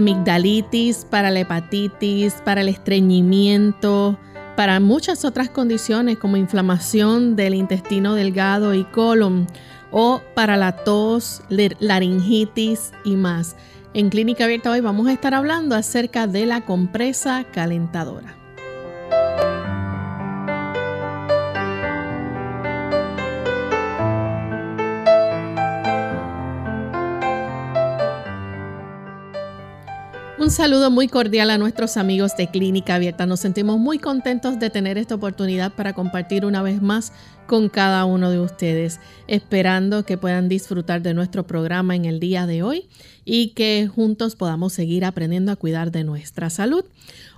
Amigdalitis, 0.00 1.04
para 1.04 1.30
la 1.30 1.40
hepatitis, 1.40 2.34
para 2.44 2.62
el 2.62 2.68
estreñimiento, 2.68 4.18
para 4.56 4.80
muchas 4.80 5.24
otras 5.24 5.50
condiciones 5.50 6.18
como 6.18 6.38
inflamación 6.38 7.36
del 7.36 7.54
intestino 7.54 8.14
delgado 8.14 8.74
y 8.74 8.84
colon 8.84 9.46
o 9.90 10.22
para 10.34 10.56
la 10.56 10.72
tos, 10.72 11.42
laringitis 11.48 12.92
y 13.04 13.16
más. 13.16 13.56
En 13.92 14.08
Clínica 14.08 14.44
Abierta 14.44 14.70
hoy 14.70 14.80
vamos 14.80 15.06
a 15.06 15.12
estar 15.12 15.34
hablando 15.34 15.74
acerca 15.74 16.26
de 16.26 16.46
la 16.46 16.62
compresa 16.62 17.44
calentadora. 17.52 18.39
Un 30.50 30.56
saludo 30.56 30.90
muy 30.90 31.06
cordial 31.06 31.48
a 31.50 31.58
nuestros 31.58 31.96
amigos 31.96 32.36
de 32.36 32.48
Clínica 32.48 32.96
Abierta. 32.96 33.24
Nos 33.24 33.38
sentimos 33.38 33.78
muy 33.78 34.00
contentos 34.00 34.58
de 34.58 34.68
tener 34.68 34.98
esta 34.98 35.14
oportunidad 35.14 35.72
para 35.74 35.92
compartir 35.92 36.44
una 36.44 36.60
vez 36.60 36.82
más 36.82 37.12
con 37.46 37.68
cada 37.68 38.04
uno 38.04 38.32
de 38.32 38.40
ustedes, 38.40 38.98
esperando 39.28 40.04
que 40.04 40.18
puedan 40.18 40.48
disfrutar 40.48 41.02
de 41.02 41.14
nuestro 41.14 41.46
programa 41.46 41.94
en 41.94 42.04
el 42.04 42.18
día 42.18 42.48
de 42.48 42.64
hoy 42.64 42.88
y 43.24 43.50
que 43.50 43.86
juntos 43.86 44.34
podamos 44.34 44.72
seguir 44.72 45.04
aprendiendo 45.04 45.52
a 45.52 45.56
cuidar 45.56 45.92
de 45.92 46.02
nuestra 46.02 46.50
salud. 46.50 46.84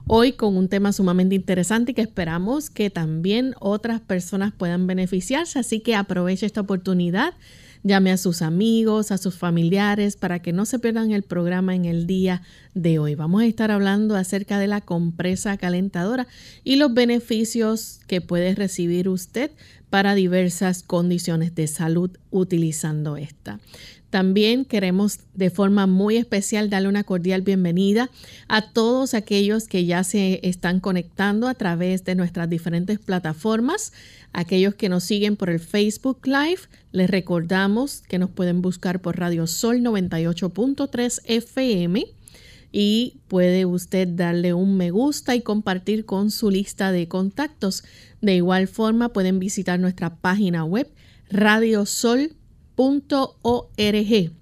Hoy 0.07 0.33
con 0.33 0.57
un 0.57 0.69
tema 0.69 0.95
sumamente 0.95 1.35
interesante 1.35 1.93
y 1.93 1.95
que 1.95 2.01
esperamos 2.01 2.71
que 2.71 2.89
también 2.89 3.55
otras 3.61 4.01
personas 4.01 4.55
puedan 4.57 4.87
beneficiarse, 4.87 5.59
así 5.59 5.81
que 5.81 5.97
aproveche 5.97 6.47
esta 6.47 6.63
oportunidad 6.63 7.35
Llame 7.85 8.13
a 8.13 8.17
sus 8.17 8.43
amigos, 8.43 9.11
a 9.11 9.19
sus 9.19 9.35
familiares 9.35 10.17
para 10.17 10.41
que 10.41 10.53
no 10.53 10.67
se 10.67 10.79
pierdan 10.79 11.11
el 11.11 11.25
programa 11.25 11.75
en 11.75 11.85
el 11.85 12.07
día 12.07 12.43
de 12.75 13.01
hoy. 13.01 13.17
Vamos 13.17 13.43
a 13.43 13.47
estar 13.47 13.73
hablando 13.73 14.15
acerca 14.15 14.61
de 14.61 14.69
la 14.69 14.81
compresa 14.81 15.57
calentadora 15.57 16.29
y 16.63 16.77
los 16.77 16.95
beneficios 16.95 17.99
que 18.07 18.21
puede 18.21 18.55
recibir 18.55 19.09
usted 19.09 19.51
para 19.91 20.15
diversas 20.15 20.85
condiciones 20.85 21.57
de 21.57 21.67
salud 21.67 22.11
utilizando 22.31 23.17
esta. 23.17 23.59
También 24.13 24.67
queremos 24.67 25.21
de 25.33 25.49
forma 25.49 25.87
muy 25.87 26.19
especial 26.19 26.69
darle 26.69 26.89
una 26.89 27.03
cordial 27.03 27.41
bienvenida 27.41 28.11
a 28.47 28.61
todos 28.61 29.15
aquellos 29.15 29.69
que 29.69 29.87
ya 29.87 30.05
se 30.05 30.39
están 30.47 30.81
conectando 30.81 31.49
a 31.49 31.55
través 31.55 32.05
de 32.05 32.15
nuestras 32.15 32.51
diferentes 32.51 32.99
plataformas. 32.99 33.95
Aquellos 34.35 34.75
que 34.75 34.91
nos 34.91 35.05
siguen 35.05 35.37
por 35.37 35.49
el 35.49 35.61
Facebook 35.61 36.27
Live, 36.27 36.61
les 36.91 37.09
recordamos 37.09 38.03
que 38.03 38.19
nos 38.19 38.29
pueden 38.29 38.61
buscar 38.61 39.01
por 39.01 39.19
Radio 39.19 39.47
Sol 39.47 39.81
98.3 39.81 41.23
FM 41.25 42.05
y 42.71 43.17
puede 43.29 43.65
usted 43.65 44.07
darle 44.09 44.53
un 44.53 44.77
me 44.77 44.91
gusta 44.91 45.37
y 45.37 45.41
compartir 45.41 46.05
con 46.05 46.31
su 46.31 46.51
lista 46.51 46.93
de 46.93 47.09
contactos. 47.09 47.83
De 48.21 48.37
igual 48.37 48.69
forma, 48.69 49.09
pueden 49.15 49.39
visitar 49.39 49.81
nuestra 49.81 50.17
página 50.17 50.67
web 50.67 50.87
radiosol.com 51.31 52.42
.org. 52.77 54.33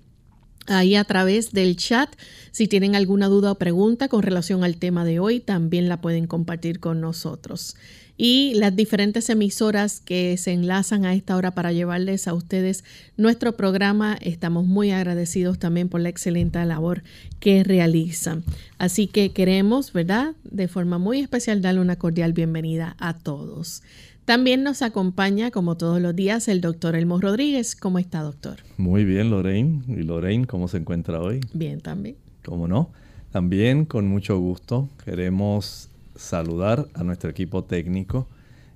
Ahí 0.67 0.95
a 0.95 1.05
través 1.05 1.53
del 1.53 1.77
chat, 1.77 2.15
si 2.53 2.69
tienen 2.69 2.95
alguna 2.95 3.27
duda 3.27 3.53
o 3.53 3.55
pregunta 3.57 4.09
con 4.09 4.23
relación 4.23 4.63
al 4.63 4.77
tema 4.77 5.05
de 5.05 5.19
hoy, 5.19 5.41
también 5.41 5.89
la 5.89 6.01
pueden 6.01 6.27
compartir 6.27 6.79
con 6.79 7.01
nosotros. 7.01 7.77
Y 8.23 8.53
las 8.55 8.77
diferentes 8.77 9.31
emisoras 9.31 10.01
que 10.01 10.37
se 10.37 10.53
enlazan 10.53 11.07
a 11.07 11.15
esta 11.15 11.37
hora 11.37 11.53
para 11.53 11.73
llevarles 11.73 12.29
a 12.29 12.35
ustedes 12.35 12.85
nuestro 13.17 13.57
programa, 13.57 14.19
estamos 14.21 14.67
muy 14.67 14.91
agradecidos 14.91 15.59
también 15.59 15.89
por 15.89 16.03
la 16.03 16.11
excelente 16.11 16.63
labor 16.67 17.03
que 17.41 17.65
realizan. 17.65 18.45
Así 18.77 19.07
que 19.07 19.33
queremos, 19.33 19.95
¿verdad? 19.95 20.35
De 20.45 20.69
forma 20.69 20.99
muy 20.99 21.21
especial 21.21 21.63
darle 21.63 21.81
una 21.81 21.97
cordial 21.97 22.35
bienvenida 22.35 22.95
a 22.99 23.17
todos. 23.17 23.83
También 24.31 24.63
nos 24.63 24.83
acompaña, 24.83 25.51
como 25.51 25.77
todos 25.77 26.01
los 26.01 26.15
días, 26.15 26.47
el 26.47 26.61
doctor 26.61 26.95
Elmo 26.95 27.21
Rodríguez. 27.21 27.75
¿Cómo 27.75 27.99
está, 27.99 28.21
doctor? 28.23 28.59
Muy 28.77 29.05
bien, 29.05 29.29
Lorraine. 29.29 29.83
¿Y 29.89 30.05
Lorraine 30.05 30.47
cómo 30.47 30.69
se 30.69 30.77
encuentra 30.77 31.21
hoy? 31.21 31.41
Bien, 31.53 31.81
también. 31.81 32.15
¿Cómo 32.45 32.69
no? 32.69 32.93
También, 33.33 33.87
con 33.87 34.07
mucho 34.07 34.39
gusto, 34.39 34.89
queremos 35.05 35.91
saludar 36.15 36.87
a 36.95 37.03
nuestro 37.03 37.29
equipo 37.29 37.65
técnico 37.65 38.29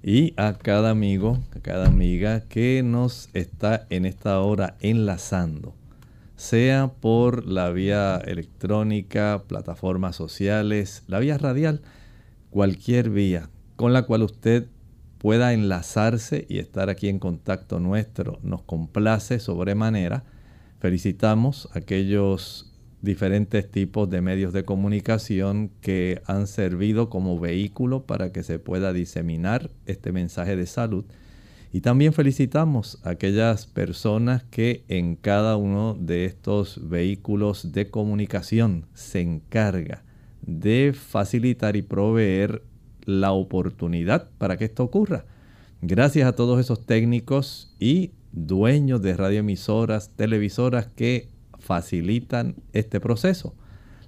y 0.03 0.35
a 0.37 0.55
cada 0.55 0.91
amigo, 0.91 1.39
a 1.57 1.61
cada 1.61 1.87
amiga 1.87 2.41
que 2.49 2.83
nos 2.85 3.29
está 3.33 3.87
en 3.91 4.07
esta 4.07 4.41
hora 4.41 4.77
enlazando, 4.81 5.73
sea 6.35 6.89
por 7.01 7.47
la 7.47 7.71
vía 7.71 8.17
electrónica, 8.17 9.45
plataformas 9.47 10.17
sociales, 10.17 11.05
la 11.07 11.21
vía 11.21 11.39
radial, 11.39 11.81
cualquier 12.51 13.11
vía 13.11 13.51
con 13.77 13.93
la 13.93 14.03
cual 14.03 14.23
usted 14.23 14.67
pueda 15.25 15.55
enlazarse 15.55 16.45
y 16.51 16.59
estar 16.59 16.91
aquí 16.91 17.09
en 17.09 17.19
contacto 17.19 17.81
nuestro 17.81 18.39
nos 18.43 18.61
complace 18.61 19.39
sobremanera. 19.39 20.23
Felicitamos 20.81 21.67
a 21.73 21.79
aquellos 21.79 22.71
diferentes 23.01 23.71
tipos 23.71 24.11
de 24.11 24.21
medios 24.21 24.53
de 24.53 24.67
comunicación 24.67 25.71
que 25.81 26.21
han 26.27 26.47
servido 26.47 27.09
como 27.09 27.41
vehículo 27.41 28.03
para 28.05 28.33
que 28.33 28.43
se 28.43 28.59
pueda 28.59 28.93
diseminar 28.93 29.71
este 29.87 30.13
mensaje 30.13 30.57
de 30.57 30.67
salud. 30.67 31.07
Y 31.73 31.81
también 31.81 32.13
felicitamos 32.13 33.01
a 33.03 33.13
aquellas 33.13 33.65
personas 33.65 34.45
que 34.51 34.85
en 34.89 35.17
cada 35.17 35.57
uno 35.57 35.97
de 35.99 36.27
estos 36.27 36.87
vehículos 36.87 37.73
de 37.73 37.89
comunicación 37.89 38.85
se 38.93 39.23
encarga 39.23 40.05
de 40.43 40.93
facilitar 40.95 41.77
y 41.77 41.83
proveer 41.83 42.61
la 43.07 43.33
oportunidad 43.33 44.29
para 44.39 44.57
que 44.57 44.65
esto 44.65 44.85
ocurra. 44.85 45.25
Gracias 45.83 46.27
a 46.27 46.35
todos 46.35 46.61
esos 46.61 46.87
técnicos 46.87 47.75
y 47.79 48.13
dueños 48.33 49.03
de 49.03 49.15
radioemisoras, 49.17 50.11
televisoras 50.17 50.87
que 50.87 51.29
facilitan 51.59 52.57
este 52.73 53.01
proceso. 53.01 53.55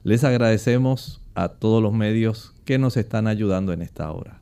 Les 0.04 0.24
agradecemos 0.24 1.20
a 1.34 1.48
todos 1.48 1.82
los 1.82 1.92
medios 1.92 2.54
que 2.64 2.78
nos 2.78 2.96
están 2.96 3.26
ayudando 3.26 3.72
en 3.72 3.82
esta 3.82 4.10
hora. 4.10 4.40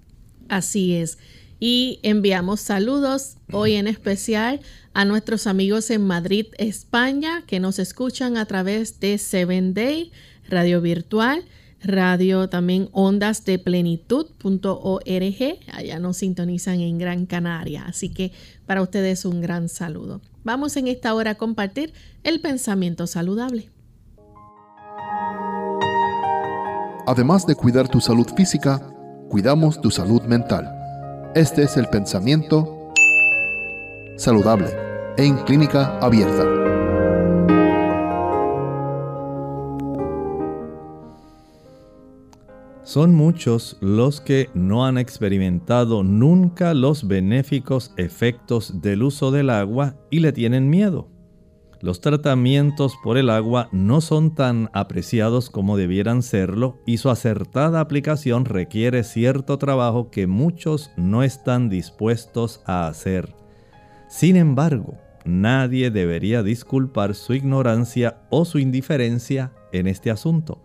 Así 0.49 0.95
es. 0.95 1.19
Y 1.59 2.01
enviamos 2.03 2.61
saludos 2.61 3.37
hoy 3.51 3.75
en 3.75 3.87
especial 3.89 4.61
a 4.93 5.05
nuestros 5.05 5.47
amigos 5.47 5.91
en 5.91 6.07
Madrid, 6.07 6.47
España, 6.59 7.43
que 7.47 7.61
nos 7.61 7.79
escuchan 7.79 8.37
a 8.37 8.47
través 8.47 9.01
de 9.01 9.19
Seven 9.19 9.75
Day, 9.75 10.13
Radio 10.49 10.81
Virtual 10.81 11.45
radio 11.85 12.49
también 12.49 12.89
ondas 12.93 13.45
de 13.45 13.59
plenitud.org. 13.59 15.05
Allá 15.73 15.99
nos 15.99 16.17
sintonizan 16.17 16.81
en 16.81 16.99
Gran 16.99 17.27
Canaria. 17.27 17.85
Así 17.87 18.09
que 18.09 18.33
para 18.67 18.83
ustedes 18.83 19.25
un 19.25 19.41
gran 19.41 19.69
saludo. 19.69 20.21
Vamos 20.43 20.77
en 20.77 20.89
esta 20.89 21.15
hora 21.15 21.33
a 21.33 21.35
compartir 21.37 21.93
el 22.23 22.41
pensamiento 22.41 23.07
saludable. 23.07 23.71
Además 27.07 27.47
de 27.47 27.55
cuidar 27.55 27.89
tu 27.89 28.01
salud 28.01 28.27
física, 28.35 28.81
cuidamos 29.29 29.81
tu 29.81 29.91
salud 29.91 30.23
mental. 30.23 30.71
Este 31.35 31.65
es 31.65 31.77
el 31.77 31.87
pensamiento 31.89 32.93
saludable 34.17 34.69
en 35.17 35.37
clínica 35.45 35.99
abierta. 35.99 36.94
Son 42.85 43.15
muchos 43.15 43.79
los 43.81 44.21
que 44.21 44.51
no 44.53 44.85
han 44.85 44.99
experimentado 44.99 46.03
nunca 46.03 46.75
los 46.75 47.09
benéficos 47.09 47.95
efectos 47.97 48.83
del 48.83 49.03
uso 49.03 49.31
del 49.31 49.49
agua 49.49 49.97
y 50.11 50.21
le 50.21 50.33
tienen 50.33 50.69
miedo. 50.69 51.09
los 51.81 52.01
tratamientos 52.01 52.95
por 53.03 53.19
el 53.19 53.29
agua 53.29 53.69
no 53.71 54.01
son 54.01 54.35
tan 54.35 54.71
apreciados 54.73 55.51
como 55.51 55.77
debieran 55.77 56.23
serlo 56.23 56.79
y 56.87 56.97
su 56.97 57.11
acertada 57.11 57.81
aplicación 57.81 58.47
requiere 58.47 59.05
cierto 59.05 59.59
trabajo 59.59 60.11
que 60.11 60.27
muchos 60.27 60.91
no 60.97 61.23
están 61.23 61.69
dispuestos 61.69 62.63
a 62.65 62.87
hacer. 62.87 63.35
Sin 64.09 64.37
embargo, 64.37 64.97
nadie 65.27 65.91
debería 65.91 66.43
disculpar 66.43 67.15
su 67.15 67.35
ignorancia 67.35 68.23
o 68.31 68.47
su 68.47 68.59
indiferencia 68.59 69.53
en 69.71 69.87
este 69.87 70.11
asunto. 70.11 70.64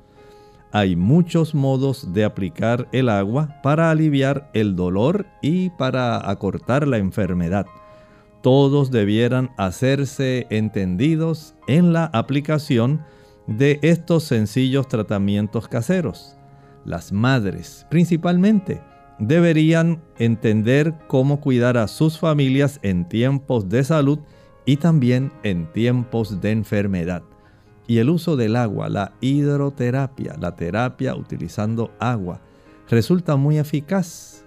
Hay 0.72 0.96
muchos 0.96 1.56
modos 1.56 2.14
de 2.14 2.24
aplicar 2.24 2.88
el 2.92 3.10
agua 3.10 3.60
para 3.64 3.90
aliviar 3.90 4.50
el 4.54 4.76
dolor 4.76 5.26
y 5.42 5.72
para 5.72 6.30
acortar 6.30 6.88
la 6.88 6.98
enfermedad 6.98 7.66
todos 8.42 8.90
debieran 8.92 9.52
hacerse 9.58 10.48
entendidos 10.50 11.56
en 11.68 11.94
la 11.94 12.06
aplicación 12.06 13.02
de 13.48 13.80
estos 13.82 14.24
sencillos 14.24 14.88
tratamientos 14.88 15.68
caseros. 15.68 16.36
Las 16.86 17.12
madres, 17.12 17.86
principalmente, 17.90 18.82
deberían 19.20 20.02
entender 20.18 20.94
cómo 21.08 21.42
cuidar 21.42 21.78
a 21.78 21.88
sus 21.88 22.18
familias 22.18 22.80
en 22.82 23.08
tiempos 23.08 23.68
de 23.68 23.84
salud 23.84 24.20
y 24.66 24.78
también 24.78 25.32
en 25.44 25.72
tiempos 25.74 26.40
de 26.40 26.52
enfermedad. 26.52 27.24
Y 27.90 27.98
el 27.98 28.10
uso 28.10 28.38
del 28.38 28.56
agua, 28.56 28.88
la 28.88 29.12
hidroterapia, 29.20 30.38
la 30.40 30.56
terapia 30.56 31.14
utilizando 31.14 31.92
agua, 32.00 32.40
resulta 32.88 33.36
muy 33.36 33.58
eficaz 33.58 34.40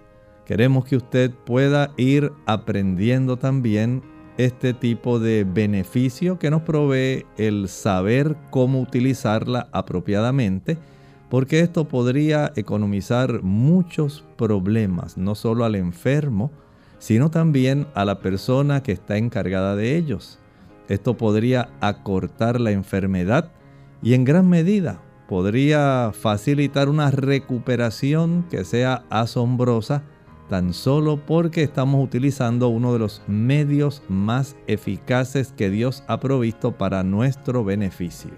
Queremos 0.46 0.84
que 0.84 0.96
usted 0.96 1.30
pueda 1.30 1.92
ir 1.96 2.32
aprendiendo 2.46 3.36
también 3.36 4.02
este 4.38 4.74
tipo 4.74 5.20
de 5.20 5.44
beneficio 5.44 6.38
que 6.38 6.50
nos 6.50 6.62
provee 6.62 7.24
el 7.36 7.68
saber 7.68 8.36
cómo 8.50 8.80
utilizarla 8.80 9.68
apropiadamente, 9.72 10.78
porque 11.30 11.60
esto 11.60 11.86
podría 11.86 12.52
economizar 12.56 13.42
muchos 13.42 14.24
problemas, 14.36 15.16
no 15.16 15.34
solo 15.34 15.64
al 15.64 15.76
enfermo, 15.76 16.50
sino 16.98 17.30
también 17.30 17.86
a 17.94 18.04
la 18.04 18.18
persona 18.18 18.82
que 18.82 18.92
está 18.92 19.16
encargada 19.16 19.76
de 19.76 19.96
ellos. 19.96 20.38
Esto 20.88 21.16
podría 21.16 21.70
acortar 21.80 22.60
la 22.60 22.72
enfermedad 22.72 23.50
y 24.02 24.14
en 24.14 24.24
gran 24.24 24.48
medida 24.48 25.00
podría 25.28 26.12
facilitar 26.12 26.88
una 26.88 27.10
recuperación 27.10 28.44
que 28.50 28.64
sea 28.64 29.04
asombrosa 29.08 30.02
tan 30.48 30.74
solo 30.74 31.24
porque 31.24 31.62
estamos 31.62 32.04
utilizando 32.04 32.68
uno 32.68 32.92
de 32.92 32.98
los 32.98 33.22
medios 33.26 34.02
más 34.08 34.56
eficaces 34.66 35.52
que 35.56 35.70
Dios 35.70 36.04
ha 36.08 36.20
provisto 36.20 36.76
para 36.76 37.02
nuestro 37.02 37.64
beneficio. 37.64 38.32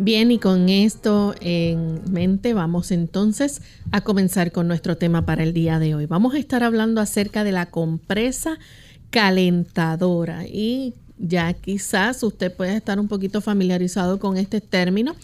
Bien, 0.00 0.30
y 0.30 0.38
con 0.38 0.68
esto 0.68 1.34
en 1.40 2.00
mente 2.10 2.54
vamos 2.54 2.92
entonces 2.92 3.62
a 3.90 4.00
comenzar 4.02 4.52
con 4.52 4.68
nuestro 4.68 4.96
tema 4.96 5.26
para 5.26 5.42
el 5.42 5.52
día 5.52 5.80
de 5.80 5.96
hoy. 5.96 6.06
Vamos 6.06 6.34
a 6.34 6.38
estar 6.38 6.62
hablando 6.62 7.00
acerca 7.00 7.42
de 7.42 7.50
la 7.50 7.66
compresa 7.66 8.58
calentadora 9.10 10.46
y 10.46 10.94
ya 11.18 11.52
quizás 11.52 12.22
usted 12.22 12.54
puede 12.54 12.76
estar 12.76 13.00
un 13.00 13.08
poquito 13.08 13.40
familiarizado 13.40 14.18
con 14.18 14.36
este 14.36 14.60
término 14.60 15.14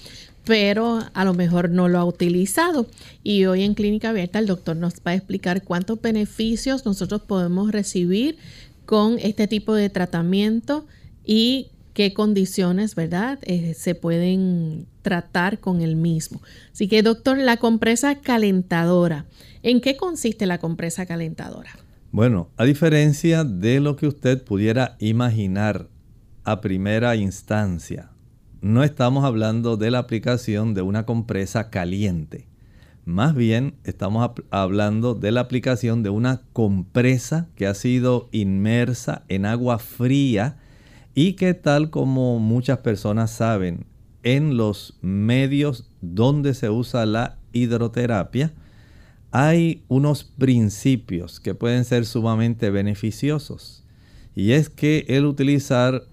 pero 0.44 1.00
a 1.14 1.24
lo 1.24 1.34
mejor 1.34 1.70
no 1.70 1.88
lo 1.88 1.98
ha 1.98 2.04
utilizado. 2.04 2.86
Y 3.22 3.46
hoy 3.46 3.62
en 3.62 3.74
Clínica 3.74 4.10
Abierta 4.10 4.38
el 4.38 4.46
doctor 4.46 4.76
nos 4.76 4.94
va 4.96 5.12
a 5.12 5.14
explicar 5.14 5.62
cuántos 5.64 6.00
beneficios 6.00 6.84
nosotros 6.84 7.22
podemos 7.22 7.72
recibir 7.72 8.36
con 8.86 9.18
este 9.18 9.48
tipo 9.48 9.74
de 9.74 9.88
tratamiento 9.88 10.86
y 11.24 11.68
qué 11.94 12.12
condiciones, 12.12 12.94
¿verdad? 12.94 13.38
Eh, 13.42 13.74
se 13.74 13.94
pueden 13.94 14.86
tratar 15.00 15.60
con 15.60 15.80
el 15.80 15.96
mismo. 15.96 16.42
Así 16.72 16.88
que, 16.88 17.02
doctor, 17.02 17.38
la 17.38 17.56
compresa 17.56 18.16
calentadora, 18.16 19.24
¿en 19.62 19.80
qué 19.80 19.96
consiste 19.96 20.44
la 20.44 20.58
compresa 20.58 21.06
calentadora? 21.06 21.70
Bueno, 22.14 22.48
a 22.56 22.64
diferencia 22.64 23.42
de 23.42 23.80
lo 23.80 23.96
que 23.96 24.06
usted 24.06 24.44
pudiera 24.44 24.94
imaginar 25.00 25.88
a 26.44 26.60
primera 26.60 27.16
instancia, 27.16 28.12
no 28.60 28.84
estamos 28.84 29.24
hablando 29.24 29.76
de 29.76 29.90
la 29.90 29.98
aplicación 29.98 30.74
de 30.74 30.82
una 30.82 31.06
compresa 31.06 31.70
caliente. 31.70 32.46
Más 33.04 33.34
bien 33.34 33.74
estamos 33.82 34.30
hablando 34.52 35.16
de 35.16 35.32
la 35.32 35.40
aplicación 35.40 36.04
de 36.04 36.10
una 36.10 36.42
compresa 36.52 37.48
que 37.56 37.66
ha 37.66 37.74
sido 37.74 38.28
inmersa 38.30 39.24
en 39.26 39.44
agua 39.44 39.80
fría 39.80 40.58
y 41.16 41.32
que 41.32 41.52
tal 41.52 41.90
como 41.90 42.38
muchas 42.38 42.78
personas 42.78 43.32
saben, 43.32 43.86
en 44.22 44.56
los 44.56 44.98
medios 45.02 45.90
donde 46.00 46.54
se 46.54 46.70
usa 46.70 47.06
la 47.06 47.38
hidroterapia, 47.52 48.54
hay 49.36 49.82
unos 49.88 50.22
principios 50.22 51.40
que 51.40 51.56
pueden 51.56 51.84
ser 51.84 52.06
sumamente 52.06 52.70
beneficiosos. 52.70 53.84
Y 54.36 54.52
es 54.52 54.70
que 54.70 55.06
el 55.08 55.26
utilizar 55.26 56.04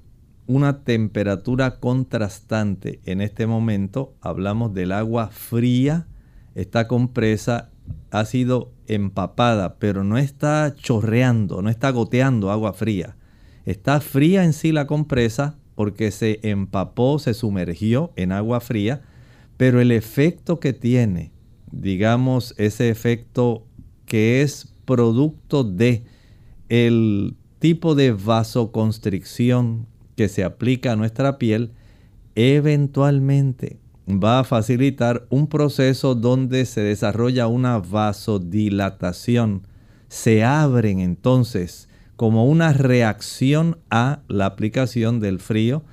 una 0.47 0.83
temperatura 0.83 1.79
contrastante. 1.79 2.99
En 3.05 3.21
este 3.21 3.45
momento 3.45 4.15
hablamos 4.21 4.73
del 4.73 4.91
agua 4.91 5.27
fría. 5.27 6.07
Esta 6.55 6.87
compresa 6.87 7.69
ha 8.09 8.25
sido 8.25 8.71
empapada, 8.87 9.75
pero 9.75 10.03
no 10.03 10.17
está 10.17 10.73
chorreando, 10.75 11.61
no 11.61 11.69
está 11.69 11.91
goteando 11.91 12.49
agua 12.49 12.73
fría. 12.73 13.17
Está 13.67 14.01
fría 14.01 14.45
en 14.45 14.53
sí 14.53 14.71
la 14.71 14.87
compresa 14.87 15.59
porque 15.75 16.09
se 16.09 16.39
empapó, 16.41 17.19
se 17.19 17.35
sumergió 17.35 18.13
en 18.15 18.31
agua 18.31 18.61
fría, 18.61 19.03
pero 19.57 19.79
el 19.79 19.91
efecto 19.91 20.59
que 20.59 20.73
tiene, 20.73 21.31
digamos, 21.71 22.53
ese 22.57 22.89
efecto 22.89 23.65
que 24.05 24.41
es 24.41 24.73
producto 24.85 25.63
de 25.63 26.03
el 26.69 27.35
tipo 27.59 27.95
de 27.95 28.11
vasoconstricción 28.11 29.87
que 30.15 30.29
se 30.29 30.43
aplica 30.43 30.93
a 30.93 30.95
nuestra 30.95 31.37
piel 31.37 31.71
eventualmente 32.35 33.79
va 34.07 34.39
a 34.39 34.43
facilitar 34.43 35.25
un 35.29 35.47
proceso 35.47 36.15
donde 36.15 36.65
se 36.65 36.81
desarrolla 36.81 37.47
una 37.47 37.77
vasodilatación. 37.77 39.67
Se 40.07 40.43
abren 40.43 40.99
entonces 40.99 41.87
como 42.15 42.45
una 42.45 42.73
reacción 42.73 43.77
a 43.89 44.21
la 44.27 44.45
aplicación 44.45 45.19
del 45.19 45.39
frío. 45.39 45.83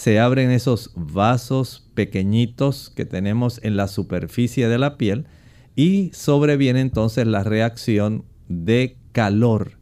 Se 0.00 0.18
abren 0.18 0.50
esos 0.50 0.92
vasos 0.96 1.86
pequeñitos 1.94 2.90
que 2.90 3.04
tenemos 3.04 3.60
en 3.62 3.76
la 3.76 3.86
superficie 3.86 4.66
de 4.66 4.78
la 4.78 4.96
piel 4.96 5.26
y 5.76 6.10
sobreviene 6.14 6.80
entonces 6.80 7.26
la 7.26 7.44
reacción 7.44 8.24
de 8.48 8.96
calor 9.12 9.80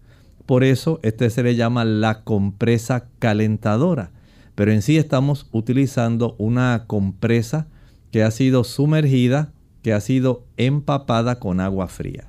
por 0.48 0.64
eso 0.64 0.98
este 1.02 1.28
se 1.28 1.42
le 1.42 1.56
llama 1.56 1.84
la 1.84 2.24
compresa 2.24 3.04
calentadora. 3.18 4.12
Pero 4.54 4.72
en 4.72 4.80
sí 4.80 4.96
estamos 4.96 5.46
utilizando 5.52 6.36
una 6.38 6.84
compresa 6.86 7.66
que 8.10 8.22
ha 8.22 8.30
sido 8.30 8.64
sumergida, 8.64 9.52
que 9.82 9.92
ha 9.92 10.00
sido 10.00 10.46
empapada 10.56 11.38
con 11.38 11.60
agua 11.60 11.86
fría. 11.86 12.28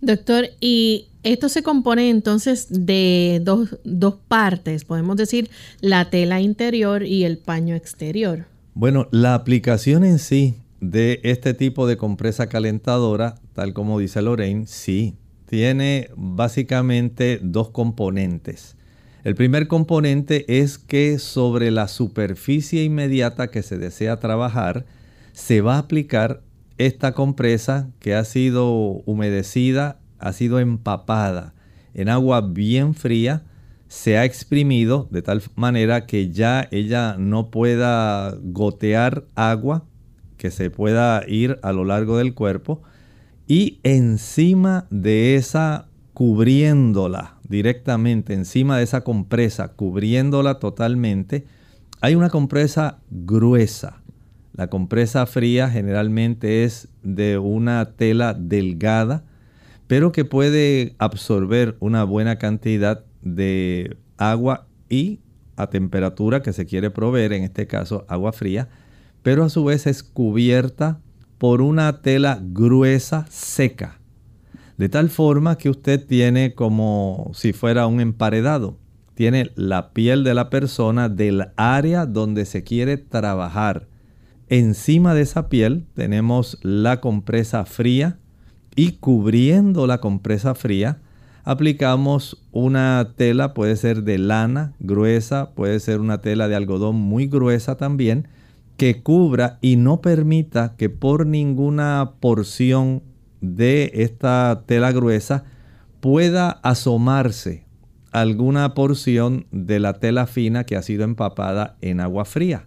Doctor, 0.00 0.46
y 0.60 1.08
esto 1.22 1.48
se 1.48 1.62
compone 1.62 2.08
entonces 2.08 2.68
de 2.70 3.40
dos, 3.42 3.78
dos, 3.84 4.14
partes, 4.28 4.84
podemos 4.84 5.16
decir 5.16 5.50
la 5.80 6.08
tela 6.08 6.40
interior 6.40 7.02
y 7.02 7.24
el 7.24 7.36
paño 7.36 7.74
exterior. 7.74 8.46
Bueno, 8.72 9.08
la 9.10 9.34
aplicación 9.34 10.04
en 10.04 10.18
sí 10.18 10.54
de 10.80 11.20
este 11.22 11.52
tipo 11.52 11.86
de 11.86 11.98
compresa 11.98 12.48
calentadora, 12.48 13.34
tal 13.52 13.74
como 13.74 13.98
dice 13.98 14.22
Lorraine, 14.22 14.66
sí, 14.66 15.16
tiene 15.44 16.08
básicamente 16.16 17.38
dos 17.42 17.70
componentes. 17.70 18.76
El 19.22 19.34
primer 19.34 19.68
componente 19.68 20.60
es 20.60 20.78
que 20.78 21.18
sobre 21.18 21.70
la 21.70 21.88
superficie 21.88 22.84
inmediata 22.84 23.48
que 23.48 23.62
se 23.62 23.76
desea 23.76 24.18
trabajar, 24.18 24.86
se 25.32 25.60
va 25.60 25.74
a 25.74 25.80
aplicar 25.80 26.42
esta 26.80 27.12
compresa 27.12 27.90
que 27.98 28.14
ha 28.14 28.24
sido 28.24 28.72
humedecida, 29.04 30.00
ha 30.18 30.32
sido 30.32 30.60
empapada 30.60 31.52
en 31.92 32.08
agua 32.08 32.40
bien 32.40 32.94
fría, 32.94 33.42
se 33.88 34.16
ha 34.16 34.24
exprimido 34.24 35.06
de 35.10 35.20
tal 35.20 35.42
manera 35.56 36.06
que 36.06 36.30
ya 36.30 36.66
ella 36.70 37.16
no 37.18 37.50
pueda 37.50 38.34
gotear 38.42 39.24
agua, 39.34 39.84
que 40.38 40.50
se 40.50 40.70
pueda 40.70 41.22
ir 41.28 41.58
a 41.62 41.72
lo 41.72 41.84
largo 41.84 42.16
del 42.16 42.32
cuerpo, 42.32 42.80
y 43.46 43.80
encima 43.82 44.86
de 44.88 45.34
esa 45.34 45.86
cubriéndola 46.14 47.36
directamente, 47.46 48.32
encima 48.32 48.78
de 48.78 48.84
esa 48.84 49.02
compresa, 49.02 49.68
cubriéndola 49.68 50.58
totalmente, 50.60 51.44
hay 52.00 52.14
una 52.14 52.30
compresa 52.30 53.00
gruesa. 53.10 53.99
La 54.52 54.68
compresa 54.68 55.26
fría 55.26 55.70
generalmente 55.70 56.64
es 56.64 56.88
de 57.02 57.38
una 57.38 57.92
tela 57.96 58.34
delgada, 58.34 59.24
pero 59.86 60.12
que 60.12 60.24
puede 60.24 60.94
absorber 60.98 61.76
una 61.80 62.04
buena 62.04 62.36
cantidad 62.36 63.04
de 63.22 63.96
agua 64.16 64.66
y 64.88 65.20
a 65.56 65.68
temperatura 65.68 66.42
que 66.42 66.52
se 66.52 66.66
quiere 66.66 66.90
proveer, 66.90 67.32
en 67.32 67.44
este 67.44 67.66
caso 67.66 68.04
agua 68.08 68.32
fría, 68.32 68.68
pero 69.22 69.44
a 69.44 69.48
su 69.50 69.64
vez 69.64 69.86
es 69.86 70.02
cubierta 70.02 71.00
por 71.38 71.62
una 71.62 72.02
tela 72.02 72.40
gruesa 72.42 73.26
seca. 73.28 73.98
De 74.78 74.88
tal 74.88 75.10
forma 75.10 75.58
que 75.58 75.70
usted 75.70 76.06
tiene 76.06 76.54
como 76.54 77.30
si 77.34 77.52
fuera 77.52 77.86
un 77.86 78.00
emparedado. 78.00 78.78
Tiene 79.14 79.50
la 79.54 79.92
piel 79.92 80.24
de 80.24 80.32
la 80.32 80.48
persona 80.48 81.10
del 81.10 81.48
área 81.56 82.06
donde 82.06 82.46
se 82.46 82.64
quiere 82.64 82.96
trabajar. 82.96 83.89
Encima 84.50 85.14
de 85.14 85.22
esa 85.22 85.48
piel 85.48 85.86
tenemos 85.94 86.58
la 86.62 87.00
compresa 87.00 87.64
fría 87.64 88.18
y 88.74 88.94
cubriendo 88.94 89.86
la 89.86 90.00
compresa 90.00 90.56
fría 90.56 90.98
aplicamos 91.44 92.42
una 92.50 93.12
tela, 93.16 93.54
puede 93.54 93.76
ser 93.76 94.02
de 94.02 94.18
lana 94.18 94.72
gruesa, 94.80 95.50
puede 95.54 95.78
ser 95.78 96.00
una 96.00 96.20
tela 96.20 96.48
de 96.48 96.56
algodón 96.56 96.96
muy 96.96 97.28
gruesa 97.28 97.76
también, 97.76 98.26
que 98.76 99.04
cubra 99.04 99.60
y 99.60 99.76
no 99.76 100.00
permita 100.00 100.74
que 100.76 100.90
por 100.90 101.26
ninguna 101.26 102.14
porción 102.18 103.04
de 103.40 103.92
esta 103.94 104.64
tela 104.66 104.90
gruesa 104.90 105.44
pueda 106.00 106.50
asomarse 106.50 107.66
alguna 108.10 108.74
porción 108.74 109.46
de 109.52 109.78
la 109.78 109.92
tela 110.00 110.26
fina 110.26 110.64
que 110.64 110.74
ha 110.74 110.82
sido 110.82 111.04
empapada 111.04 111.76
en 111.82 112.00
agua 112.00 112.24
fría. 112.24 112.66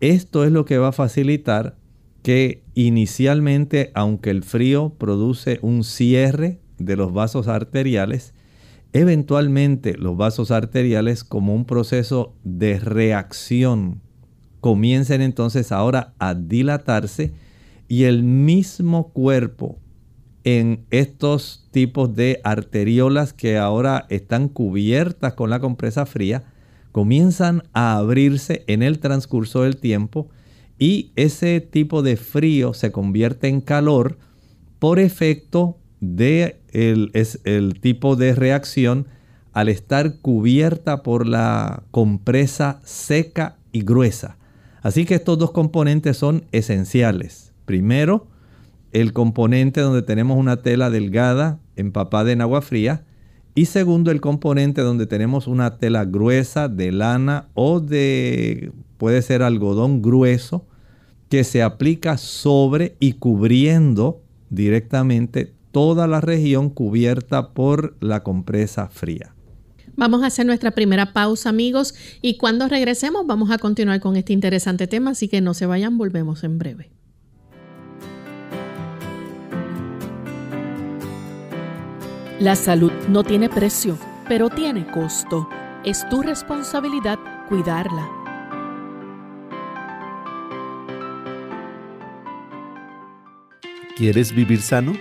Esto 0.00 0.44
es 0.44 0.52
lo 0.52 0.64
que 0.64 0.78
va 0.78 0.88
a 0.88 0.92
facilitar 0.92 1.76
que 2.22 2.62
inicialmente, 2.74 3.90
aunque 3.94 4.30
el 4.30 4.44
frío 4.44 4.94
produce 4.96 5.58
un 5.62 5.82
cierre 5.82 6.60
de 6.78 6.96
los 6.96 7.12
vasos 7.12 7.48
arteriales, 7.48 8.32
eventualmente 8.92 9.96
los 9.96 10.16
vasos 10.16 10.50
arteriales 10.50 11.24
como 11.24 11.54
un 11.54 11.64
proceso 11.64 12.34
de 12.44 12.78
reacción 12.78 14.00
comiencen 14.60 15.20
entonces 15.20 15.72
ahora 15.72 16.14
a 16.18 16.34
dilatarse 16.34 17.32
y 17.88 18.04
el 18.04 18.22
mismo 18.22 19.12
cuerpo 19.12 19.78
en 20.44 20.84
estos 20.90 21.68
tipos 21.72 22.14
de 22.14 22.40
arteriolas 22.44 23.32
que 23.32 23.58
ahora 23.58 24.06
están 24.08 24.48
cubiertas 24.48 25.34
con 25.34 25.50
la 25.50 25.60
compresa 25.60 26.06
fría 26.06 26.44
comienzan 26.92 27.62
a 27.72 27.96
abrirse 27.96 28.64
en 28.66 28.82
el 28.82 28.98
transcurso 28.98 29.62
del 29.62 29.76
tiempo 29.76 30.28
y 30.78 31.10
ese 31.16 31.60
tipo 31.60 32.02
de 32.02 32.16
frío 32.16 32.74
se 32.74 32.92
convierte 32.92 33.48
en 33.48 33.60
calor 33.60 34.18
por 34.78 34.98
efecto 34.98 35.76
de 36.00 36.60
el, 36.72 37.10
es 37.14 37.40
el 37.44 37.80
tipo 37.80 38.16
de 38.16 38.34
reacción 38.34 39.06
al 39.52 39.68
estar 39.68 40.18
cubierta 40.20 41.02
por 41.02 41.26
la 41.26 41.82
compresa 41.90 42.80
seca 42.84 43.56
y 43.72 43.82
gruesa. 43.82 44.36
Así 44.82 45.04
que 45.04 45.16
estos 45.16 45.38
dos 45.38 45.50
componentes 45.50 46.16
son 46.16 46.44
esenciales. 46.52 47.52
Primero, 47.64 48.28
el 48.92 49.12
componente 49.12 49.80
donde 49.80 50.02
tenemos 50.02 50.38
una 50.38 50.62
tela 50.62 50.90
delgada 50.90 51.58
empapada 51.76 52.32
en 52.32 52.40
agua 52.40 52.62
fría. 52.62 53.04
Y 53.58 53.66
segundo, 53.66 54.12
el 54.12 54.20
componente 54.20 54.82
donde 54.82 55.08
tenemos 55.08 55.48
una 55.48 55.78
tela 55.78 56.04
gruesa 56.04 56.68
de 56.68 56.92
lana 56.92 57.48
o 57.54 57.80
de, 57.80 58.70
puede 58.98 59.20
ser 59.20 59.42
algodón 59.42 60.00
grueso, 60.00 60.64
que 61.28 61.42
se 61.42 61.64
aplica 61.64 62.18
sobre 62.18 62.94
y 63.00 63.14
cubriendo 63.14 64.22
directamente 64.48 65.52
toda 65.72 66.06
la 66.06 66.20
región 66.20 66.70
cubierta 66.70 67.48
por 67.48 67.96
la 67.98 68.22
compresa 68.22 68.86
fría. 68.90 69.34
Vamos 69.96 70.22
a 70.22 70.26
hacer 70.26 70.46
nuestra 70.46 70.70
primera 70.70 71.12
pausa, 71.12 71.48
amigos, 71.48 71.96
y 72.22 72.36
cuando 72.36 72.68
regresemos 72.68 73.26
vamos 73.26 73.50
a 73.50 73.58
continuar 73.58 73.98
con 73.98 74.14
este 74.14 74.32
interesante 74.32 74.86
tema, 74.86 75.10
así 75.10 75.26
que 75.26 75.40
no 75.40 75.52
se 75.52 75.66
vayan, 75.66 75.98
volvemos 75.98 76.44
en 76.44 76.60
breve. 76.60 76.92
La 82.40 82.54
salud 82.54 82.92
no 83.08 83.24
tiene 83.24 83.48
precio, 83.48 83.98
pero 84.28 84.48
tiene 84.48 84.86
costo. 84.86 85.48
Es 85.84 86.08
tu 86.08 86.22
responsabilidad 86.22 87.18
cuidarla. 87.48 88.08
¿Quieres 93.96 94.32
vivir 94.32 94.62
sano? 94.62 94.96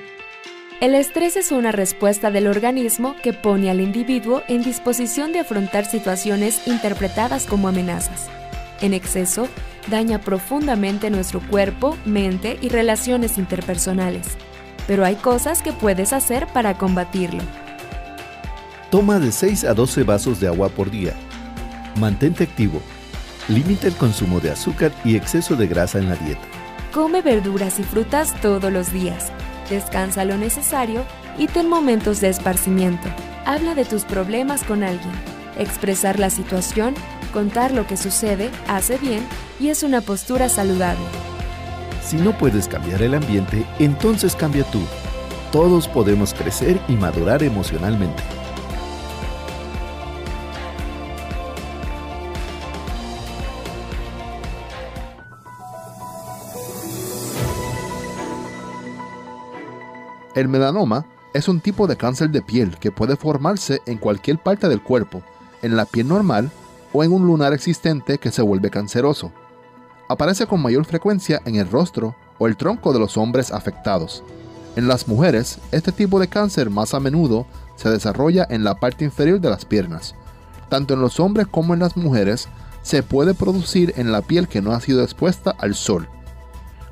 El 0.81 0.95
estrés 0.95 1.37
es 1.37 1.51
una 1.51 1.71
respuesta 1.71 2.31
del 2.31 2.47
organismo 2.47 3.15
que 3.21 3.33
pone 3.33 3.69
al 3.69 3.81
individuo 3.81 4.41
en 4.47 4.63
disposición 4.63 5.31
de 5.31 5.41
afrontar 5.41 5.85
situaciones 5.85 6.67
interpretadas 6.67 7.45
como 7.45 7.67
amenazas. 7.67 8.31
En 8.81 8.95
exceso, 8.95 9.47
daña 9.91 10.21
profundamente 10.21 11.11
nuestro 11.11 11.39
cuerpo, 11.39 11.95
mente 12.03 12.57
y 12.63 12.69
relaciones 12.69 13.37
interpersonales 13.37 14.25
pero 14.87 15.05
hay 15.05 15.15
cosas 15.15 15.61
que 15.61 15.73
puedes 15.73 16.13
hacer 16.13 16.47
para 16.47 16.77
combatirlo. 16.77 17.43
Toma 18.89 19.19
de 19.19 19.31
6 19.31 19.65
a 19.65 19.73
12 19.73 20.03
vasos 20.03 20.39
de 20.39 20.47
agua 20.47 20.69
por 20.69 20.89
día. 20.89 21.13
Mantente 21.99 22.45
activo. 22.45 22.81
Limita 23.49 23.87
el 23.87 23.95
consumo 23.95 24.39
de 24.39 24.51
azúcar 24.51 24.91
y 25.03 25.15
exceso 25.15 25.55
de 25.55 25.67
grasa 25.67 25.99
en 25.99 26.09
la 26.09 26.15
dieta. 26.15 26.41
Come 26.93 27.21
verduras 27.21 27.79
y 27.79 27.83
frutas 27.83 28.33
todos 28.41 28.71
los 28.71 28.91
días. 28.91 29.31
Descansa 29.69 30.23
lo 30.23 30.37
necesario 30.37 31.03
y 31.37 31.47
ten 31.47 31.67
momentos 31.67 32.21
de 32.21 32.29
esparcimiento. 32.29 33.07
Habla 33.45 33.75
de 33.75 33.85
tus 33.85 34.05
problemas 34.05 34.63
con 34.63 34.83
alguien. 34.83 35.13
Expresar 35.57 36.19
la 36.19 36.29
situación, 36.29 36.93
contar 37.33 37.71
lo 37.71 37.85
que 37.87 37.97
sucede, 37.97 38.49
hace 38.67 38.97
bien 38.97 39.25
y 39.59 39.69
es 39.69 39.83
una 39.83 40.01
postura 40.01 40.49
saludable. 40.49 41.05
Si 42.07 42.15
no 42.15 42.31
puedes 42.37 42.69
cambiar 42.69 43.01
el 43.01 43.15
ambiente, 43.15 43.65
entonces 43.79 44.33
cambia 44.33 44.63
tú. 44.71 44.79
Todos 45.51 45.89
podemos 45.89 46.33
crecer 46.33 46.79
y 46.87 46.93
madurar 46.93 47.43
emocionalmente. 47.43 48.23
El 60.33 60.47
melanoma 60.47 61.05
es 61.33 61.49
un 61.49 61.59
tipo 61.59 61.87
de 61.87 61.97
cáncer 61.97 62.29
de 62.29 62.41
piel 62.41 62.77
que 62.77 62.89
puede 62.89 63.17
formarse 63.17 63.81
en 63.85 63.97
cualquier 63.97 64.37
parte 64.37 64.69
del 64.69 64.81
cuerpo, 64.81 65.23
en 65.61 65.75
la 65.75 65.83
piel 65.83 66.07
normal 66.07 66.51
o 66.93 67.03
en 67.03 67.11
un 67.11 67.27
lunar 67.27 67.51
existente 67.51 68.17
que 68.17 68.31
se 68.31 68.41
vuelve 68.41 68.69
canceroso 68.69 69.33
aparece 70.07 70.47
con 70.47 70.61
mayor 70.61 70.85
frecuencia 70.85 71.41
en 71.45 71.55
el 71.55 71.69
rostro 71.69 72.15
o 72.39 72.47
el 72.47 72.57
tronco 72.57 72.93
de 72.93 72.99
los 72.99 73.17
hombres 73.17 73.51
afectados. 73.51 74.23
En 74.75 74.87
las 74.87 75.07
mujeres, 75.07 75.59
este 75.71 75.91
tipo 75.91 76.19
de 76.19 76.27
cáncer 76.27 76.69
más 76.69 76.93
a 76.93 76.99
menudo 76.99 77.47
se 77.75 77.89
desarrolla 77.89 78.45
en 78.49 78.63
la 78.63 78.75
parte 78.75 79.05
inferior 79.05 79.39
de 79.39 79.49
las 79.49 79.65
piernas. 79.65 80.15
Tanto 80.69 80.93
en 80.93 81.01
los 81.01 81.19
hombres 81.19 81.47
como 81.47 81.73
en 81.73 81.79
las 81.79 81.97
mujeres, 81.97 82.47
se 82.83 83.03
puede 83.03 83.33
producir 83.33 83.93
en 83.97 84.11
la 84.11 84.21
piel 84.21 84.47
que 84.47 84.61
no 84.61 84.71
ha 84.71 84.79
sido 84.79 85.03
expuesta 85.03 85.55
al 85.59 85.75
sol. 85.75 86.07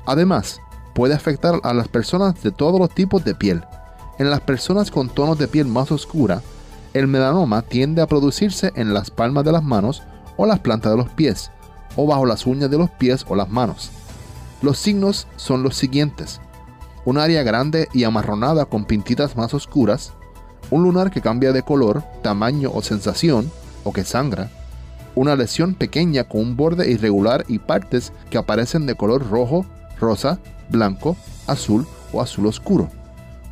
Además, 0.04 0.60
puede 0.94 1.14
afectar 1.14 1.60
a 1.62 1.74
las 1.74 1.88
personas 1.88 2.42
de 2.42 2.50
todos 2.50 2.78
los 2.80 2.90
tipos 2.90 3.24
de 3.24 3.34
piel. 3.34 3.64
En 4.18 4.30
las 4.30 4.40
personas 4.40 4.90
con 4.90 5.08
tonos 5.08 5.38
de 5.38 5.46
piel 5.46 5.66
más 5.66 5.92
oscura, 5.92 6.42
el 6.92 7.06
melanoma 7.06 7.62
tiende 7.62 8.02
a 8.02 8.06
producirse 8.06 8.72
en 8.76 8.94
las 8.94 9.10
palmas 9.10 9.44
de 9.44 9.52
las 9.52 9.62
manos 9.62 10.02
o 10.36 10.46
las 10.46 10.60
plantas 10.60 10.92
de 10.92 10.98
los 10.98 11.08
pies, 11.10 11.50
o 11.96 12.06
bajo 12.06 12.26
las 12.26 12.46
uñas 12.46 12.70
de 12.70 12.78
los 12.78 12.90
pies 12.90 13.24
o 13.28 13.34
las 13.34 13.48
manos. 13.48 13.90
Los 14.62 14.78
signos 14.78 15.26
son 15.36 15.62
los 15.62 15.76
siguientes. 15.76 16.40
Un 17.04 17.18
área 17.18 17.42
grande 17.42 17.88
y 17.92 18.04
amarronada 18.04 18.64
con 18.64 18.84
pintitas 18.84 19.36
más 19.36 19.54
oscuras, 19.54 20.12
un 20.70 20.82
lunar 20.82 21.10
que 21.10 21.20
cambia 21.20 21.52
de 21.52 21.62
color, 21.62 22.02
tamaño 22.22 22.70
o 22.72 22.82
sensación, 22.82 23.50
o 23.84 23.92
que 23.92 24.04
sangra, 24.04 24.50
una 25.14 25.36
lesión 25.36 25.74
pequeña 25.74 26.24
con 26.24 26.40
un 26.40 26.56
borde 26.56 26.90
irregular 26.90 27.44
y 27.48 27.58
partes 27.58 28.12
que 28.30 28.38
aparecen 28.38 28.86
de 28.86 28.96
color 28.96 29.28
rojo, 29.30 29.64
rosa, 29.98 30.38
blanco, 30.68 31.16
azul 31.46 31.86
o 32.12 32.20
azul 32.20 32.46
oscuro, 32.46 32.90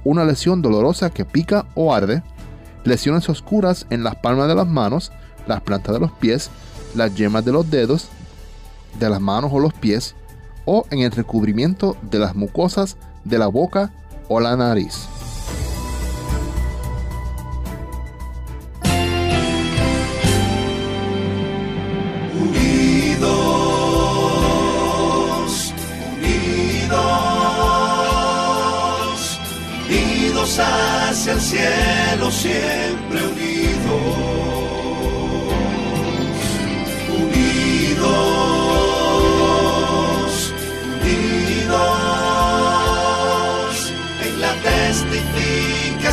una 0.05 0.25
lesión 0.25 0.61
dolorosa 0.61 1.11
que 1.11 1.25
pica 1.25 1.67
o 1.75 1.95
arde, 1.95 2.23
lesiones 2.85 3.29
oscuras 3.29 3.87
en 3.91 4.05
las 4.05 4.17
palmas 4.17 4.49
de 4.49 4.55
las 4.55 4.67
manos, 4.67 5.13
las 5.47 5.63
plantas 5.63 5.95
de 5.95 6.01
los 6.01 6.13
pies, 6.13 6.51
las 6.95 7.15
yemas 7.15 7.45
de 7.45 7.53
los 7.53 7.71
dedos, 7.71 8.09
de 8.99 9.11
las 9.11 9.21
manos 9.21 9.51
o 9.53 9.59
los 9.59 9.73
pies 9.73 10.15
o 10.65 10.87
en 10.91 11.01
el 11.01 11.13
recubrimiento 11.13 11.97
de 12.03 12.19
las 12.19 12.35
mucosas 12.35 12.97
de 13.25 13.39
la 13.39 13.49
boca 13.49 13.91
o 14.29 14.41
la 14.41 14.57
nariz. 14.57 15.07
Unidos, 23.25 25.73
unidos, 26.17 27.01
unidos 29.89 30.59
hacia 30.59 31.33
el 31.33 31.41
cielo, 31.41 32.31
siempre 32.31 33.27
unidos 33.27 34.34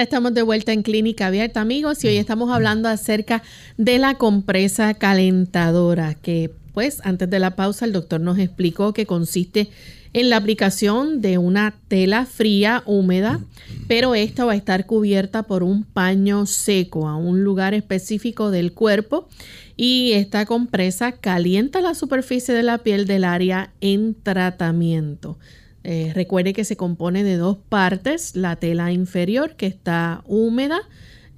Ya 0.00 0.04
estamos 0.04 0.32
de 0.32 0.40
vuelta 0.40 0.72
en 0.72 0.82
Clínica 0.82 1.26
Abierta, 1.26 1.60
amigos, 1.60 2.02
y 2.02 2.08
hoy 2.08 2.16
estamos 2.16 2.50
hablando 2.50 2.88
acerca 2.88 3.42
de 3.76 3.98
la 3.98 4.14
compresa 4.14 4.94
calentadora, 4.94 6.14
que 6.14 6.50
pues 6.72 7.02
antes 7.04 7.28
de 7.28 7.38
la 7.38 7.54
pausa 7.54 7.84
el 7.84 7.92
doctor 7.92 8.18
nos 8.18 8.38
explicó 8.38 8.94
que 8.94 9.04
consiste 9.04 9.68
en 10.14 10.30
la 10.30 10.38
aplicación 10.38 11.20
de 11.20 11.36
una 11.36 11.74
tela 11.88 12.24
fría, 12.24 12.82
húmeda, 12.86 13.40
pero 13.88 14.14
esta 14.14 14.46
va 14.46 14.52
a 14.52 14.56
estar 14.56 14.86
cubierta 14.86 15.42
por 15.42 15.62
un 15.62 15.84
paño 15.84 16.46
seco 16.46 17.06
a 17.06 17.16
un 17.16 17.44
lugar 17.44 17.74
específico 17.74 18.50
del 18.50 18.72
cuerpo 18.72 19.28
y 19.76 20.12
esta 20.12 20.46
compresa 20.46 21.12
calienta 21.12 21.82
la 21.82 21.94
superficie 21.94 22.54
de 22.54 22.62
la 22.62 22.78
piel 22.78 23.06
del 23.06 23.24
área 23.24 23.74
en 23.82 24.14
tratamiento. 24.14 25.36
Eh, 25.82 26.12
recuerde 26.14 26.52
que 26.52 26.64
se 26.64 26.76
compone 26.76 27.24
de 27.24 27.36
dos 27.36 27.56
partes, 27.68 28.36
la 28.36 28.56
tela 28.56 28.92
inferior 28.92 29.56
que 29.56 29.66
está 29.66 30.22
húmeda 30.26 30.80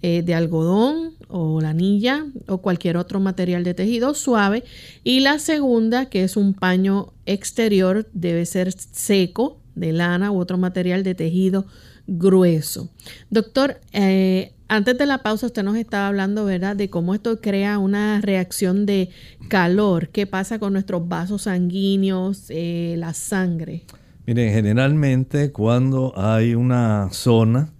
eh, 0.02 0.22
de 0.22 0.34
algodón 0.34 1.12
o 1.28 1.60
lanilla 1.60 2.26
o 2.48 2.58
cualquier 2.58 2.96
otro 2.96 3.20
material 3.20 3.62
de 3.62 3.74
tejido 3.74 4.14
suave 4.14 4.64
y 5.04 5.20
la 5.20 5.38
segunda 5.38 6.06
que 6.06 6.24
es 6.24 6.36
un 6.36 6.54
paño 6.54 7.12
exterior 7.24 8.08
debe 8.12 8.44
ser 8.44 8.72
seco 8.72 9.60
de 9.76 9.92
lana 9.92 10.32
u 10.32 10.40
otro 10.40 10.58
material 10.58 11.04
de 11.04 11.14
tejido 11.14 11.64
grueso. 12.08 12.90
Doctor, 13.30 13.80
eh, 13.92 14.54
antes 14.66 14.98
de 14.98 15.06
la 15.06 15.18
pausa 15.18 15.46
usted 15.46 15.62
nos 15.62 15.76
estaba 15.76 16.08
hablando, 16.08 16.44
¿verdad?, 16.44 16.74
de 16.74 16.90
cómo 16.90 17.14
esto 17.14 17.40
crea 17.40 17.78
una 17.78 18.20
reacción 18.20 18.86
de 18.86 19.10
calor. 19.48 20.08
¿Qué 20.08 20.26
pasa 20.26 20.58
con 20.58 20.72
nuestros 20.72 21.06
vasos 21.06 21.42
sanguíneos, 21.42 22.46
la 22.48 23.14
sangre? 23.14 23.84
Miren, 24.24 24.52
generalmente 24.52 25.50
cuando 25.50 26.12
hay 26.16 26.54
una 26.54 27.08
zona 27.10 27.72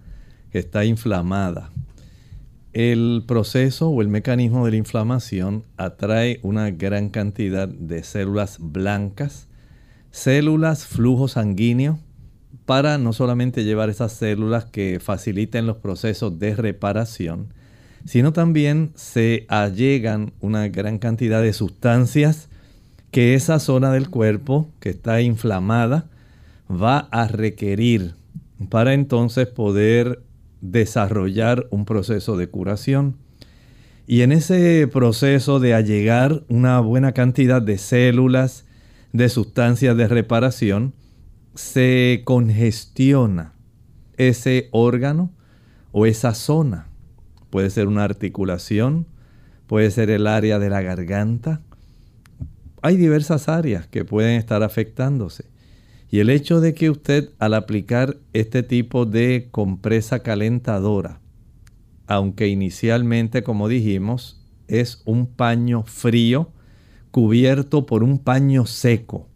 que 0.51 0.59
está 0.59 0.83
inflamada, 0.83 1.71
el 2.73 3.23
proceso 3.25 3.87
o 3.87 4.01
el 4.01 4.09
mecanismo 4.09 4.65
de 4.65 4.71
la 4.71 4.77
inflamación 4.77 5.63
atrae 5.77 6.41
una 6.43 6.69
gran 6.71 7.07
cantidad 7.07 7.69
de 7.69 8.03
células 8.03 8.57
blancas, 8.59 9.47
células 10.11 10.85
flujo 10.85 11.29
sanguíneo, 11.29 11.99
para 12.65 12.97
no 12.97 13.13
solamente 13.13 13.63
llevar 13.63 13.89
esas 13.89 14.11
células 14.11 14.65
que 14.65 14.99
faciliten 14.99 15.65
los 15.65 15.77
procesos 15.77 16.39
de 16.39 16.55
reparación, 16.55 17.53
sino 18.03 18.33
también 18.33 18.91
se 18.95 19.45
allegan 19.47 20.33
una 20.41 20.67
gran 20.67 20.99
cantidad 20.99 21.41
de 21.41 21.53
sustancias 21.53 22.49
que 23.11 23.33
esa 23.33 23.59
zona 23.59 23.93
del 23.93 24.09
cuerpo 24.09 24.69
que 24.81 24.89
está 24.89 25.21
inflamada 25.21 26.09
va 26.69 26.99
a 27.11 27.27
requerir 27.27 28.15
para 28.69 28.93
entonces 28.93 29.47
poder 29.47 30.23
desarrollar 30.61 31.67
un 31.71 31.85
proceso 31.85 32.37
de 32.37 32.47
curación. 32.47 33.17
Y 34.07 34.21
en 34.21 34.31
ese 34.31 34.87
proceso 34.87 35.59
de 35.59 35.73
allegar 35.73 36.43
una 36.49 36.79
buena 36.79 37.13
cantidad 37.13 37.61
de 37.61 37.77
células, 37.77 38.65
de 39.11 39.29
sustancias 39.29 39.95
de 39.95 40.07
reparación, 40.07 40.93
se 41.55 42.21
congestiona 42.25 43.53
ese 44.17 44.69
órgano 44.71 45.31
o 45.91 46.05
esa 46.05 46.33
zona. 46.33 46.87
Puede 47.49 47.69
ser 47.69 47.87
una 47.87 48.03
articulación, 48.03 49.05
puede 49.67 49.91
ser 49.91 50.09
el 50.09 50.27
área 50.27 50.59
de 50.59 50.69
la 50.69 50.81
garganta. 50.81 51.61
Hay 52.81 52.97
diversas 52.97 53.47
áreas 53.47 53.87
que 53.87 54.03
pueden 54.03 54.37
estar 54.37 54.63
afectándose. 54.63 55.45
Y 56.13 56.19
el 56.19 56.29
hecho 56.29 56.61
de 56.61 56.75
que 56.75 56.91
usted 56.91 57.31
al 57.39 57.55
aplicar 57.55 58.17
este 58.33 58.61
tipo 58.61 59.07
de 59.07 59.47
compresa 59.49 60.19
calentadora, 60.19 61.19
aunque 62.05 62.49
inicialmente, 62.49 63.41
como 63.41 63.67
dijimos, 63.67 64.39
es 64.67 65.01
un 65.05 65.25
paño 65.25 65.81
frío 65.87 66.51
cubierto 67.09 67.87
por 67.87 68.03
un 68.03 68.19
paño 68.19 68.67
seco, 68.67 69.27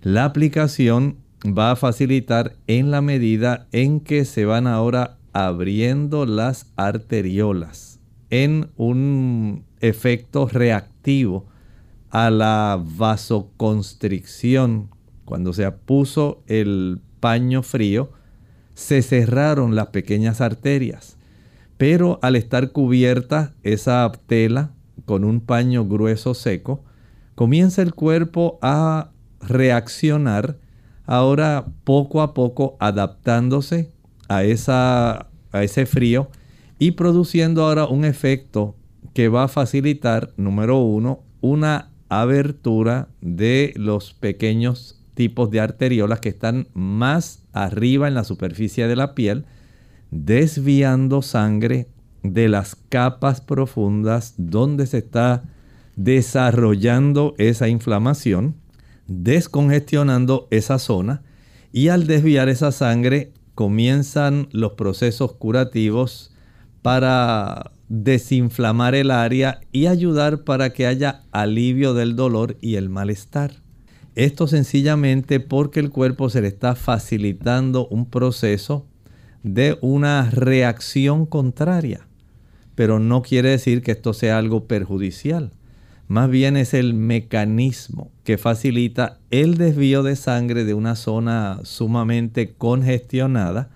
la 0.00 0.24
aplicación 0.24 1.18
va 1.46 1.72
a 1.72 1.76
facilitar 1.76 2.56
en 2.66 2.90
la 2.90 3.02
medida 3.02 3.68
en 3.72 4.00
que 4.00 4.24
se 4.24 4.46
van 4.46 4.66
ahora 4.66 5.18
abriendo 5.34 6.24
las 6.24 6.72
arteriolas 6.76 8.00
en 8.30 8.70
un 8.78 9.66
efecto 9.80 10.48
reactivo 10.48 11.44
a 12.08 12.30
la 12.30 12.82
vasoconstricción 12.82 14.95
cuando 15.26 15.52
se 15.52 15.70
puso 15.70 16.42
el 16.46 17.00
paño 17.20 17.62
frío, 17.62 18.10
se 18.74 19.02
cerraron 19.02 19.74
las 19.74 19.88
pequeñas 19.88 20.40
arterias. 20.40 21.18
Pero 21.76 22.18
al 22.22 22.36
estar 22.36 22.72
cubierta 22.72 23.52
esa 23.62 24.10
tela 24.26 24.70
con 25.04 25.24
un 25.24 25.40
paño 25.40 25.86
grueso 25.86 26.32
seco, 26.32 26.82
comienza 27.34 27.82
el 27.82 27.92
cuerpo 27.92 28.58
a 28.62 29.10
reaccionar, 29.40 30.56
ahora 31.04 31.66
poco 31.84 32.22
a 32.22 32.32
poco 32.32 32.76
adaptándose 32.80 33.90
a, 34.28 34.44
esa, 34.44 35.28
a 35.52 35.62
ese 35.62 35.86
frío 35.86 36.30
y 36.78 36.92
produciendo 36.92 37.64
ahora 37.64 37.86
un 37.86 38.04
efecto 38.04 38.76
que 39.12 39.28
va 39.28 39.44
a 39.44 39.48
facilitar, 39.48 40.32
número 40.36 40.78
uno, 40.78 41.20
una 41.40 41.90
abertura 42.08 43.08
de 43.20 43.72
los 43.76 44.14
pequeños 44.14 45.00
tipos 45.16 45.50
de 45.50 45.60
arteriolas 45.60 46.20
que 46.20 46.28
están 46.28 46.68
más 46.74 47.42
arriba 47.52 48.06
en 48.06 48.14
la 48.14 48.22
superficie 48.22 48.86
de 48.86 48.94
la 48.94 49.16
piel, 49.16 49.46
desviando 50.12 51.22
sangre 51.22 51.88
de 52.22 52.48
las 52.48 52.76
capas 52.88 53.40
profundas 53.40 54.34
donde 54.36 54.86
se 54.86 54.98
está 54.98 55.42
desarrollando 55.96 57.34
esa 57.38 57.68
inflamación, 57.68 58.54
descongestionando 59.08 60.46
esa 60.50 60.78
zona 60.78 61.22
y 61.72 61.88
al 61.88 62.06
desviar 62.06 62.48
esa 62.48 62.70
sangre 62.70 63.32
comienzan 63.54 64.48
los 64.52 64.72
procesos 64.72 65.32
curativos 65.32 66.34
para 66.82 67.72
desinflamar 67.88 68.94
el 68.94 69.10
área 69.10 69.60
y 69.72 69.86
ayudar 69.86 70.44
para 70.44 70.70
que 70.70 70.86
haya 70.86 71.22
alivio 71.32 71.94
del 71.94 72.16
dolor 72.16 72.56
y 72.60 72.74
el 72.74 72.90
malestar. 72.90 73.65
Esto 74.16 74.46
sencillamente 74.46 75.40
porque 75.40 75.78
el 75.78 75.90
cuerpo 75.90 76.30
se 76.30 76.40
le 76.40 76.48
está 76.48 76.74
facilitando 76.74 77.86
un 77.88 78.06
proceso 78.06 78.86
de 79.42 79.76
una 79.82 80.30
reacción 80.30 81.26
contraria. 81.26 82.08
Pero 82.74 82.98
no 82.98 83.20
quiere 83.20 83.50
decir 83.50 83.82
que 83.82 83.92
esto 83.92 84.14
sea 84.14 84.38
algo 84.38 84.64
perjudicial. 84.64 85.52
Más 86.08 86.30
bien 86.30 86.56
es 86.56 86.72
el 86.72 86.94
mecanismo 86.94 88.10
que 88.24 88.38
facilita 88.38 89.18
el 89.30 89.58
desvío 89.58 90.02
de 90.02 90.16
sangre 90.16 90.64
de 90.64 90.72
una 90.72 90.96
zona 90.96 91.60
sumamente 91.64 92.54
congestionada 92.54 93.68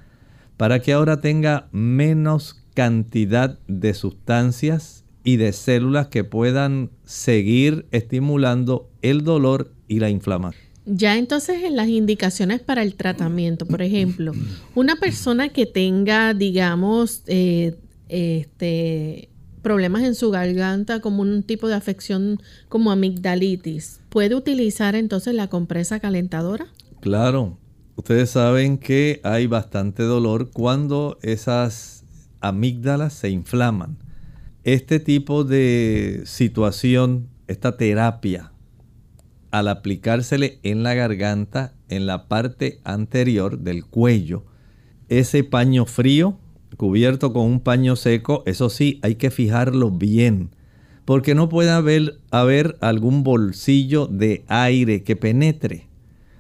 para 0.57 0.81
que 0.81 0.94
ahora 0.94 1.20
tenga 1.20 1.68
menos 1.70 2.64
cantidad 2.72 3.59
de 3.68 3.92
sustancias 3.92 5.05
y 5.22 5.37
de 5.37 5.53
células 5.53 6.07
que 6.07 6.24
puedan 6.24 6.90
seguir 7.05 7.87
estimulando 7.90 8.88
el 9.03 9.22
dolor 9.22 9.72
y 9.90 9.98
la 9.98 10.09
inflamación. 10.09 10.64
Ya 10.87 11.18
entonces 11.18 11.62
en 11.64 11.76
las 11.76 11.88
indicaciones 11.88 12.61
para 12.61 12.83
el 12.83 12.94
tratamiento, 12.94 13.66
por 13.66 13.83
ejemplo, 13.83 14.33
una 14.74 14.96
persona 14.96 15.50
que 15.50 15.66
tenga, 15.66 16.33
digamos, 16.33 17.22
eh, 17.26 17.76
este, 18.09 19.29
problemas 19.62 20.05
en 20.05 20.14
su 20.14 20.31
garganta 20.31 21.00
como 21.00 21.22
un 21.22 21.42
tipo 21.42 21.68
de 21.68 21.74
afección 21.74 22.40
como 22.68 22.92
amigdalitis, 22.92 24.00
¿puede 24.09 24.35
utilizar 24.35 24.94
entonces 24.94 25.35
la 25.35 25.48
compresa 25.48 26.00
calentadora? 26.00 26.68
Claro, 27.00 27.59
ustedes 27.96 28.31
saben 28.31 28.79
que 28.79 29.20
hay 29.22 29.46
bastante 29.46 30.05
dolor 30.05 30.50
cuando 30.50 31.18
esas 31.20 32.05
amígdalas 32.40 33.12
se 33.12 33.29
inflaman. 33.29 33.98
Este 34.62 34.98
tipo 34.98 35.44
de 35.44 36.22
situación, 36.24 37.29
esta 37.48 37.76
terapia 37.76 38.50
al 39.51 39.69
aplicársele 39.69 40.59
en 40.63 40.83
la 40.83 40.95
garganta, 40.95 41.75
en 41.89 42.07
la 42.07 42.29
parte 42.29 42.81
anterior 42.85 43.59
del 43.59 43.85
cuello, 43.85 44.45
ese 45.09 45.45
paño 45.45 45.87
frío 45.87 46.39
cubierto 46.77 47.33
con 47.33 47.43
un 47.43 47.61
paño 47.61 47.97
seco, 47.97 48.43
eso 48.47 48.71
sí, 48.71 49.01
hay 49.03 49.17
que 49.17 49.31
fijarlo 49.31 49.91
bien, 49.91 50.51
porque 51.05 51.35
no 51.35 51.49
puede 51.49 51.71
haber, 51.71 52.21
haber 52.31 52.77
algún 52.81 53.23
bolsillo 53.23 54.07
de 54.07 54.45
aire 54.49 55.03
que 55.03 55.17
penetre. 55.17 55.89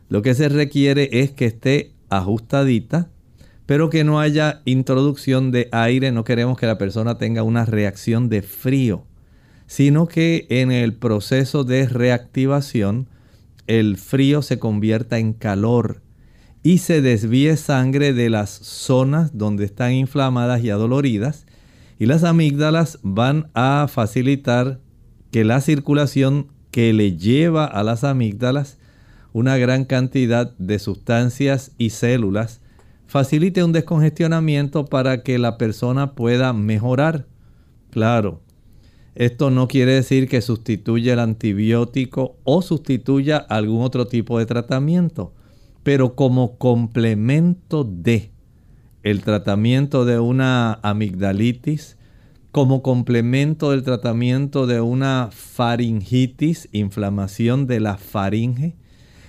Lo 0.08 0.22
que 0.22 0.34
se 0.34 0.48
requiere 0.48 1.08
es 1.12 1.30
que 1.30 1.46
esté 1.46 1.92
ajustadita, 2.08 3.10
pero 3.66 3.90
que 3.90 4.02
no 4.02 4.18
haya 4.18 4.62
introducción 4.64 5.50
de 5.50 5.68
aire. 5.72 6.10
No 6.10 6.24
queremos 6.24 6.58
que 6.58 6.66
la 6.66 6.78
persona 6.78 7.18
tenga 7.18 7.42
una 7.42 7.64
reacción 7.64 8.28
de 8.28 8.42
frío, 8.42 9.04
sino 9.70 10.08
que 10.08 10.48
en 10.50 10.72
el 10.72 10.94
proceso 10.94 11.62
de 11.62 11.86
reactivación 11.86 13.06
el 13.68 13.98
frío 13.98 14.42
se 14.42 14.58
convierta 14.58 15.20
en 15.20 15.32
calor 15.32 16.02
y 16.64 16.78
se 16.78 17.00
desvíe 17.00 17.56
sangre 17.56 18.12
de 18.12 18.30
las 18.30 18.50
zonas 18.50 19.38
donde 19.38 19.64
están 19.64 19.92
inflamadas 19.92 20.64
y 20.64 20.70
adoloridas. 20.70 21.46
Y 22.00 22.06
las 22.06 22.24
amígdalas 22.24 22.98
van 23.04 23.48
a 23.54 23.86
facilitar 23.88 24.80
que 25.30 25.44
la 25.44 25.60
circulación 25.60 26.48
que 26.72 26.92
le 26.92 27.16
lleva 27.16 27.64
a 27.64 27.84
las 27.84 28.02
amígdalas 28.02 28.76
una 29.32 29.56
gran 29.56 29.84
cantidad 29.84 30.52
de 30.58 30.80
sustancias 30.80 31.70
y 31.78 31.90
células 31.90 32.60
facilite 33.06 33.62
un 33.62 33.70
descongestionamiento 33.70 34.86
para 34.86 35.22
que 35.22 35.38
la 35.38 35.58
persona 35.58 36.16
pueda 36.16 36.52
mejorar. 36.52 37.26
Claro, 37.90 38.40
esto 39.14 39.50
no 39.50 39.68
quiere 39.68 39.92
decir 39.92 40.28
que 40.28 40.40
sustituya 40.40 41.14
el 41.14 41.18
antibiótico 41.18 42.36
o 42.44 42.62
sustituya 42.62 43.36
algún 43.38 43.82
otro 43.82 44.06
tipo 44.06 44.38
de 44.38 44.46
tratamiento, 44.46 45.32
pero 45.82 46.14
como 46.14 46.56
complemento 46.56 47.84
de 47.84 48.30
el 49.02 49.22
tratamiento 49.22 50.04
de 50.04 50.20
una 50.20 50.74
amigdalitis, 50.82 51.96
como 52.52 52.82
complemento 52.82 53.70
del 53.70 53.82
tratamiento 53.82 54.66
de 54.66 54.80
una 54.80 55.30
faringitis, 55.32 56.68
inflamación 56.72 57.66
de 57.66 57.80
la 57.80 57.96
faringe, 57.96 58.74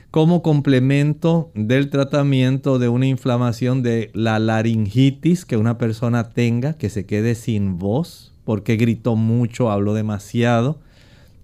como 0.09 0.41
complemento 0.41 1.51
del 1.55 1.89
tratamiento 1.89 2.79
de 2.79 2.89
una 2.89 3.07
inflamación 3.07 3.81
de 3.81 4.11
la 4.13 4.39
laringitis 4.39 5.45
que 5.45 5.55
una 5.55 5.77
persona 5.77 6.29
tenga, 6.31 6.73
que 6.73 6.89
se 6.89 7.05
quede 7.05 7.35
sin 7.35 7.77
voz, 7.77 8.30
porque 8.43 8.75
gritó 8.75 9.15
mucho, 9.15 9.71
habló 9.71 9.93
demasiado, 9.93 10.79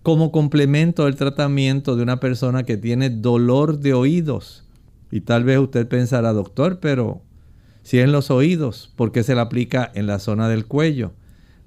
como 0.03 0.31
complemento 0.31 1.05
del 1.05 1.15
tratamiento 1.15 1.95
de 1.95 2.03
una 2.03 2.19
persona 2.19 2.63
que 2.63 2.77
tiene 2.77 3.09
dolor 3.09 3.79
de 3.79 3.93
oídos. 3.93 4.65
Y 5.11 5.21
tal 5.21 5.43
vez 5.43 5.59
usted 5.59 5.87
pensará, 5.87 6.33
doctor, 6.33 6.79
pero 6.79 7.21
si 7.83 7.99
en 7.99 8.11
los 8.11 8.31
oídos, 8.31 8.91
¿por 8.95 9.11
qué 9.11 9.23
se 9.23 9.35
le 9.35 9.41
aplica 9.41 9.91
en 9.93 10.07
la 10.07 10.19
zona 10.19 10.49
del 10.49 10.65
cuello? 10.65 11.13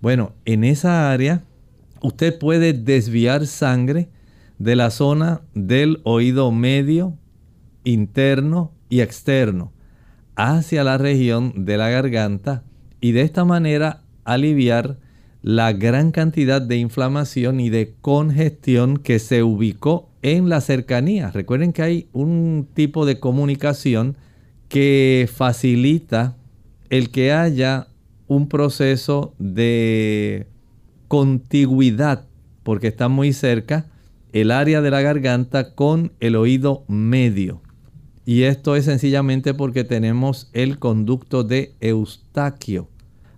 Bueno, 0.00 0.32
en 0.44 0.64
esa 0.64 1.10
área 1.10 1.44
usted 2.02 2.38
puede 2.38 2.72
desviar 2.72 3.46
sangre 3.46 4.08
de 4.58 4.76
la 4.76 4.90
zona 4.90 5.42
del 5.54 6.00
oído 6.04 6.52
medio, 6.52 7.16
interno 7.84 8.72
y 8.88 9.00
externo 9.00 9.72
hacia 10.36 10.84
la 10.84 10.98
región 10.98 11.64
de 11.64 11.76
la 11.76 11.90
garganta 11.90 12.62
y 13.00 13.12
de 13.12 13.22
esta 13.22 13.44
manera 13.44 14.02
aliviar 14.24 14.98
la 15.42 15.72
gran 15.72 16.10
cantidad 16.12 16.60
de 16.60 16.76
inflamación 16.76 17.60
y 17.60 17.70
de 17.70 17.94
congestión 18.00 18.98
que 18.98 19.18
se 19.18 19.42
ubicó 19.42 20.10
en 20.22 20.48
la 20.48 20.60
cercanía. 20.60 21.30
Recuerden 21.30 21.72
que 21.72 21.82
hay 21.82 22.08
un 22.12 22.68
tipo 22.74 23.06
de 23.06 23.18
comunicación 23.18 24.16
que 24.68 25.28
facilita 25.32 26.36
el 26.90 27.10
que 27.10 27.32
haya 27.32 27.88
un 28.26 28.48
proceso 28.48 29.34
de 29.38 30.46
contigüidad, 31.08 32.26
porque 32.62 32.88
está 32.88 33.08
muy 33.08 33.32
cerca 33.32 33.86
el 34.32 34.50
área 34.50 34.80
de 34.80 34.90
la 34.90 35.00
garganta 35.00 35.74
con 35.74 36.12
el 36.20 36.36
oído 36.36 36.84
medio. 36.86 37.62
Y 38.24 38.42
esto 38.42 38.76
es 38.76 38.84
sencillamente 38.84 39.54
porque 39.54 39.82
tenemos 39.82 40.50
el 40.52 40.78
conducto 40.78 41.42
de 41.42 41.74
Eustaquio. 41.80 42.89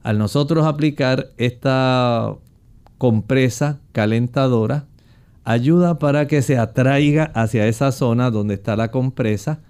Al 0.02 0.18
nosotros 0.18 0.66
aplicar 0.66 1.30
esta 1.36 2.34
compresa 2.98 3.80
calentadora, 3.92 4.86
ayuda 5.44 5.98
para 5.98 6.26
que 6.26 6.42
se 6.42 6.58
atraiga 6.58 7.24
hacia 7.34 7.66
esa 7.66 7.92
zona 7.92 8.30
donde 8.30 8.54
está 8.54 8.76
la 8.76 8.90
compresa 8.90 9.60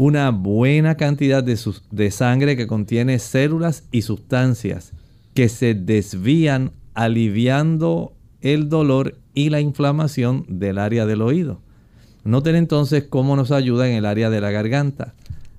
una 0.00 0.30
buena 0.30 0.96
cantidad 0.96 1.44
de, 1.44 1.58
de 1.90 2.10
sangre 2.10 2.56
que 2.56 2.66
contiene 2.66 3.18
células 3.18 3.84
y 3.92 4.00
sustancias 4.00 4.92
que 5.34 5.50
se 5.50 5.74
desvían 5.74 6.72
aliviando 6.94 8.14
el 8.40 8.70
dolor 8.70 9.18
y 9.34 9.50
la 9.50 9.60
inflamación 9.60 10.46
del 10.48 10.78
área 10.78 11.04
del 11.04 11.20
oído. 11.20 11.60
Noten 12.24 12.56
entonces 12.56 13.04
cómo 13.10 13.36
nos 13.36 13.50
ayuda 13.50 13.90
en 13.90 13.94
el 13.94 14.06
área 14.06 14.30
de 14.30 14.40
la 14.40 14.50
garganta. 14.50 15.12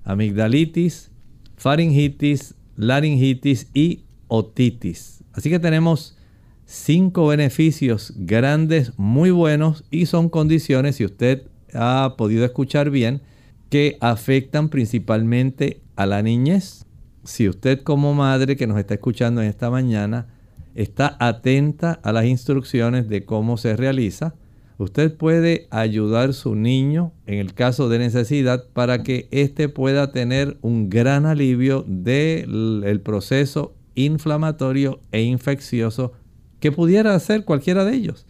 Amigdalitis, 0.03 1.11
faringitis, 1.57 2.55
laringitis 2.81 3.67
y 3.75 4.05
otitis. 4.27 5.23
Así 5.33 5.51
que 5.51 5.59
tenemos 5.59 6.17
cinco 6.65 7.27
beneficios 7.27 8.11
grandes, 8.17 8.93
muy 8.97 9.29
buenos 9.29 9.83
y 9.91 10.07
son 10.07 10.29
condiciones, 10.29 10.95
si 10.95 11.05
usted 11.05 11.43
ha 11.75 12.15
podido 12.17 12.43
escuchar 12.43 12.89
bien, 12.89 13.21
que 13.69 13.97
afectan 14.01 14.69
principalmente 14.69 15.81
a 15.95 16.07
la 16.07 16.23
niñez. 16.23 16.85
Si 17.23 17.47
usted 17.47 17.83
como 17.83 18.15
madre 18.15 18.55
que 18.55 18.65
nos 18.65 18.79
está 18.79 18.95
escuchando 18.95 19.43
en 19.43 19.49
esta 19.49 19.69
mañana 19.69 20.27
está 20.73 21.17
atenta 21.19 21.99
a 22.01 22.11
las 22.11 22.25
instrucciones 22.25 23.07
de 23.07 23.25
cómo 23.25 23.57
se 23.57 23.75
realiza, 23.75 24.33
usted 24.81 25.15
puede 25.15 25.67
ayudar 25.69 26.29
a 26.29 26.33
su 26.33 26.55
niño 26.55 27.13
en 27.27 27.37
el 27.37 27.53
caso 27.53 27.87
de 27.87 27.99
necesidad 27.99 28.65
para 28.73 29.03
que 29.03 29.27
éste 29.31 29.69
pueda 29.69 30.11
tener 30.11 30.57
un 30.61 30.89
gran 30.89 31.25
alivio 31.25 31.85
del 31.87 32.99
proceso 33.03 33.75
inflamatorio 33.95 34.99
e 35.11 35.21
infeccioso 35.21 36.13
que 36.59 36.71
pudiera 36.71 37.13
hacer 37.13 37.45
cualquiera 37.45 37.85
de 37.85 37.95
ellos. 37.95 38.25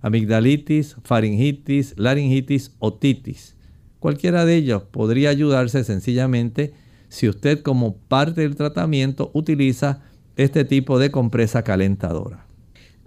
Amigdalitis, 0.00 0.96
faringitis, 1.02 1.94
laringitis, 1.96 2.72
otitis. 2.78 3.56
Cualquiera 3.98 4.44
de 4.44 4.56
ellos 4.56 4.82
podría 4.84 5.30
ayudarse 5.30 5.82
sencillamente 5.82 6.72
si 7.08 7.28
usted 7.28 7.62
como 7.62 7.96
parte 7.96 8.42
del 8.42 8.54
tratamiento 8.54 9.30
utiliza 9.34 10.02
este 10.36 10.64
tipo 10.64 10.98
de 11.00 11.10
compresa 11.10 11.64
calentadora. 11.64 12.46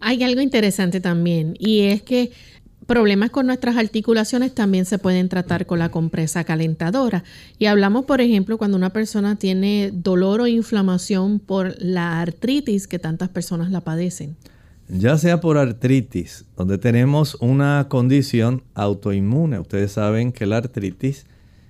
Hay 0.01 0.23
algo 0.23 0.41
interesante 0.41 1.01
también 1.01 1.55
y 1.59 1.81
es 1.81 2.01
que 2.01 2.31
problemas 2.89 3.29
con 3.29 3.45
nuestras 3.45 3.77
articulaciones 3.77 4.55
también 4.55 4.83
se 4.83 4.97
pueden 4.97 5.29
tratar 5.29 5.67
con 5.67 5.77
la 5.77 5.89
compresa 5.89 6.43
calentadora. 6.43 7.23
Y 7.59 7.67
hablamos, 7.67 8.05
por 8.05 8.19
ejemplo, 8.19 8.57
cuando 8.57 8.77
una 8.77 8.89
persona 8.89 9.35
tiene 9.35 9.91
dolor 9.93 10.41
o 10.41 10.47
inflamación 10.47 11.39
por 11.39 11.75
la 11.79 12.19
artritis 12.19 12.87
que 12.87 12.97
tantas 12.97 13.29
personas 13.29 13.69
la 13.69 13.81
padecen. 13.81 14.35
Ya 14.87 15.19
sea 15.19 15.39
por 15.39 15.59
artritis, 15.59 16.45
donde 16.57 16.79
tenemos 16.79 17.35
una 17.41 17.85
condición 17.89 18.63
autoinmune. 18.73 19.59
Ustedes 19.59 19.91
saben 19.91 20.31
que 20.31 20.47
la 20.47 20.57
artritis 20.57 21.27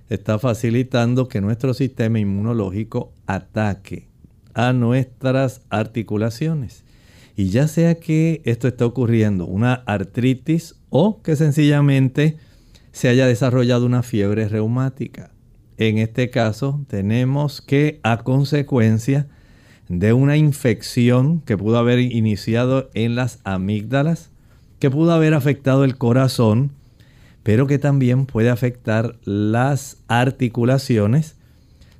está 0.08 0.38
facilitando 0.38 1.28
que 1.28 1.42
nuestro 1.42 1.74
sistema 1.74 2.18
inmunológico 2.18 3.12
ataque 3.26 4.08
a 4.54 4.72
nuestras 4.72 5.60
articulaciones. 5.68 6.82
Y 7.36 7.50
ya 7.50 7.68
sea 7.68 7.96
que 7.96 8.42
esto 8.44 8.68
está 8.68 8.86
ocurriendo, 8.86 9.46
una 9.46 9.74
artritis 9.74 10.76
o 10.90 11.22
que 11.22 11.36
sencillamente 11.36 12.36
se 12.92 13.08
haya 13.08 13.26
desarrollado 13.26 13.86
una 13.86 14.02
fiebre 14.02 14.48
reumática. 14.48 15.30
En 15.76 15.98
este 15.98 16.30
caso 16.30 16.84
tenemos 16.88 17.62
que 17.62 18.00
a 18.02 18.18
consecuencia 18.18 19.28
de 19.88 20.12
una 20.12 20.36
infección 20.36 21.40
que 21.40 21.56
pudo 21.56 21.78
haber 21.78 21.98
iniciado 21.98 22.90
en 22.94 23.14
las 23.14 23.40
amígdalas, 23.44 24.30
que 24.78 24.90
pudo 24.90 25.12
haber 25.12 25.34
afectado 25.34 25.84
el 25.84 25.96
corazón, 25.96 26.72
pero 27.42 27.66
que 27.66 27.78
también 27.78 28.26
puede 28.26 28.50
afectar 28.50 29.16
las 29.24 29.96
articulaciones, 30.06 31.36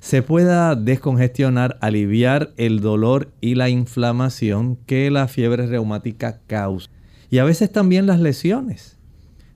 se 0.01 0.23
pueda 0.23 0.75
descongestionar, 0.75 1.77
aliviar 1.79 2.53
el 2.57 2.81
dolor 2.81 3.31
y 3.39 3.53
la 3.53 3.69
inflamación 3.69 4.75
que 4.87 5.11
la 5.11 5.27
fiebre 5.27 5.67
reumática 5.67 6.41
causa. 6.47 6.89
Y 7.29 7.37
a 7.37 7.43
veces 7.43 7.71
también 7.71 8.07
las 8.07 8.19
lesiones. 8.19 8.97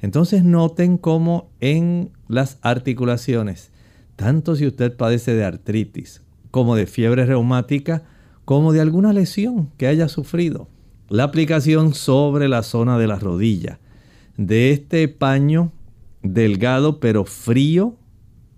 Entonces 0.01 0.43
noten 0.43 0.99
cómo 0.99 1.49
en 1.61 2.11
las 2.27 2.59
articulaciones, 2.61 3.71
tanto 4.15 4.55
si 4.55 4.67
usted 4.67 4.95
padece 4.95 5.33
de 5.33 5.43
artritis 5.43 6.21
como 6.51 6.75
de 6.75 6.85
fiebre 6.85 7.25
reumática, 7.25 8.03
como 8.45 8.71
de 8.71 8.81
alguna 8.81 9.13
lesión 9.13 9.71
que 9.77 9.87
haya 9.87 10.07
sufrido, 10.07 10.69
la 11.09 11.23
aplicación 11.23 11.95
sobre 11.95 12.47
la 12.47 12.61
zona 12.61 12.99
de 12.99 13.07
la 13.07 13.17
rodilla 13.17 13.79
de 14.37 14.71
este 14.71 15.07
paño 15.07 15.71
delgado 16.21 16.99
pero 16.99 17.25
frío 17.25 17.97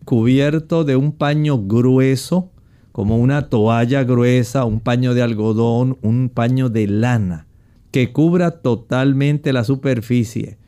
cubierto 0.07 0.85
de 0.85 0.95
un 0.95 1.11
paño 1.11 1.67
grueso 1.67 2.49
como 2.93 3.17
una 3.17 3.49
toalla 3.49 4.05
gruesa, 4.05 4.63
un 4.63 4.79
paño 4.79 5.13
de 5.13 5.21
algodón, 5.21 5.97
un 6.01 6.29
paño 6.29 6.69
de 6.69 6.87
lana, 6.87 7.45
que 7.91 8.13
cubra 8.13 8.61
totalmente 8.61 9.51
la 9.51 9.65
superficie, 9.65 10.59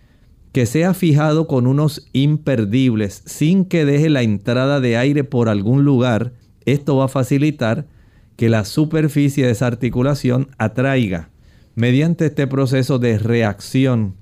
que 0.52 0.66
sea 0.66 0.94
fijado 0.94 1.48
con 1.48 1.68
unos 1.68 2.10
imperdibles 2.12 3.24
sin 3.26 3.64
que 3.64 3.86
deje 3.86 4.10
la 4.10 4.24
entrada 4.24 4.82
de 4.82 4.98
aire 4.98 5.24
por 5.24 5.48
algún 5.48 5.86
lugar, 5.86 6.34
esto 6.66 6.98
va 6.98 7.06
a 7.06 7.08
facilitar 7.08 7.88
que 8.36 8.50
la 8.50 8.66
superficie 8.66 9.46
de 9.46 9.54
esa 9.54 9.68
articulación 9.68 10.50
atraiga 10.58 11.30
mediante 11.76 12.26
este 12.26 12.46
proceso 12.46 13.00
de 13.00 13.18
reacción 13.18 14.16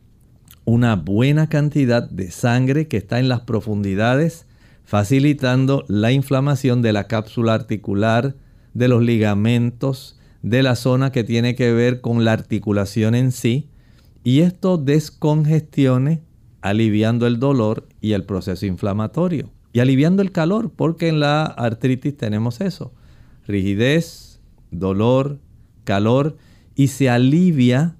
una 0.64 0.96
buena 0.96 1.50
cantidad 1.50 2.08
de 2.08 2.30
sangre 2.30 2.88
que 2.88 2.98
está 2.98 3.18
en 3.18 3.30
las 3.30 3.42
profundidades 3.42 4.46
facilitando 4.88 5.84
la 5.90 6.14
inflamación 6.14 6.82
de 6.82 6.94
la 6.94 7.08
cápsula 7.08 7.54
articular, 7.54 8.36
de 8.74 8.88
los 8.88 9.04
ligamentos, 9.04 10.18
de 10.44 10.64
la 10.64 10.78
zona 10.78 11.12
que 11.12 11.26
tiene 11.26 11.56
que 11.56 11.74
ver 11.74 12.00
con 12.00 12.24
la 12.24 12.32
articulación 12.32 13.14
en 13.14 13.34
sí, 13.34 13.68
y 14.24 14.40
esto 14.40 14.78
descongestione, 14.78 16.22
aliviando 16.62 17.28
el 17.28 17.38
dolor 17.38 17.90
y 18.00 18.14
el 18.14 18.24
proceso 18.24 18.66
inflamatorio, 18.66 19.52
y 19.74 19.82
aliviando 19.82 20.22
el 20.22 20.32
calor, 20.32 20.72
porque 20.74 21.10
en 21.10 21.20
la 21.20 21.44
artritis 21.44 22.16
tenemos 22.16 22.62
eso, 22.62 22.94
rigidez, 23.46 24.40
dolor, 24.72 25.42
calor, 25.84 26.38
y 26.76 26.88
se 26.88 27.10
alivia, 27.10 27.98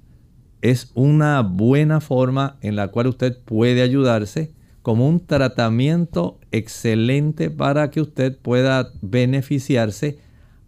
es 0.62 0.92
una 0.94 1.42
buena 1.42 2.00
forma 2.00 2.56
en 2.62 2.78
la 2.78 2.88
cual 2.88 3.08
usted 3.08 3.38
puede 3.44 3.82
ayudarse 3.82 4.54
como 4.84 5.10
un 5.10 5.20
tratamiento 5.20 6.37
excelente 6.52 7.50
para 7.50 7.90
que 7.90 8.02
usted 8.02 8.38
pueda 8.38 8.92
beneficiarse, 9.02 10.20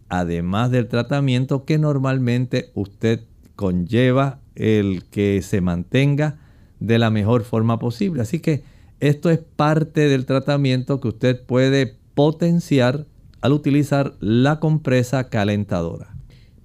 además 0.08 0.70
del 0.70 0.88
tratamiento 0.88 1.64
que 1.64 1.78
normalmente 1.78 2.70
usted 2.74 3.20
conlleva 3.56 4.40
el 4.54 5.04
que 5.10 5.42
se 5.42 5.60
mantenga 5.60 6.38
de 6.80 6.98
la 6.98 7.10
mejor 7.10 7.44
forma 7.44 7.78
posible. 7.78 8.22
Así 8.22 8.40
que 8.40 8.62
esto 9.00 9.30
es 9.30 9.38
parte 9.38 10.08
del 10.08 10.26
tratamiento 10.26 11.00
que 11.00 11.08
usted 11.08 11.42
puede 11.42 11.96
potenciar 12.14 13.06
al 13.40 13.52
utilizar 13.52 14.14
la 14.20 14.60
compresa 14.60 15.28
calentadora. 15.28 16.14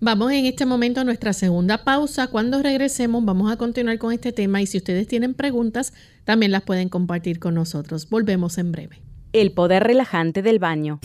Vamos 0.01 0.33
en 0.33 0.45
este 0.45 0.65
momento 0.65 1.01
a 1.01 1.03
nuestra 1.05 1.31
segunda 1.31 1.83
pausa. 1.85 2.27
Cuando 2.27 2.61
regresemos 2.61 3.23
vamos 3.23 3.51
a 3.51 3.55
continuar 3.55 3.97
con 3.97 4.11
este 4.11 4.33
tema 4.33 4.61
y 4.61 4.67
si 4.67 4.77
ustedes 4.77 5.07
tienen 5.07 5.33
preguntas 5.33 5.93
también 6.25 6.51
las 6.51 6.63
pueden 6.63 6.89
compartir 6.89 7.39
con 7.39 7.55
nosotros. 7.55 8.09
Volvemos 8.09 8.57
en 8.57 8.71
breve. 8.71 9.04
El 9.35 9.51
poder 9.51 9.83
relajante 9.83 10.41
del 10.41 10.59
baño. 10.59 11.01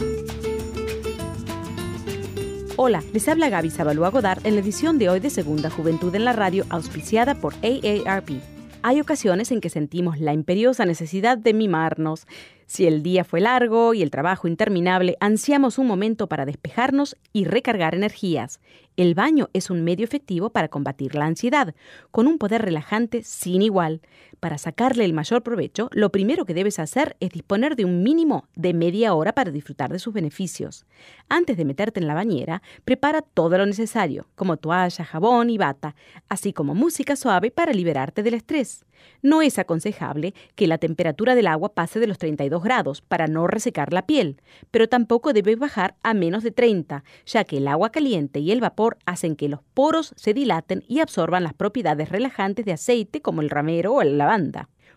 Hola, 2.77 3.03
les 3.13 3.29
habla 3.29 3.49
Gaby 3.49 3.71
Zabalúa 3.71 4.11
Godard 4.11 4.47
en 4.47 4.55
la 4.55 4.61
edición 4.61 5.01
de 5.01 5.09
hoy 5.09 5.19
de 5.19 5.31
Segunda 5.31 5.69
Juventud 5.69 6.15
en 6.15 6.25
la 6.25 6.33
Radio 6.33 6.65
auspiciada 6.69 7.35
por 7.35 7.55
AARP. 7.55 8.41
Hay 8.83 9.01
ocasiones 9.01 9.51
en 9.51 9.61
que 9.61 9.69
sentimos 9.69 10.21
la 10.21 10.33
imperiosa 10.33 10.87
necesidad 10.87 11.39
de 11.39 11.53
mimarnos. 11.53 12.29
Si 12.67 12.87
el 12.87 13.03
día 13.03 13.25
fue 13.25 13.41
largo 13.41 13.95
y 13.95 14.03
el 14.03 14.13
trabajo 14.13 14.47
interminable, 14.47 15.17
ansiamos 15.19 15.77
un 15.77 15.89
momento 15.89 16.29
para 16.29 16.47
despejarnos 16.47 17.17
y 17.33 17.47
recargar 17.47 17.97
energías. 17.97 18.61
El 18.97 19.15
baño 19.15 19.51
es 19.53 19.71
un 19.71 19.83
medio 19.83 20.05
efectivo 20.05 20.51
para 20.51 20.69
combatir 20.69 21.17
la 21.17 21.27
ansiedad, 21.27 21.75
con 22.13 22.29
un 22.29 22.39
poder 22.39 22.63
relajante 22.63 23.25
sin 23.25 23.61
igual. 23.61 24.01
Para 24.41 24.57
sacarle 24.57 25.05
el 25.05 25.13
mayor 25.13 25.43
provecho, 25.43 25.91
lo 25.93 26.11
primero 26.11 26.47
que 26.47 26.55
debes 26.55 26.79
hacer 26.79 27.15
es 27.21 27.29
disponer 27.29 27.77
de 27.77 27.85
un 27.85 28.03
mínimo 28.03 28.49
de 28.57 28.73
media 28.73 29.13
hora 29.13 29.35
para 29.35 29.51
disfrutar 29.51 29.93
de 29.93 29.99
sus 29.99 30.15
beneficios. 30.15 30.87
Antes 31.29 31.59
de 31.59 31.67
meterte 31.67 32.01
en 32.01 32.07
la 32.07 32.15
bañera, 32.15 32.63
prepara 32.87 33.21
todo 33.21 33.59
lo 33.59 33.67
necesario, 33.67 34.29
como 34.37 34.57
toalla, 34.57 35.05
jabón 35.05 35.51
y 35.51 35.59
bata, 35.59 35.95
así 36.31 36.55
como 36.55 36.75
música 36.75 37.17
suave 37.17 37.51
para 37.51 37.75
liberarte 37.75 38.23
del 38.23 38.33
estrés. 38.33 38.87
No 39.23 39.43
es 39.43 39.59
aconsejable 39.59 40.35
que 40.55 40.67
la 40.67 40.79
temperatura 40.79 41.35
del 41.35 41.47
agua 41.47 41.75
pase 41.75 42.01
de 42.01 42.07
los 42.07 42.19
32 42.19 42.63
grados 42.63 43.01
para 43.03 43.27
no 43.27 43.47
resecar 43.47 43.93
la 43.93 44.07
piel, 44.07 44.41
pero 44.71 44.89
tampoco 44.89 45.33
debe 45.33 45.57
bajar 45.57 45.97
a 46.03 46.15
menos 46.15 46.43
de 46.43 46.51
30, 46.51 47.05
ya 47.27 47.45
que 47.45 47.59
el 47.59 47.69
agua 47.69 47.91
caliente 47.91 48.41
y 48.41 48.51
el 48.51 48.61
vapor 48.61 48.99
hacen 49.07 49.37
que 49.37 49.49
los 49.49 49.61
poros 49.75 50.15
se 50.17 50.35
dilaten 50.35 50.85
y 50.89 51.01
absorban 51.01 51.45
las 51.45 51.55
propiedades 51.55 52.09
relajantes 52.09 52.65
de 52.65 52.73
aceite 52.73 53.21
como 53.21 53.43
el 53.43 53.51
ramero 53.51 53.95
o 53.95 54.03
la 54.03 54.11
lavanda. 54.13 54.30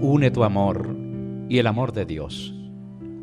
Une 0.00 0.30
tu 0.30 0.44
amor 0.44 0.94
y 1.48 1.58
el 1.58 1.66
amor 1.66 1.92
de 1.92 2.04
Dios 2.04 2.54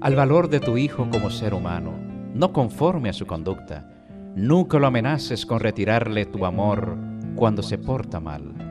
al 0.01 0.15
valor 0.15 0.49
de 0.49 0.59
tu 0.59 0.77
hijo 0.77 1.07
como 1.11 1.29
ser 1.29 1.53
humano, 1.53 1.93
no 2.33 2.51
conforme 2.51 3.09
a 3.09 3.13
su 3.13 3.27
conducta. 3.27 3.87
Nunca 4.35 4.79
lo 4.79 4.87
amenaces 4.87 5.45
con 5.45 5.59
retirarle 5.59 6.25
tu 6.25 6.43
amor 6.43 6.97
cuando 7.35 7.61
se 7.61 7.77
porta 7.77 8.19
mal. 8.19 8.70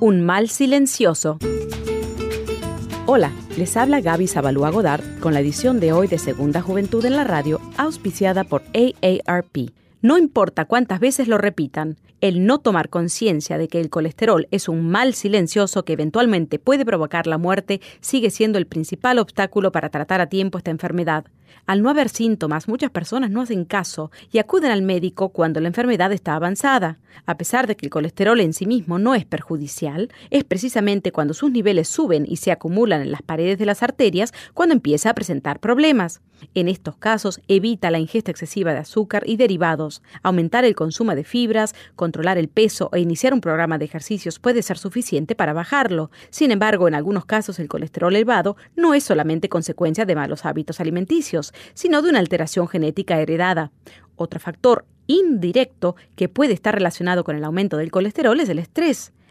Un 0.00 0.24
mal 0.24 0.48
silencioso. 0.48 1.38
Hola, 3.06 3.32
les 3.56 3.76
habla 3.76 4.00
Gaby 4.00 4.28
Zabalúa 4.28 4.70
Godard 4.70 5.02
con 5.18 5.34
la 5.34 5.40
edición 5.40 5.80
de 5.80 5.92
hoy 5.92 6.06
de 6.06 6.18
Segunda 6.18 6.62
Juventud 6.62 7.04
en 7.04 7.16
la 7.16 7.24
Radio, 7.24 7.60
auspiciada 7.76 8.44
por 8.44 8.62
AARP. 8.74 9.72
No 10.00 10.16
importa 10.16 10.66
cuántas 10.66 11.00
veces 11.00 11.26
lo 11.26 11.36
repitan, 11.36 11.96
el 12.20 12.46
no 12.46 12.58
tomar 12.58 12.88
conciencia 12.88 13.58
de 13.58 13.68
que 13.68 13.80
el 13.80 13.90
colesterol 13.90 14.48
es 14.50 14.68
un 14.68 14.88
mal 14.88 15.14
silencioso 15.14 15.84
que 15.84 15.92
eventualmente 15.92 16.58
puede 16.58 16.84
provocar 16.84 17.26
la 17.26 17.38
muerte 17.38 17.80
sigue 18.00 18.30
siendo 18.30 18.58
el 18.58 18.66
principal 18.66 19.18
obstáculo 19.18 19.72
para 19.72 19.90
tratar 19.90 20.20
a 20.20 20.28
tiempo 20.28 20.58
esta 20.58 20.70
enfermedad. 20.70 21.24
Al 21.66 21.82
no 21.82 21.90
haber 21.90 22.08
síntomas, 22.08 22.66
muchas 22.66 22.90
personas 22.90 23.30
no 23.30 23.42
hacen 23.42 23.64
caso 23.64 24.10
y 24.32 24.38
acuden 24.38 24.70
al 24.70 24.82
médico 24.82 25.30
cuando 25.30 25.60
la 25.60 25.68
enfermedad 25.68 26.12
está 26.12 26.34
avanzada. 26.34 26.98
A 27.26 27.36
pesar 27.36 27.66
de 27.66 27.76
que 27.76 27.86
el 27.86 27.90
colesterol 27.90 28.40
en 28.40 28.52
sí 28.52 28.66
mismo 28.66 28.98
no 28.98 29.14
es 29.14 29.24
perjudicial, 29.24 30.10
es 30.30 30.44
precisamente 30.44 31.12
cuando 31.12 31.34
sus 31.34 31.50
niveles 31.50 31.88
suben 31.88 32.24
y 32.26 32.36
se 32.36 32.52
acumulan 32.52 33.02
en 33.02 33.12
las 33.12 33.22
paredes 33.22 33.58
de 33.58 33.66
las 33.66 33.82
arterias 33.82 34.32
cuando 34.54 34.74
empieza 34.74 35.10
a 35.10 35.14
presentar 35.14 35.60
problemas. 35.60 36.22
En 36.54 36.68
estos 36.68 36.96
casos, 36.96 37.40
evita 37.48 37.90
la 37.90 37.98
ingesta 37.98 38.30
excesiva 38.30 38.72
de 38.72 38.78
azúcar 38.78 39.22
y 39.26 39.36
derivados. 39.36 40.02
Aumentar 40.22 40.64
el 40.64 40.74
consumo 40.74 41.14
de 41.14 41.24
fibras, 41.24 41.74
controlar 41.96 42.38
el 42.38 42.48
peso 42.48 42.90
e 42.92 43.00
iniciar 43.00 43.34
un 43.34 43.40
programa 43.40 43.78
de 43.78 43.84
ejercicios 43.84 44.38
puede 44.38 44.62
ser 44.62 44.78
suficiente 44.78 45.34
para 45.34 45.52
bajarlo. 45.52 46.10
Sin 46.30 46.50
embargo, 46.50 46.88
en 46.88 46.94
algunos 46.94 47.24
casos 47.24 47.58
el 47.58 47.68
colesterol 47.68 48.14
elevado 48.14 48.56
no 48.76 48.94
es 48.94 49.04
solamente 49.04 49.48
consecuencia 49.48 50.04
de 50.04 50.14
malos 50.14 50.44
hábitos 50.44 50.80
alimenticios, 50.80 51.52
sino 51.74 52.02
de 52.02 52.10
una 52.10 52.18
alteración 52.18 52.68
genética 52.68 53.20
heredada. 53.20 53.70
Otro 54.16 54.40
factor 54.40 54.84
indirecto 55.06 55.96
que 56.16 56.28
puede 56.28 56.52
estar 56.52 56.74
relacionado 56.74 57.24
con 57.24 57.36
el 57.36 57.44
aumento 57.44 57.76
del 57.76 57.90
colesterol 57.90 58.38
es 58.40 58.48
el 58.48 58.58
estrés. 58.58 59.12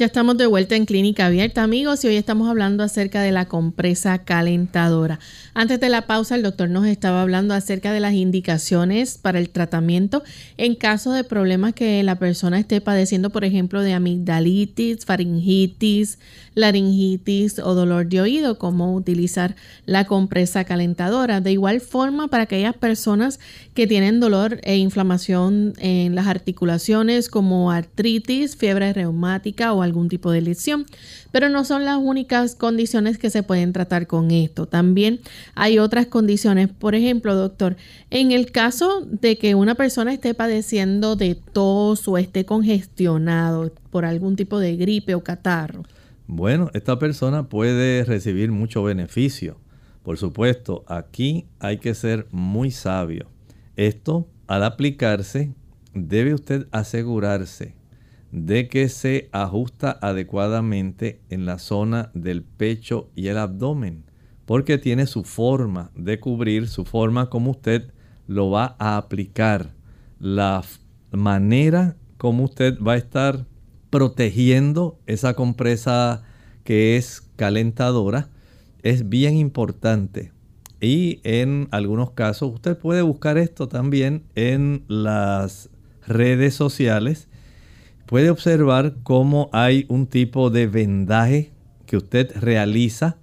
Ya 0.00 0.06
estamos 0.06 0.38
de 0.38 0.46
vuelta 0.46 0.76
en 0.76 0.86
Clínica 0.86 1.26
Abierta, 1.26 1.62
amigos, 1.62 2.02
y 2.02 2.08
hoy 2.08 2.16
estamos 2.16 2.48
hablando 2.48 2.82
acerca 2.82 3.20
de 3.20 3.32
la 3.32 3.48
compresa 3.48 4.24
calentadora. 4.24 5.18
Antes 5.52 5.78
de 5.78 5.90
la 5.90 6.06
pausa, 6.06 6.36
el 6.36 6.42
doctor 6.42 6.70
nos 6.70 6.86
estaba 6.86 7.20
hablando 7.20 7.52
acerca 7.52 7.92
de 7.92 8.00
las 8.00 8.14
indicaciones 8.14 9.18
para 9.18 9.38
el 9.38 9.50
tratamiento 9.50 10.22
en 10.56 10.74
caso 10.74 11.12
de 11.12 11.22
problemas 11.22 11.74
que 11.74 12.02
la 12.02 12.18
persona 12.18 12.58
esté 12.58 12.80
padeciendo, 12.80 13.28
por 13.28 13.44
ejemplo, 13.44 13.82
de 13.82 13.92
amigdalitis, 13.92 15.04
faringitis, 15.04 16.18
laringitis 16.54 17.58
o 17.58 17.74
dolor 17.74 18.06
de 18.06 18.20
oído, 18.20 18.58
cómo 18.58 18.94
utilizar 18.94 19.56
la 19.86 20.04
compresa 20.04 20.64
calentadora. 20.64 21.40
De 21.40 21.52
igual 21.52 21.80
forma, 21.80 22.28
para 22.28 22.44
aquellas 22.44 22.76
personas 22.76 23.40
que 23.74 23.86
tienen 23.86 24.20
dolor 24.20 24.60
e 24.62 24.76
inflamación 24.76 25.74
en 25.78 26.14
las 26.14 26.26
articulaciones, 26.26 27.28
como 27.28 27.70
artritis, 27.70 28.56
fiebre 28.56 28.92
reumática 28.92 29.72
o 29.72 29.82
algún 29.82 30.08
tipo 30.08 30.30
de 30.30 30.40
lesión. 30.40 30.86
Pero 31.32 31.48
no 31.48 31.64
son 31.64 31.84
las 31.84 31.98
únicas 31.98 32.56
condiciones 32.56 33.18
que 33.18 33.30
se 33.30 33.42
pueden 33.42 33.72
tratar 33.72 34.06
con 34.06 34.30
esto. 34.30 34.66
También 34.66 35.20
hay 35.54 35.78
otras 35.78 36.06
condiciones. 36.06 36.68
Por 36.68 36.94
ejemplo, 36.94 37.34
doctor, 37.36 37.76
en 38.10 38.32
el 38.32 38.50
caso 38.50 39.06
de 39.06 39.38
que 39.38 39.54
una 39.54 39.76
persona 39.76 40.12
esté 40.12 40.34
padeciendo 40.34 41.14
de 41.14 41.36
tos 41.36 42.08
o 42.08 42.18
esté 42.18 42.44
congestionado 42.44 43.72
por 43.90 44.04
algún 44.04 44.36
tipo 44.36 44.58
de 44.58 44.76
gripe 44.76 45.14
o 45.14 45.22
catarro. 45.22 45.84
Bueno, 46.32 46.70
esta 46.74 46.96
persona 46.96 47.48
puede 47.48 48.04
recibir 48.04 48.52
mucho 48.52 48.84
beneficio. 48.84 49.58
Por 50.04 50.16
supuesto, 50.16 50.84
aquí 50.86 51.48
hay 51.58 51.78
que 51.78 51.92
ser 51.92 52.28
muy 52.30 52.70
sabio. 52.70 53.26
Esto, 53.74 54.28
al 54.46 54.62
aplicarse, 54.62 55.52
debe 55.92 56.32
usted 56.32 56.68
asegurarse 56.70 57.74
de 58.30 58.68
que 58.68 58.88
se 58.88 59.28
ajusta 59.32 59.98
adecuadamente 60.00 61.20
en 61.30 61.46
la 61.46 61.58
zona 61.58 62.12
del 62.14 62.44
pecho 62.44 63.10
y 63.16 63.26
el 63.26 63.36
abdomen, 63.36 64.04
porque 64.46 64.78
tiene 64.78 65.06
su 65.06 65.24
forma 65.24 65.90
de 65.96 66.20
cubrir, 66.20 66.68
su 66.68 66.84
forma 66.84 67.28
como 67.28 67.50
usted 67.50 67.92
lo 68.28 68.50
va 68.50 68.76
a 68.78 68.96
aplicar, 68.98 69.74
la 70.20 70.62
manera 71.10 71.96
como 72.18 72.44
usted 72.44 72.78
va 72.80 72.92
a 72.92 72.98
estar 72.98 73.46
protegiendo 73.90 74.98
esa 75.06 75.34
compresa 75.34 76.22
que 76.64 76.96
es 76.96 77.22
calentadora 77.36 78.30
es 78.82 79.08
bien 79.08 79.36
importante. 79.36 80.32
Y 80.80 81.20
en 81.24 81.68
algunos 81.72 82.12
casos 82.12 82.54
usted 82.54 82.78
puede 82.78 83.02
buscar 83.02 83.36
esto 83.36 83.68
también 83.68 84.24
en 84.34 84.84
las 84.88 85.68
redes 86.06 86.54
sociales 86.54 87.28
puede 88.10 88.28
observar 88.28 88.96
cómo 89.04 89.50
hay 89.52 89.86
un 89.88 90.08
tipo 90.08 90.50
de 90.50 90.66
vendaje 90.66 91.52
que 91.86 91.96
usted 91.96 92.32
realiza 92.40 93.18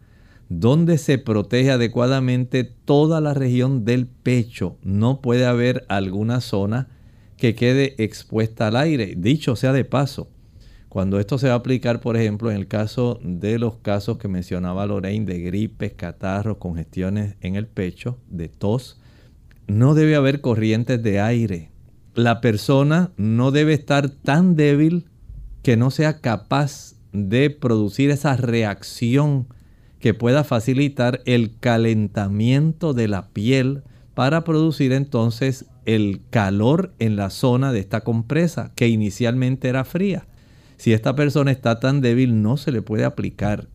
donde 0.48 0.98
se 0.98 1.18
protege 1.18 1.72
adecuadamente 1.72 2.64
toda 2.64 3.20
la 3.20 3.34
región 3.34 3.84
del 3.84 4.08
pecho. 4.08 4.78
No 4.84 5.20
puede 5.20 5.46
haber 5.46 5.86
alguna 5.90 6.40
zona 6.40 6.88
que 7.36 7.54
quede 7.54 8.02
expuesta 8.02 8.68
al 8.68 8.78
aire. 8.78 9.16
Dicho 9.18 9.58
sea 9.58 9.74
de 9.74 9.84
paso, 9.84 10.30
cuando 10.98 11.20
esto 11.20 11.38
se 11.38 11.48
va 11.48 11.54
a 11.54 11.58
aplicar, 11.58 12.00
por 12.00 12.18
ejemplo, 12.18 12.50
en 12.50 12.58
el 12.58 12.68
caso 12.68 13.20
de 13.22 13.60
los 13.60 13.76
casos 13.76 14.18
que 14.18 14.28
mencionaba 14.28 14.88
Lorraine 14.88 15.28
de 15.28 15.40
gripes, 15.40 15.94
catarros, 15.94 16.58
congestiones 16.58 17.36
en 17.42 17.56
el 17.56 17.68
pecho, 17.68 18.18
de 18.32 18.50
tos, 18.50 19.00
no 19.68 19.94
debe 19.94 20.16
haber 20.16 20.42
corrientes 20.42 21.04
de 21.04 21.20
aire 21.20 21.70
la 22.18 22.42
persona 22.42 23.12
no 23.16 23.52
debe 23.52 23.74
estar 23.74 24.10
tan 24.10 24.56
débil 24.56 25.06
que 25.62 25.78
no 25.78 25.92
sea 25.92 26.20
capaz 26.20 26.96
de 27.14 27.52
producir 27.52 28.10
esa 28.10 28.36
reacción 28.36 29.46
que 30.00 30.16
pueda 30.16 30.44
facilitar 30.44 31.22
el 31.26 31.60
calentamiento 31.60 32.96
de 32.96 33.08
la 33.08 33.28
piel 33.28 33.84
para 34.16 34.44
producir 34.44 34.94
entonces 34.94 35.66
el 35.86 36.22
calor 36.32 36.96
en 36.98 37.18
la 37.18 37.30
zona 37.30 37.72
de 37.72 37.82
esta 37.82 38.02
compresa 38.02 38.72
que 38.74 38.88
inicialmente 38.88 39.70
era 39.70 39.86
fría. 39.86 40.26
Si 40.78 40.94
esta 40.94 41.16
persona 41.16 41.52
está 41.52 41.80
tan 41.80 42.02
débil 42.02 42.42
no 42.42 42.58
se 42.58 42.72
le 42.72 42.82
puede 42.82 43.04
aplicar. 43.04 43.68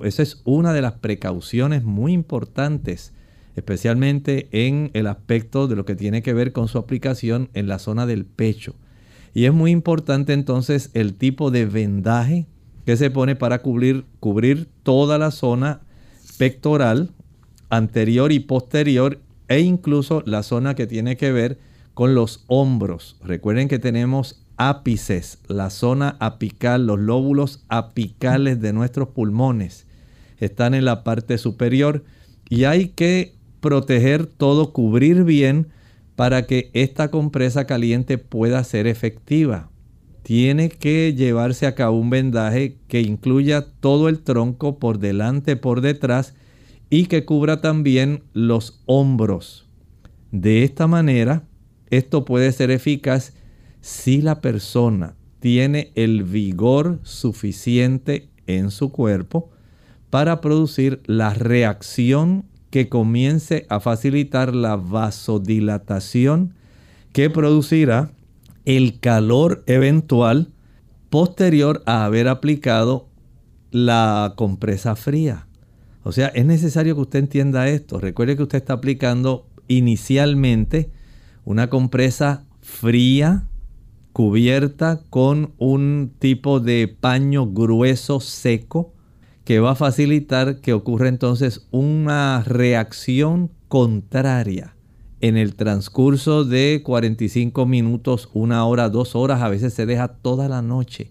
Esa 0.00 0.22
es 0.22 0.42
una 0.44 0.72
de 0.72 0.82
las 0.82 0.94
precauciones 0.94 1.84
muy 1.84 2.12
importantes 2.12 3.12
especialmente 3.56 4.48
en 4.52 4.90
el 4.94 5.06
aspecto 5.06 5.68
de 5.68 5.76
lo 5.76 5.84
que 5.84 5.96
tiene 5.96 6.22
que 6.22 6.34
ver 6.34 6.52
con 6.52 6.68
su 6.68 6.78
aplicación 6.78 7.50
en 7.54 7.68
la 7.68 7.78
zona 7.78 8.06
del 8.06 8.24
pecho. 8.24 8.74
Y 9.34 9.44
es 9.44 9.52
muy 9.52 9.70
importante 9.70 10.32
entonces 10.32 10.90
el 10.94 11.14
tipo 11.14 11.50
de 11.50 11.66
vendaje 11.66 12.46
que 12.84 12.96
se 12.96 13.10
pone 13.10 13.36
para 13.36 13.60
cubrir, 13.60 14.04
cubrir 14.18 14.68
toda 14.82 15.18
la 15.18 15.30
zona 15.30 15.82
pectoral, 16.38 17.10
anterior 17.68 18.32
y 18.32 18.40
posterior, 18.40 19.20
e 19.48 19.60
incluso 19.60 20.22
la 20.26 20.42
zona 20.42 20.74
que 20.74 20.86
tiene 20.86 21.16
que 21.16 21.32
ver 21.32 21.58
con 21.94 22.14
los 22.14 22.44
hombros. 22.46 23.16
Recuerden 23.22 23.68
que 23.68 23.78
tenemos 23.78 24.46
ápices, 24.60 25.38
la 25.48 25.70
zona 25.70 26.18
apical, 26.20 26.86
los 26.86 26.98
lóbulos 27.00 27.64
apicales 27.70 28.60
de 28.60 28.74
nuestros 28.74 29.08
pulmones 29.08 29.86
están 30.36 30.74
en 30.74 30.84
la 30.84 31.02
parte 31.02 31.38
superior 31.38 32.04
y 32.50 32.64
hay 32.64 32.88
que 32.88 33.34
proteger 33.60 34.26
todo, 34.26 34.74
cubrir 34.74 35.24
bien 35.24 35.68
para 36.14 36.46
que 36.46 36.70
esta 36.74 37.10
compresa 37.10 37.66
caliente 37.66 38.18
pueda 38.18 38.62
ser 38.62 38.86
efectiva. 38.86 39.70
Tiene 40.24 40.68
que 40.68 41.14
llevarse 41.14 41.66
a 41.66 41.74
cabo 41.74 41.98
un 41.98 42.10
vendaje 42.10 42.76
que 42.86 43.00
incluya 43.00 43.64
todo 43.80 44.10
el 44.10 44.20
tronco 44.20 44.78
por 44.78 44.98
delante, 44.98 45.56
por 45.56 45.80
detrás 45.80 46.34
y 46.90 47.06
que 47.06 47.24
cubra 47.24 47.62
también 47.62 48.24
los 48.34 48.82
hombros. 48.84 49.66
De 50.32 50.64
esta 50.64 50.86
manera, 50.86 51.44
esto 51.88 52.26
puede 52.26 52.52
ser 52.52 52.70
eficaz 52.70 53.32
si 53.80 54.22
la 54.22 54.40
persona 54.40 55.14
tiene 55.40 55.92
el 55.94 56.22
vigor 56.22 57.00
suficiente 57.02 58.28
en 58.46 58.70
su 58.70 58.92
cuerpo 58.92 59.50
para 60.10 60.40
producir 60.40 61.02
la 61.06 61.32
reacción 61.34 62.44
que 62.70 62.88
comience 62.88 63.66
a 63.68 63.80
facilitar 63.80 64.54
la 64.54 64.76
vasodilatación 64.76 66.54
que 67.12 67.30
producirá 67.30 68.12
el 68.64 69.00
calor 69.00 69.64
eventual 69.66 70.52
posterior 71.08 71.82
a 71.86 72.04
haber 72.04 72.28
aplicado 72.28 73.08
la 73.70 74.34
compresa 74.36 74.94
fría. 74.94 75.46
O 76.02 76.12
sea, 76.12 76.28
es 76.28 76.44
necesario 76.44 76.94
que 76.94 77.02
usted 77.02 77.18
entienda 77.18 77.68
esto. 77.68 77.98
Recuerde 77.98 78.36
que 78.36 78.42
usted 78.42 78.58
está 78.58 78.74
aplicando 78.74 79.46
inicialmente 79.68 80.90
una 81.44 81.68
compresa 81.68 82.44
fría 82.60 83.44
cubierta 84.12 85.02
con 85.10 85.52
un 85.58 86.12
tipo 86.18 86.60
de 86.60 86.88
paño 86.88 87.46
grueso 87.46 88.20
seco 88.20 88.92
que 89.44 89.60
va 89.60 89.72
a 89.72 89.76
facilitar 89.76 90.60
que 90.60 90.72
ocurra 90.72 91.08
entonces 91.08 91.66
una 91.70 92.42
reacción 92.44 93.50
contraria 93.68 94.76
en 95.20 95.36
el 95.36 95.54
transcurso 95.54 96.44
de 96.44 96.82
45 96.84 97.66
minutos, 97.66 98.28
una 98.32 98.64
hora, 98.64 98.88
dos 98.88 99.14
horas, 99.14 99.42
a 99.42 99.48
veces 99.48 99.74
se 99.74 99.86
deja 99.86 100.08
toda 100.08 100.48
la 100.48 100.62
noche. 100.62 101.10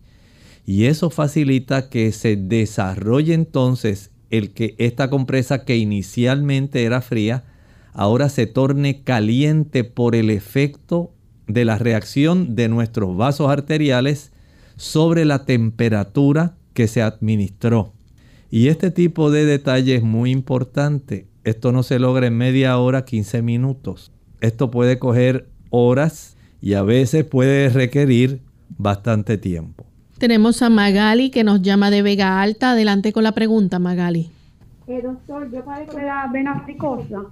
Y 0.66 0.86
eso 0.86 1.10
facilita 1.10 1.90
que 1.90 2.12
se 2.12 2.36
desarrolle 2.36 3.34
entonces 3.34 4.12
el 4.30 4.52
que 4.52 4.76
esta 4.78 5.10
compresa 5.10 5.64
que 5.64 5.78
inicialmente 5.78 6.84
era 6.84 7.02
fría, 7.02 7.46
ahora 7.94 8.30
se 8.30 8.46
torne 8.48 9.04
caliente 9.04 9.84
por 9.84 10.16
el 10.16 10.30
efecto 10.30 11.12
de 11.50 11.66
la 11.66 11.78
reacción 11.78 12.56
de 12.56 12.70
nuestros 12.70 13.18
vasos 13.18 13.50
arteriales 13.50 14.32
sobre 14.78 15.26
la 15.26 15.46
temperatura 15.46 16.54
que 16.74 16.88
se 16.88 17.02
administró. 17.02 17.92
Y 18.50 18.68
este 18.68 18.92
tipo 18.92 19.32
de 19.32 19.46
detalle 19.46 19.96
es 19.96 20.04
muy 20.04 20.32
importante. 20.32 21.28
Esto 21.44 21.72
no 21.72 21.84
se 21.84 22.00
logra 22.00 22.28
en 22.28 22.38
media 22.38 22.78
hora, 22.78 23.04
15 23.04 23.42
minutos. 23.42 24.12
Esto 24.40 24.72
puede 24.72 25.00
coger 25.00 25.50
horas 25.72 26.38
y 26.62 26.74
a 26.74 26.84
veces 26.84 27.26
puede 27.26 27.70
requerir 27.70 28.42
bastante 28.78 29.38
tiempo. 29.38 29.86
Tenemos 30.20 30.62
a 30.62 30.70
Magali 30.70 31.32
que 31.32 31.44
nos 31.44 31.62
llama 31.62 31.90
de 31.92 32.02
Vega 32.02 32.42
Alta. 32.42 32.72
Adelante 32.72 33.12
con 33.12 33.24
la 33.24 33.32
pregunta, 33.32 33.80
Magali. 33.80 34.30
Eh, 34.88 35.02
doctor, 35.02 35.52
yo 35.52 35.64
padezco 35.64 35.98
de 35.98 36.04
la 36.04 36.30
vena 36.32 36.62
fricosa 36.64 37.26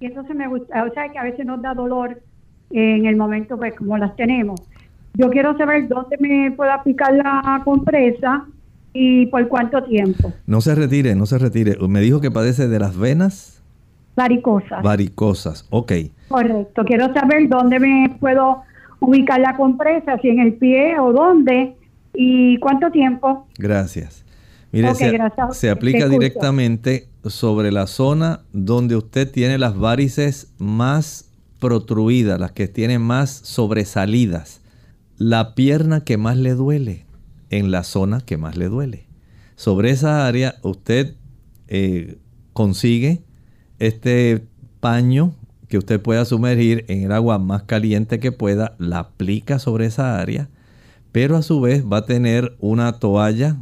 y 0.00 0.06
entonces 0.06 0.36
me 0.36 0.46
gusta, 0.48 0.84
o 0.84 0.92
sea 0.92 1.08
que 1.10 1.18
a 1.18 1.24
veces 1.24 1.46
nos 1.46 1.62
da 1.62 1.72
dolor 1.72 2.20
en 2.70 3.06
el 3.06 3.16
momento 3.16 3.56
pues 3.56 3.74
como 3.74 3.96
las 3.98 4.14
tenemos. 4.16 4.60
Yo 5.14 5.30
quiero 5.30 5.56
saber 5.56 5.88
dónde 5.88 6.16
me 6.20 6.50
puedo 6.52 6.70
aplicar 6.70 7.14
la 7.14 7.62
compresa 7.64 8.46
y 8.92 9.26
por 9.26 9.46
cuánto 9.48 9.82
tiempo. 9.84 10.32
No 10.46 10.60
se 10.60 10.74
retire, 10.74 11.14
no 11.14 11.26
se 11.26 11.38
retire. 11.38 11.76
Me 11.88 12.00
dijo 12.00 12.20
que 12.20 12.30
padece 12.30 12.68
de 12.68 12.78
las 12.78 12.96
venas. 12.96 13.62
Varicosas. 14.14 14.82
Varicosas, 14.82 15.66
ok. 15.70 15.92
Correcto. 16.28 16.84
Quiero 16.84 17.12
saber 17.12 17.48
dónde 17.48 17.78
me 17.78 18.16
puedo 18.20 18.62
ubicar 19.00 19.40
la 19.40 19.56
compresa, 19.56 20.18
si 20.18 20.28
en 20.28 20.40
el 20.40 20.54
pie 20.54 20.98
o 20.98 21.12
dónde 21.12 21.76
y 22.14 22.58
cuánto 22.58 22.90
tiempo. 22.90 23.46
Gracias. 23.58 24.24
Mire, 24.72 24.94
se, 25.52 25.70
aplica 25.70 26.08
directamente 26.08 27.08
sobre 27.24 27.70
la 27.70 27.86
zona 27.86 28.40
donde 28.52 28.96
usted 28.96 29.30
tiene 29.30 29.58
las 29.58 29.78
varices 29.78 30.52
más 30.58 31.25
protruidas, 31.58 32.40
las 32.40 32.52
que 32.52 32.68
tienen 32.68 33.02
más 33.02 33.30
sobresalidas. 33.30 34.60
La 35.18 35.54
pierna 35.54 36.04
que 36.04 36.18
más 36.18 36.36
le 36.36 36.54
duele 36.54 37.06
en 37.50 37.70
la 37.70 37.84
zona 37.84 38.20
que 38.20 38.36
más 38.36 38.56
le 38.56 38.68
duele. 38.68 39.06
Sobre 39.56 39.90
esa 39.90 40.26
área 40.26 40.56
usted 40.62 41.14
eh, 41.68 42.18
consigue 42.52 43.22
este 43.78 44.46
paño 44.80 45.34
que 45.68 45.78
usted 45.78 46.00
pueda 46.00 46.24
sumergir 46.24 46.84
en 46.88 47.02
el 47.02 47.12
agua 47.12 47.38
más 47.38 47.64
caliente 47.64 48.20
que 48.20 48.32
pueda, 48.32 48.76
la 48.78 49.00
aplica 49.00 49.58
sobre 49.58 49.86
esa 49.86 50.20
área, 50.20 50.48
pero 51.12 51.36
a 51.36 51.42
su 51.42 51.60
vez 51.60 51.84
va 51.84 51.98
a 51.98 52.06
tener 52.06 52.56
una 52.60 52.92
toalla, 52.98 53.56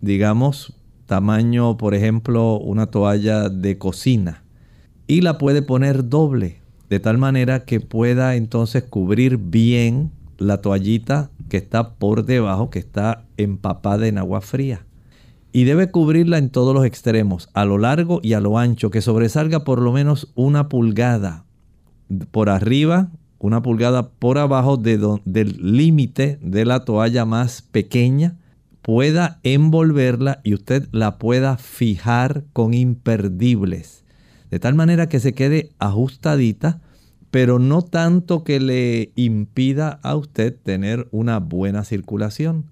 digamos, 0.00 0.74
tamaño, 1.06 1.76
por 1.76 1.94
ejemplo, 1.94 2.58
una 2.58 2.86
toalla 2.86 3.48
de 3.48 3.78
cocina, 3.78 4.42
y 5.06 5.22
la 5.22 5.38
puede 5.38 5.62
poner 5.62 6.08
doble, 6.08 6.59
de 6.90 6.98
tal 6.98 7.18
manera 7.18 7.64
que 7.64 7.80
pueda 7.80 8.34
entonces 8.34 8.82
cubrir 8.82 9.38
bien 9.38 10.10
la 10.38 10.60
toallita 10.60 11.30
que 11.48 11.56
está 11.56 11.94
por 11.94 12.24
debajo, 12.24 12.68
que 12.68 12.80
está 12.80 13.24
empapada 13.36 14.08
en 14.08 14.18
agua 14.18 14.40
fría. 14.40 14.84
Y 15.52 15.64
debe 15.64 15.90
cubrirla 15.90 16.38
en 16.38 16.50
todos 16.50 16.74
los 16.74 16.84
extremos, 16.84 17.48
a 17.54 17.64
lo 17.64 17.78
largo 17.78 18.20
y 18.22 18.34
a 18.34 18.40
lo 18.40 18.58
ancho, 18.58 18.90
que 18.90 19.00
sobresalga 19.00 19.64
por 19.64 19.80
lo 19.80 19.92
menos 19.92 20.32
una 20.34 20.68
pulgada 20.68 21.44
por 22.32 22.48
arriba, 22.48 23.10
una 23.38 23.62
pulgada 23.62 24.10
por 24.10 24.38
abajo 24.38 24.76
de 24.76 24.98
del 25.24 25.76
límite 25.76 26.38
de 26.42 26.64
la 26.64 26.84
toalla 26.84 27.24
más 27.24 27.62
pequeña, 27.62 28.36
pueda 28.82 29.38
envolverla 29.42 30.40
y 30.42 30.54
usted 30.54 30.88
la 30.92 31.18
pueda 31.18 31.56
fijar 31.56 32.44
con 32.52 32.74
imperdibles, 32.74 34.04
de 34.50 34.58
tal 34.58 34.74
manera 34.74 35.08
que 35.08 35.20
se 35.20 35.32
quede 35.32 35.72
ajustadita 35.78 36.80
pero 37.30 37.58
no 37.58 37.82
tanto 37.82 38.42
que 38.44 38.60
le 38.60 39.12
impida 39.14 40.00
a 40.02 40.16
usted 40.16 40.56
tener 40.62 41.08
una 41.12 41.38
buena 41.38 41.84
circulación. 41.84 42.66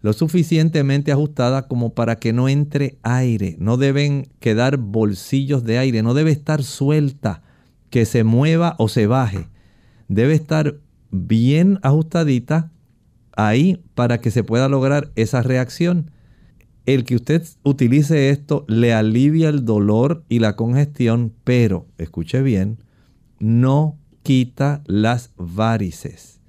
Lo 0.00 0.12
suficientemente 0.12 1.12
ajustada 1.12 1.66
como 1.66 1.92
para 1.92 2.16
que 2.16 2.32
no 2.32 2.48
entre 2.48 2.98
aire. 3.02 3.56
No 3.58 3.76
deben 3.76 4.28
quedar 4.38 4.76
bolsillos 4.76 5.64
de 5.64 5.78
aire. 5.78 6.02
No 6.02 6.14
debe 6.14 6.30
estar 6.30 6.62
suelta, 6.62 7.42
que 7.90 8.06
se 8.06 8.24
mueva 8.24 8.76
o 8.78 8.88
se 8.88 9.06
baje. 9.06 9.48
Debe 10.08 10.34
estar 10.34 10.76
bien 11.10 11.78
ajustadita 11.82 12.70
ahí 13.36 13.82
para 13.94 14.20
que 14.20 14.30
se 14.30 14.44
pueda 14.44 14.68
lograr 14.68 15.10
esa 15.16 15.42
reacción. 15.42 16.10
El 16.88 17.04
que 17.04 17.16
usted 17.16 17.42
utilice 17.64 18.30
esto 18.30 18.64
le 18.66 18.94
alivia 18.94 19.50
el 19.50 19.66
dolor 19.66 20.24
y 20.30 20.38
la 20.38 20.56
congestión, 20.56 21.34
pero, 21.44 21.86
escuche 21.98 22.40
bien, 22.40 22.78
no 23.38 23.98
quita 24.22 24.80
las 24.86 25.32
varices, 25.36 26.40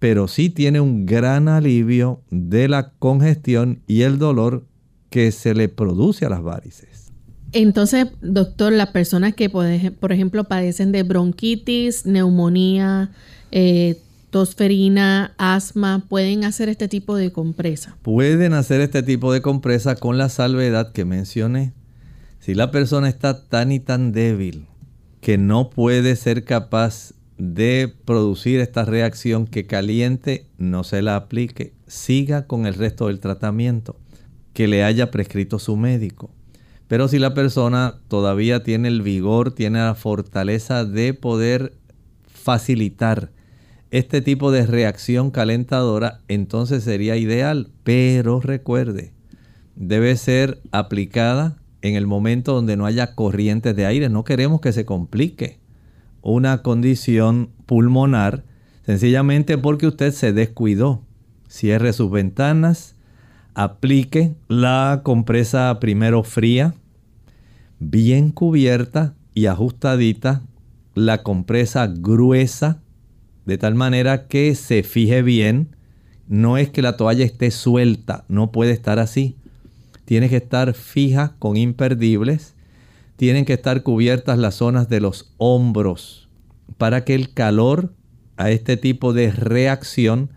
pero 0.00 0.26
sí 0.26 0.50
tiene 0.50 0.80
un 0.80 1.06
gran 1.06 1.46
alivio 1.46 2.20
de 2.32 2.66
la 2.66 2.94
congestión 2.98 3.80
y 3.86 4.00
el 4.00 4.18
dolor 4.18 4.66
que 5.08 5.30
se 5.30 5.54
le 5.54 5.68
produce 5.68 6.26
a 6.26 6.30
las 6.30 6.42
varices. 6.42 7.12
Entonces, 7.52 8.08
doctor, 8.20 8.72
las 8.72 8.88
personas 8.88 9.36
que, 9.36 9.48
por 9.48 10.10
ejemplo, 10.10 10.42
padecen 10.42 10.90
de 10.90 11.04
bronquitis, 11.04 12.06
neumonía, 12.06 13.12
eh, 13.52 14.00
tosferina, 14.36 15.34
asma, 15.38 16.04
pueden 16.10 16.44
hacer 16.44 16.68
este 16.68 16.88
tipo 16.88 17.16
de 17.16 17.32
compresa. 17.32 17.96
Pueden 18.02 18.52
hacer 18.52 18.82
este 18.82 19.02
tipo 19.02 19.32
de 19.32 19.40
compresa 19.40 19.96
con 19.96 20.18
la 20.18 20.28
salvedad 20.28 20.92
que 20.92 21.06
mencioné. 21.06 21.72
Si 22.38 22.52
la 22.52 22.70
persona 22.70 23.08
está 23.08 23.48
tan 23.48 23.72
y 23.72 23.80
tan 23.80 24.12
débil 24.12 24.66
que 25.22 25.38
no 25.38 25.70
puede 25.70 26.16
ser 26.16 26.44
capaz 26.44 27.14
de 27.38 27.90
producir 28.04 28.60
esta 28.60 28.84
reacción 28.84 29.46
que 29.46 29.66
caliente, 29.66 30.50
no 30.58 30.84
se 30.84 31.00
la 31.00 31.16
aplique. 31.16 31.72
Siga 31.86 32.46
con 32.46 32.66
el 32.66 32.74
resto 32.74 33.06
del 33.06 33.20
tratamiento 33.20 33.96
que 34.52 34.68
le 34.68 34.84
haya 34.84 35.10
prescrito 35.10 35.58
su 35.58 35.78
médico. 35.78 36.30
Pero 36.88 37.08
si 37.08 37.18
la 37.18 37.32
persona 37.32 38.00
todavía 38.08 38.62
tiene 38.62 38.88
el 38.88 39.00
vigor, 39.00 39.54
tiene 39.54 39.78
la 39.78 39.94
fortaleza 39.94 40.84
de 40.84 41.14
poder 41.14 41.72
facilitar 42.26 43.30
este 43.90 44.20
tipo 44.20 44.50
de 44.50 44.66
reacción 44.66 45.30
calentadora, 45.30 46.20
entonces 46.28 46.84
sería 46.84 47.16
ideal. 47.16 47.70
Pero 47.84 48.40
recuerde, 48.40 49.12
debe 49.76 50.16
ser 50.16 50.60
aplicada 50.72 51.56
en 51.82 51.94
el 51.94 52.06
momento 52.06 52.54
donde 52.54 52.76
no 52.76 52.86
haya 52.86 53.14
corrientes 53.14 53.76
de 53.76 53.86
aire. 53.86 54.08
No 54.08 54.24
queremos 54.24 54.60
que 54.60 54.72
se 54.72 54.84
complique 54.84 55.58
una 56.22 56.62
condición 56.62 57.50
pulmonar 57.66 58.44
sencillamente 58.84 59.58
porque 59.58 59.86
usted 59.86 60.12
se 60.12 60.32
descuidó. 60.32 61.02
Cierre 61.48 61.92
sus 61.92 62.10
ventanas, 62.10 62.96
aplique 63.54 64.34
la 64.48 65.02
compresa 65.04 65.78
primero 65.80 66.24
fría, 66.24 66.74
bien 67.78 68.30
cubierta 68.30 69.14
y 69.34 69.46
ajustadita, 69.46 70.42
la 70.94 71.22
compresa 71.22 71.86
gruesa, 71.86 72.82
de 73.46 73.58
tal 73.58 73.74
manera 73.74 74.26
que 74.26 74.54
se 74.54 74.82
fije 74.82 75.22
bien. 75.22 75.76
No 76.28 76.58
es 76.58 76.70
que 76.70 76.82
la 76.82 76.96
toalla 76.96 77.24
esté 77.24 77.50
suelta, 77.50 78.24
no 78.28 78.52
puede 78.52 78.72
estar 78.72 78.98
así 78.98 79.36
tiene 80.06 80.30
que 80.30 80.36
estar 80.36 80.72
fija 80.72 81.34
con 81.38 81.58
imperdibles, 81.58 82.54
tienen 83.16 83.44
que 83.44 83.52
estar 83.52 83.82
cubiertas 83.82 84.38
las 84.38 84.54
zonas 84.54 84.88
de 84.88 85.00
los 85.00 85.34
hombros 85.36 86.30
para 86.78 87.04
que 87.04 87.14
el 87.14 87.34
calor 87.34 87.92
a 88.36 88.50
este 88.50 88.78
tipo 88.78 89.12
de 89.12 89.30
reacción 89.32 90.30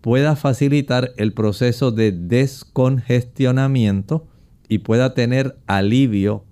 pueda 0.00 0.36
facilitar 0.36 1.12
el 1.16 1.32
proceso 1.32 1.90
de 1.90 2.12
descongestionamiento 2.12 4.28
y 4.68 4.78
pueda 4.78 5.14
tener 5.14 5.58
alivio 5.66 6.44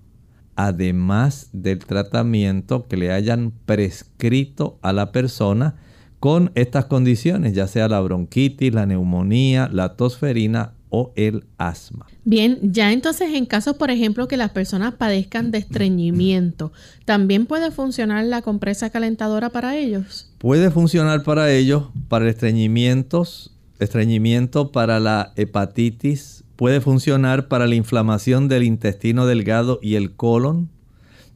además 0.57 1.51
del 1.53 1.79
tratamiento 1.81 2.87
que 2.89 2.97
le 2.97 3.13
hayan 3.13 3.53
prescrito 3.67 4.79
a 4.83 4.93
la 4.93 5.13
persona 5.13 5.77
con 6.25 6.53
estas 6.55 6.87
condiciones, 6.87 7.53
ya 7.53 7.67
sea 7.67 7.87
la 7.87 8.01
bronquitis, 8.01 8.73
la 8.73 8.87
neumonía, 8.87 9.69
la 9.71 9.95
tosferina 9.95 10.73
o 10.89 11.13
el 11.17 11.45
asma. 11.59 12.07
Bien, 12.25 12.59
ya 12.63 12.93
entonces 12.93 13.35
en 13.35 13.45
casos, 13.45 13.77
por 13.77 13.91
ejemplo, 13.91 14.27
que 14.27 14.39
las 14.39 14.51
personas 14.51 14.95
padezcan 14.95 15.51
de 15.51 15.59
estreñimiento, 15.59 16.73
¿también 17.05 17.45
puede 17.45 17.71
funcionar 17.71 18.25
la 18.25 18.41
compresa 18.41 18.89
calentadora 18.89 19.51
para 19.51 19.77
ellos? 19.77 20.33
Puede 20.39 20.71
funcionar 20.71 21.25
para 21.25 21.53
ellos, 21.53 21.89
para 22.09 22.31
estreñimientos, 22.31 23.55
estreñimiento 23.79 24.73
para 24.73 25.01
la 25.01 25.35
hepatitis, 25.37 26.43
puede 26.57 26.81
funcionar 26.81 27.49
para 27.49 27.67
la 27.67 27.75
inflamación 27.75 28.49
del 28.49 28.63
intestino 28.63 29.27
delgado 29.27 29.79
y 29.83 29.97
el 29.97 30.17
colon, 30.17 30.71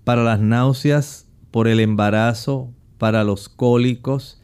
para 0.04 0.24
las 0.24 0.40
náuseas 0.40 1.26
por 1.50 1.68
el 1.68 1.78
embarazo, 1.78 2.70
para 2.96 3.22
los 3.22 3.50
cólicos. 3.50 4.37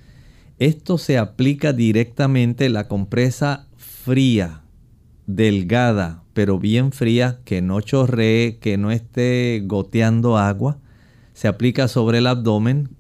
Esto 0.65 0.97
se 0.97 1.19
aplica 1.19 1.75
directamente 1.75 2.71
la 2.71 2.89
compresa 2.89 3.67
fría, 3.77 4.63
delgada, 5.27 6.23
pero 6.33 6.59
bien 6.59 6.91
fría, 6.91 7.41
que 7.45 7.61
no 7.61 7.83
chorree, 7.83 8.57
que 8.61 8.79
no 8.79 8.91
esté 8.91 9.63
goteando 9.67 10.39
agua. 10.39 10.79
Se 11.35 11.49
aplica 11.49 11.87
sobre 11.87 12.17
el 12.17 12.27
abdomen, 12.27 12.97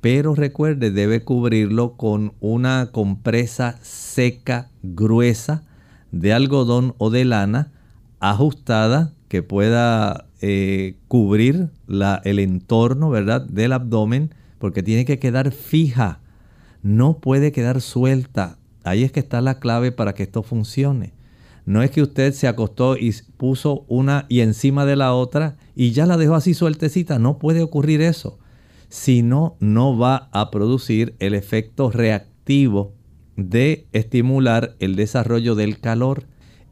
pero 0.00 0.36
recuerde, 0.36 0.92
debe 0.92 1.24
cubrirlo 1.24 1.96
con 1.96 2.34
una 2.38 2.90
compresa 2.92 3.80
seca, 3.82 4.70
gruesa, 4.84 5.64
de 6.12 6.32
algodón 6.32 6.94
o 6.98 7.10
de 7.10 7.24
lana, 7.24 7.72
ajustada, 8.20 9.14
que 9.26 9.42
pueda 9.42 10.28
eh, 10.42 10.94
cubrir 11.08 11.70
el 12.22 12.38
entorno, 12.38 13.10
¿verdad?, 13.10 13.44
del 13.48 13.72
abdomen, 13.72 14.32
porque 14.60 14.84
tiene 14.84 15.04
que 15.04 15.18
quedar 15.18 15.50
fija, 15.50 16.20
no 16.82 17.18
puede 17.18 17.52
quedar 17.52 17.80
suelta. 17.80 18.58
Ahí 18.84 19.04
es 19.04 19.12
que 19.12 19.20
está 19.20 19.40
la 19.40 19.58
clave 19.58 19.92
para 19.92 20.14
que 20.14 20.22
esto 20.22 20.42
funcione. 20.42 21.12
No 21.66 21.82
es 21.82 21.90
que 21.90 22.02
usted 22.02 22.32
se 22.32 22.48
acostó 22.48 22.96
y 22.96 23.14
puso 23.36 23.84
una 23.88 24.26
y 24.28 24.40
encima 24.40 24.86
de 24.86 24.96
la 24.96 25.14
otra 25.14 25.56
y 25.76 25.92
ya 25.92 26.06
la 26.06 26.16
dejó 26.16 26.34
así 26.34 26.54
sueltecita. 26.54 27.18
No 27.18 27.38
puede 27.38 27.62
ocurrir 27.62 28.00
eso. 28.00 28.38
Si 28.88 29.22
no, 29.22 29.56
no 29.60 29.96
va 29.96 30.28
a 30.32 30.50
producir 30.50 31.14
el 31.18 31.34
efecto 31.34 31.90
reactivo 31.90 32.94
de 33.36 33.86
estimular 33.92 34.74
el 34.80 34.96
desarrollo 34.96 35.54
del 35.54 35.78
calor. 35.80 36.24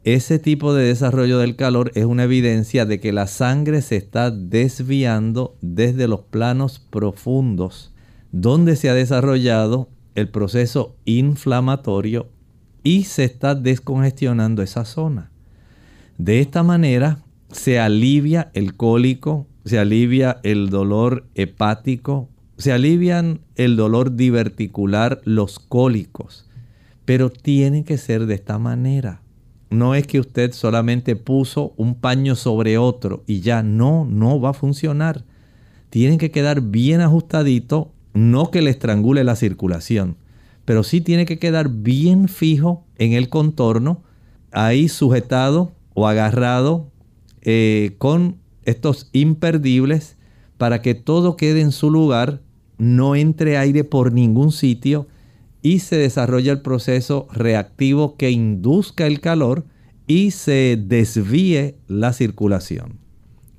Ese 0.05 0.39
tipo 0.39 0.75
de 0.75 0.85
desarrollo 0.85 1.39
del 1.39 1.55
calor 1.55 1.93
es 1.95 2.07
una 2.07 2.25
evidencia 2.25 2.87
de 2.87 2.99
que 2.99 3.13
la 3.13 3.27
sangre 3.27 3.83
se 3.83 3.97
está 3.97 4.31
desviando 4.31 5.57
desde 5.61 6.09
los 6.09 6.23
planos 6.23 6.79
profundos 6.79 7.93
donde 8.33 8.77
se 8.77 8.89
ha 8.89 8.95
desarrollado 8.95 9.89
el 10.19 10.29
proceso 10.29 10.97
inflamatorio 11.05 12.29
y 12.83 13.05
se 13.05 13.25
está 13.25 13.55
descongestionando 13.55 14.63
esa 14.63 14.85
zona. 14.85 15.31
De 16.17 16.41
esta 16.41 16.63
manera 16.63 17.23
se 17.51 17.79
alivia 17.79 18.51
el 18.55 18.77
cólico, 18.77 19.47
se 19.65 19.79
alivia 19.79 20.41
el 20.43 20.71
dolor 20.71 21.27
hepático, 21.35 22.29
se 22.57 22.73
alivian 22.73 23.41
el 23.55 23.77
dolor 23.77 24.17
diverticular, 24.17 25.21
los 25.25 25.59
cólicos, 25.59 26.49
pero 27.05 27.31
tiene 27.31 27.85
que 27.85 27.99
ser 27.99 28.27
de 28.27 28.35
esta 28.35 28.59
manera. 28.59 29.23
No 29.71 29.95
es 29.95 30.07
que 30.07 30.19
usted 30.19 30.53
solamente 30.53 31.15
puso 31.15 31.75
un 31.77 31.95
paño 31.95 32.35
sobre 32.35 32.79
otro 32.79 33.23
y 33.27 33.41
ya 33.41 33.63
no, 33.63 34.07
no 34.07 34.41
va 34.41 34.51
a 34.51 34.55
funcionar. 34.55 35.25
Tienen 35.91 36.19
que 36.19 36.31
quedar 36.31 36.63
bien 36.63 37.01
ajustadito, 37.01 37.93
no 38.19 38.51
que 38.51 38.63
le 38.63 38.71
estrangule 38.71 39.25
la 39.25 39.37
circulación 39.37 40.17
pero 40.69 40.85
sí 40.85 41.01
tiene 41.01 41.25
que 41.25 41.39
quedar 41.39 41.71
bien 41.71 42.29
fijo 42.29 42.85
en 42.99 43.15
el 43.15 43.31
contorno, 43.31 44.03
ahí 44.53 44.91
sujetado 44.91 45.73
o 45.95 46.07
agarrado 46.07 46.93
eh, 47.41 47.95
con 47.97 48.37
estos 48.65 49.09
imperdibles 49.15 50.19
para 50.59 50.83
que 50.83 50.95
todo 50.95 51.39
quede 51.39 51.63
en 51.63 51.73
su 51.73 51.91
lugar, 51.91 52.43
no 52.77 53.17
entre 53.17 53.57
aire 53.57 53.83
por 53.83 54.13
ningún 54.13 54.53
sitio 54.53 55.09
y 55.63 55.79
se 55.79 55.97
desarrolla 55.97 56.53
el 56.53 56.61
proceso 56.61 57.29
reactivo 57.33 58.19
que 58.19 58.31
induzca 58.31 59.07
el 59.07 59.23
calor 59.23 59.65
y 60.07 60.33
se 60.33 60.79
desvíe 60.79 61.77
la 61.87 62.13
circulación. 62.13 62.99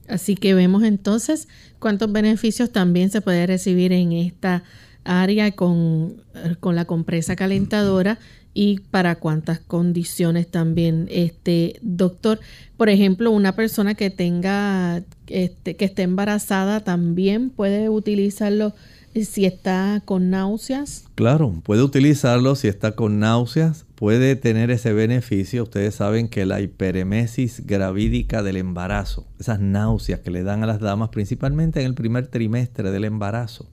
Así 0.09 0.35
que 0.35 0.53
vemos 0.53 0.83
entonces 0.83 1.47
cuántos 1.79 2.11
beneficios 2.11 2.71
también 2.71 3.11
se 3.11 3.21
puede 3.21 3.45
recibir 3.45 3.93
en 3.93 4.11
esta 4.11 4.63
área 5.03 5.51
con, 5.51 6.21
con 6.59 6.75
la 6.75 6.85
compresa 6.85 7.35
calentadora 7.35 8.19
y 8.53 8.79
para 8.91 9.15
cuántas 9.15 9.59
condiciones 9.59 10.49
también. 10.49 11.07
Este 11.09 11.79
doctor 11.81 12.39
por 12.77 12.89
ejemplo 12.89 13.31
una 13.31 13.55
persona 13.55 13.93
que 13.93 14.09
tenga 14.09 15.03
este, 15.27 15.75
que 15.75 15.85
esté 15.85 16.01
embarazada 16.01 16.83
también 16.83 17.51
puede 17.51 17.89
utilizarlo 17.89 18.73
si 19.15 19.45
está 19.45 20.01
con 20.05 20.29
náuseas. 20.29 21.05
Claro 21.15 21.61
puede 21.63 21.83
utilizarlo 21.83 22.55
si 22.55 22.67
está 22.67 22.93
con 22.93 23.19
náuseas 23.19 23.85
puede 23.99 24.37
tener 24.37 24.71
ese 24.71 24.93
beneficio 24.93 25.63
ustedes 25.63 25.95
saben 25.95 26.29
que 26.29 26.45
la 26.45 26.61
hiperemesis 26.61 27.65
gravídica 27.65 28.43
del 28.43 28.55
embarazo 28.55 29.27
esas 29.39 29.59
náuseas 29.59 30.21
que 30.21 30.31
le 30.31 30.43
dan 30.43 30.63
a 30.63 30.67
las 30.67 30.79
damas 30.79 31.09
principalmente 31.09 31.81
en 31.81 31.87
el 31.87 31.95
primer 31.95 32.27
trimestre 32.27 32.91
del 32.91 33.03
embarazo 33.03 33.69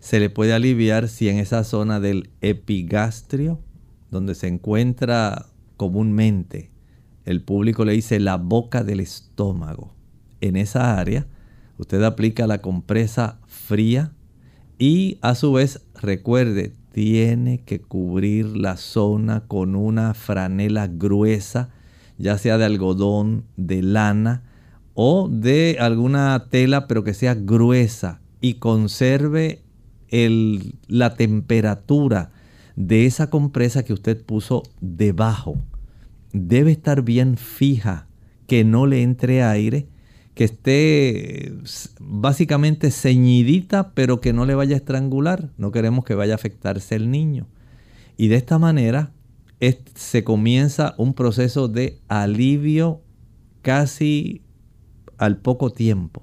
se 0.00 0.18
le 0.18 0.30
puede 0.30 0.54
aliviar 0.54 1.08
si 1.08 1.28
en 1.28 1.38
esa 1.38 1.62
zona 1.62 2.00
del 2.00 2.30
epigastrio, 2.40 3.60
donde 4.10 4.34
se 4.34 4.48
encuentra 4.48 5.46
comúnmente, 5.76 6.70
el 7.26 7.42
público 7.42 7.84
le 7.84 7.92
dice 7.92 8.18
la 8.18 8.36
boca 8.36 8.82
del 8.82 9.00
estómago. 9.00 9.94
En 10.40 10.56
esa 10.56 10.98
área, 10.98 11.26
usted 11.76 12.02
aplica 12.02 12.46
la 12.46 12.62
compresa 12.62 13.40
fría 13.46 14.12
y 14.78 15.18
a 15.20 15.34
su 15.34 15.52
vez, 15.52 15.84
recuerde, 16.00 16.72
tiene 16.92 17.62
que 17.64 17.80
cubrir 17.80 18.56
la 18.56 18.76
zona 18.76 19.44
con 19.46 19.76
una 19.76 20.14
franela 20.14 20.86
gruesa, 20.88 21.70
ya 22.18 22.36
sea 22.38 22.58
de 22.58 22.64
algodón, 22.64 23.44
de 23.56 23.82
lana 23.82 24.42
o 24.94 25.28
de 25.28 25.76
alguna 25.80 26.46
tela, 26.50 26.86
pero 26.86 27.04
que 27.04 27.14
sea 27.14 27.34
gruesa 27.34 28.20
y 28.40 28.54
conserve 28.54 29.62
la 30.10 31.14
temperatura 31.14 32.32
de 32.74 33.06
esa 33.06 33.30
compresa 33.30 33.84
que 33.84 33.92
usted 33.92 34.24
puso 34.24 34.62
debajo. 34.80 35.56
Debe 36.32 36.72
estar 36.72 37.02
bien 37.02 37.36
fija, 37.36 38.08
que 38.46 38.64
no 38.64 38.86
le 38.86 39.02
entre 39.02 39.42
aire, 39.42 39.86
que 40.40 40.44
esté 40.44 41.52
básicamente 42.00 42.90
ceñidita, 42.90 43.92
pero 43.92 44.22
que 44.22 44.32
no 44.32 44.46
le 44.46 44.54
vaya 44.54 44.74
a 44.74 44.78
estrangular. 44.78 45.50
No 45.58 45.70
queremos 45.70 46.06
que 46.06 46.14
vaya 46.14 46.32
a 46.32 46.36
afectarse 46.36 46.94
el 46.94 47.10
niño. 47.10 47.46
Y 48.16 48.28
de 48.28 48.36
esta 48.36 48.58
manera 48.58 49.12
se 49.94 50.24
comienza 50.24 50.94
un 50.96 51.12
proceso 51.12 51.68
de 51.68 51.98
alivio 52.08 53.02
casi 53.60 54.40
al 55.18 55.36
poco 55.36 55.74
tiempo 55.74 56.22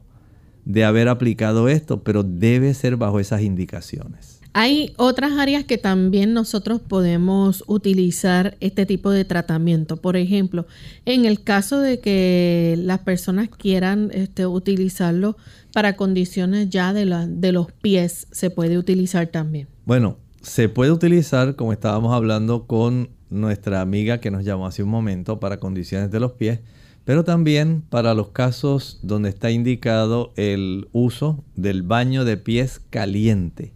de 0.66 0.84
haber 0.84 1.10
aplicado 1.10 1.70
esto, 1.70 2.02
pero 2.02 2.24
debe 2.24 2.74
ser 2.74 2.98
bajo 2.98 3.20
esas 3.20 3.44
indicaciones. 3.44 4.37
Hay 4.60 4.96
otras 4.98 5.34
áreas 5.34 5.66
que 5.66 5.78
también 5.78 6.34
nosotros 6.34 6.82
podemos 6.82 7.64
utilizar 7.68 8.58
este 8.60 8.88
tipo 8.88 9.12
de 9.12 9.24
tratamiento. 9.24 9.98
Por 9.98 10.18
ejemplo, 10.18 10.66
en 11.06 11.26
el 11.26 11.44
caso 11.44 11.80
de 11.80 12.00
que 12.00 12.74
las 12.80 12.98
personas 13.02 13.50
quieran 13.50 14.10
este, 14.12 14.48
utilizarlo 14.48 15.38
para 15.74 15.96
condiciones 15.96 16.72
ya 16.72 16.92
de, 16.92 17.06
de 17.06 17.52
los 17.52 17.72
pies, 17.72 18.26
se 18.32 18.50
puede 18.50 18.80
utilizar 18.80 19.28
también. 19.28 19.68
Bueno, 19.86 20.18
se 20.42 20.70
puede 20.70 20.90
utilizar, 20.90 21.56
como 21.56 21.72
estábamos 21.72 22.12
hablando 22.16 22.66
con 22.66 23.12
nuestra 23.30 23.82
amiga 23.82 24.20
que 24.20 24.32
nos 24.32 24.44
llamó 24.44 24.66
hace 24.66 24.82
un 24.82 24.90
momento, 24.90 25.40
para 25.40 25.60
condiciones 25.60 26.10
de 26.10 26.20
los 26.20 26.32
pies 26.32 26.62
pero 27.06 27.24
también 27.24 27.84
para 27.90 28.14
los 28.14 28.32
casos 28.32 29.00
donde 29.02 29.30
está 29.30 29.50
indicado 29.50 30.34
el 30.36 30.90
uso 30.92 31.42
del 31.56 31.82
baño 31.82 32.26
de 32.26 32.36
pies 32.36 32.82
caliente. 32.90 33.72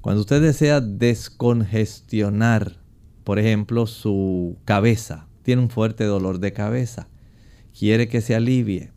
Cuando 0.00 0.22
usted 0.22 0.40
desea 0.40 0.80
descongestionar, 0.80 2.78
por 3.22 3.38
ejemplo, 3.38 3.86
su 3.86 4.56
cabeza, 4.64 5.26
tiene 5.42 5.60
un 5.60 5.68
fuerte 5.68 6.04
dolor 6.04 6.40
de 6.40 6.54
cabeza, 6.54 7.08
quiere 7.78 8.08
que 8.08 8.22
se 8.22 8.34
alivie 8.34 8.92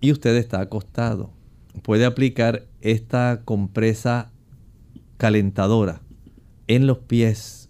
y 0.00 0.12
usted 0.12 0.34
está 0.36 0.60
acostado, 0.60 1.30
puede 1.82 2.06
aplicar 2.06 2.66
esta 2.80 3.42
compresa 3.44 4.32
calentadora 5.18 6.00
en 6.68 6.86
los 6.86 7.00
pies. 7.00 7.68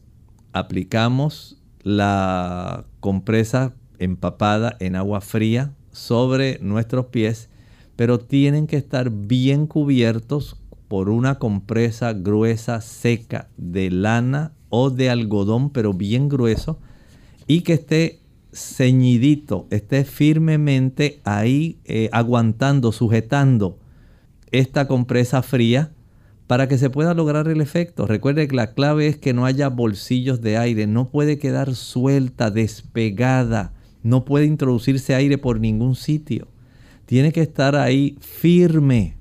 Aplicamos 0.53 1.61
la 1.83 2.87
compresa 3.01 3.75
empapada 3.99 4.77
en 4.79 4.95
agua 4.95 5.21
fría 5.21 5.75
sobre 5.91 6.61
nuestros 6.61 7.07
pies, 7.07 7.51
pero 7.97 8.21
tienen 8.21 8.69
que 8.69 8.77
estar 8.77 9.11
bien 9.11 9.67
cubiertos 9.67 10.60
por 10.91 11.09
una 11.09 11.39
compresa 11.39 12.13
gruesa, 12.15 12.81
seca, 12.81 13.49
de 13.57 13.93
lana 13.93 14.55
o 14.71 14.91
de 14.91 15.09
algodón, 15.09 15.71
pero 15.71 15.95
bien 15.95 16.29
grueso, 16.29 16.81
y 17.47 17.61
que 17.61 17.75
esté 17.75 18.19
ceñidito, 18.53 19.69
esté 19.71 20.03
firmemente 20.03 21.21
ahí 21.23 21.79
eh, 21.85 22.09
aguantando, 22.11 22.91
sujetando 22.91 23.79
esta 24.51 24.89
compresa 24.89 25.43
fría 25.43 25.93
para 26.49 26.67
que 26.67 26.77
se 26.77 26.91
pueda 26.91 27.15
lograr 27.15 27.47
el 27.47 27.61
efecto. 27.61 28.09
Recuerde 28.09 28.49
que 28.49 28.57
la 28.57 28.75
clave 28.75 29.07
es 29.07 29.17
que 29.17 29.33
no 29.33 29.47
haya 29.47 29.69
bolsillos 29.69 30.41
de 30.41 30.59
aire, 30.59 30.89
no 30.89 31.13
puede 31.13 31.39
quedar 31.39 31.77
suelta, 31.77 32.51
despegada, 32.51 33.75
no 34.03 34.25
puede 34.25 34.47
introducirse 34.47 35.15
aire 35.15 35.39
por 35.39 35.61
ningún 35.61 35.95
sitio. 35.95 36.49
Tiene 37.07 37.31
que 37.31 37.43
estar 37.43 37.77
ahí 37.77 38.17
firme, 38.19 39.20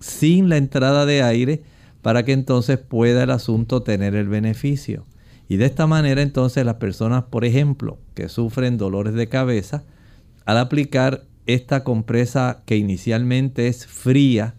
sin 0.00 0.48
la 0.48 0.56
entrada 0.56 1.06
de 1.06 1.22
aire, 1.22 1.62
para 2.02 2.24
que 2.24 2.32
entonces 2.32 2.78
pueda 2.78 3.22
el 3.22 3.30
asunto 3.30 3.82
tener 3.82 4.14
el 4.14 4.28
beneficio. 4.28 5.06
Y 5.48 5.56
de 5.56 5.66
esta 5.66 5.86
manera 5.86 6.22
entonces 6.22 6.64
las 6.64 6.76
personas, 6.76 7.24
por 7.24 7.44
ejemplo, 7.44 7.98
que 8.14 8.28
sufren 8.28 8.78
dolores 8.78 9.14
de 9.14 9.28
cabeza, 9.28 9.84
al 10.46 10.58
aplicar 10.58 11.24
esta 11.46 11.84
compresa 11.84 12.62
que 12.66 12.76
inicialmente 12.76 13.68
es 13.68 13.86
fría, 13.86 14.54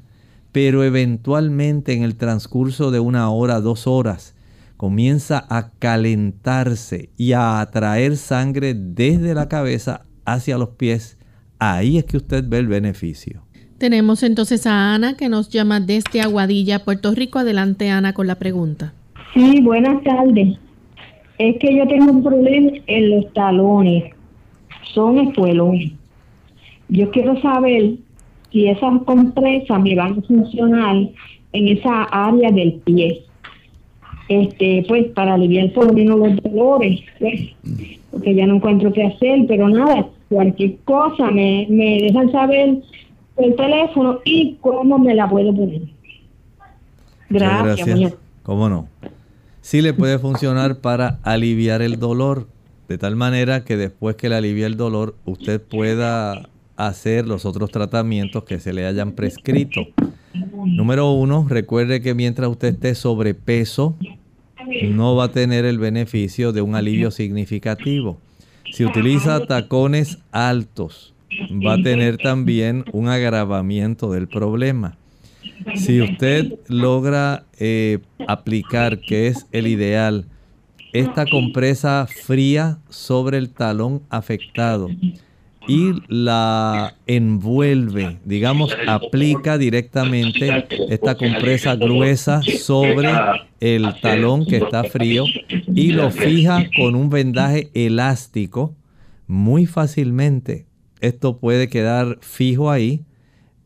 pero 0.51 0.83
eventualmente 0.83 1.93
en 1.93 2.03
el 2.03 2.15
transcurso 2.15 2.91
de 2.91 2.99
una 2.99 3.29
hora, 3.29 3.61
dos 3.61 3.87
horas, 3.87 4.35
comienza 4.77 5.45
a 5.49 5.71
calentarse 5.79 7.09
y 7.15 7.33
a 7.33 7.61
atraer 7.61 8.17
sangre 8.17 8.73
desde 8.73 9.33
la 9.33 9.47
cabeza 9.47 10.05
hacia 10.25 10.57
los 10.57 10.69
pies, 10.69 11.17
ahí 11.59 11.97
es 11.97 12.05
que 12.05 12.17
usted 12.17 12.43
ve 12.47 12.57
el 12.57 12.67
beneficio. 12.67 13.43
Tenemos 13.81 14.21
entonces 14.21 14.67
a 14.67 14.93
Ana 14.93 15.17
que 15.17 15.27
nos 15.27 15.49
llama 15.49 15.79
desde 15.79 16.21
Aguadilla, 16.21 16.85
Puerto 16.85 17.15
Rico. 17.15 17.39
Adelante 17.39 17.89
Ana 17.89 18.13
con 18.13 18.27
la 18.27 18.35
pregunta. 18.35 18.93
Sí, 19.33 19.59
buenas 19.59 20.03
tardes. 20.03 20.55
Es 21.39 21.57
que 21.57 21.75
yo 21.75 21.87
tengo 21.87 22.11
un 22.11 22.23
problema 22.23 22.73
en 22.85 23.09
los 23.09 23.33
talones. 23.33 24.13
Son 24.93 25.17
espuelones. 25.17 25.93
Yo 26.89 27.09
quiero 27.09 27.41
saber 27.41 27.95
si 28.51 28.67
esas 28.67 29.01
compresas 29.01 29.81
me 29.81 29.95
van 29.95 30.19
a 30.19 30.21
funcionar 30.27 30.97
en 31.51 31.67
esa 31.67 32.03
área 32.03 32.51
del 32.51 32.73
pie. 32.85 33.23
Este, 34.29 34.85
pues 34.87 35.07
para 35.07 35.33
aliviar 35.33 35.73
por 35.73 35.87
lo 35.87 35.93
menos 35.93 36.19
los 36.19 36.43
dolores, 36.43 36.99
pues, 37.17 37.49
porque 38.11 38.35
ya 38.35 38.45
no 38.45 38.57
encuentro 38.57 38.93
qué 38.93 39.05
hacer, 39.05 39.39
pero 39.47 39.69
nada, 39.69 40.07
cualquier 40.29 40.75
cosa 40.85 41.31
me, 41.31 41.65
me 41.67 41.97
dejan 42.03 42.31
saber 42.31 42.77
el 43.37 43.55
teléfono 43.55 44.19
y 44.25 44.57
cómo 44.61 44.99
me 44.99 45.15
la 45.15 45.29
puedo 45.29 45.53
poner. 45.55 45.81
Gracias. 47.29 47.87
gracias. 47.87 48.13
¿Cómo 48.43 48.69
no? 48.69 48.87
sí 49.61 49.81
le 49.81 49.93
puede 49.93 50.19
funcionar 50.19 50.79
para 50.79 51.19
aliviar 51.23 51.81
el 51.81 51.99
dolor, 51.99 52.47
de 52.89 52.97
tal 52.97 53.15
manera 53.15 53.63
que 53.63 53.77
después 53.77 54.15
que 54.15 54.27
le 54.27 54.35
alivie 54.35 54.65
el 54.65 54.75
dolor, 54.75 55.15
usted 55.25 55.61
pueda 55.61 56.49
hacer 56.75 57.27
los 57.27 57.45
otros 57.45 57.71
tratamientos 57.71 58.43
que 58.43 58.59
se 58.59 58.73
le 58.73 58.85
hayan 58.85 59.13
prescrito. 59.13 59.81
Número 60.65 61.11
uno, 61.11 61.45
recuerde 61.47 62.01
que 62.01 62.13
mientras 62.15 62.49
usted 62.49 62.69
esté 62.69 62.95
sobrepeso, 62.95 63.95
no 64.89 65.15
va 65.15 65.25
a 65.25 65.31
tener 65.31 65.65
el 65.65 65.79
beneficio 65.79 66.51
de 66.51 66.61
un 66.61 66.75
alivio 66.75 67.11
significativo. 67.11 68.17
Si 68.71 68.85
utiliza 68.85 69.45
tacones 69.45 70.19
altos, 70.31 71.10
va 71.65 71.73
a 71.73 71.81
tener 71.81 72.17
también 72.17 72.85
un 72.91 73.07
agravamiento 73.07 74.11
del 74.11 74.27
problema. 74.27 74.97
Si 75.75 76.01
usted 76.01 76.53
logra 76.67 77.45
eh, 77.59 77.99
aplicar, 78.27 78.99
que 78.99 79.27
es 79.27 79.47
el 79.51 79.67
ideal, 79.67 80.25
esta 80.93 81.25
compresa 81.25 82.07
fría 82.07 82.79
sobre 82.89 83.37
el 83.37 83.49
talón 83.49 84.01
afectado 84.09 84.89
y 85.67 85.93
la 86.07 86.95
envuelve, 87.05 88.17
digamos, 88.25 88.75
aplica 88.87 89.57
directamente 89.57 90.65
esta 90.89 91.15
compresa 91.15 91.75
gruesa 91.75 92.41
sobre 92.41 93.09
el 93.59 93.87
talón 94.01 94.45
que 94.45 94.57
está 94.57 94.83
frío 94.83 95.25
y 95.73 95.91
lo 95.91 96.11
fija 96.11 96.65
con 96.75 96.95
un 96.95 97.09
vendaje 97.09 97.69
elástico 97.73 98.75
muy 99.27 99.65
fácilmente. 99.65 100.65
Esto 101.01 101.39
puede 101.39 101.67
quedar 101.67 102.19
fijo 102.21 102.71
ahí 102.71 103.05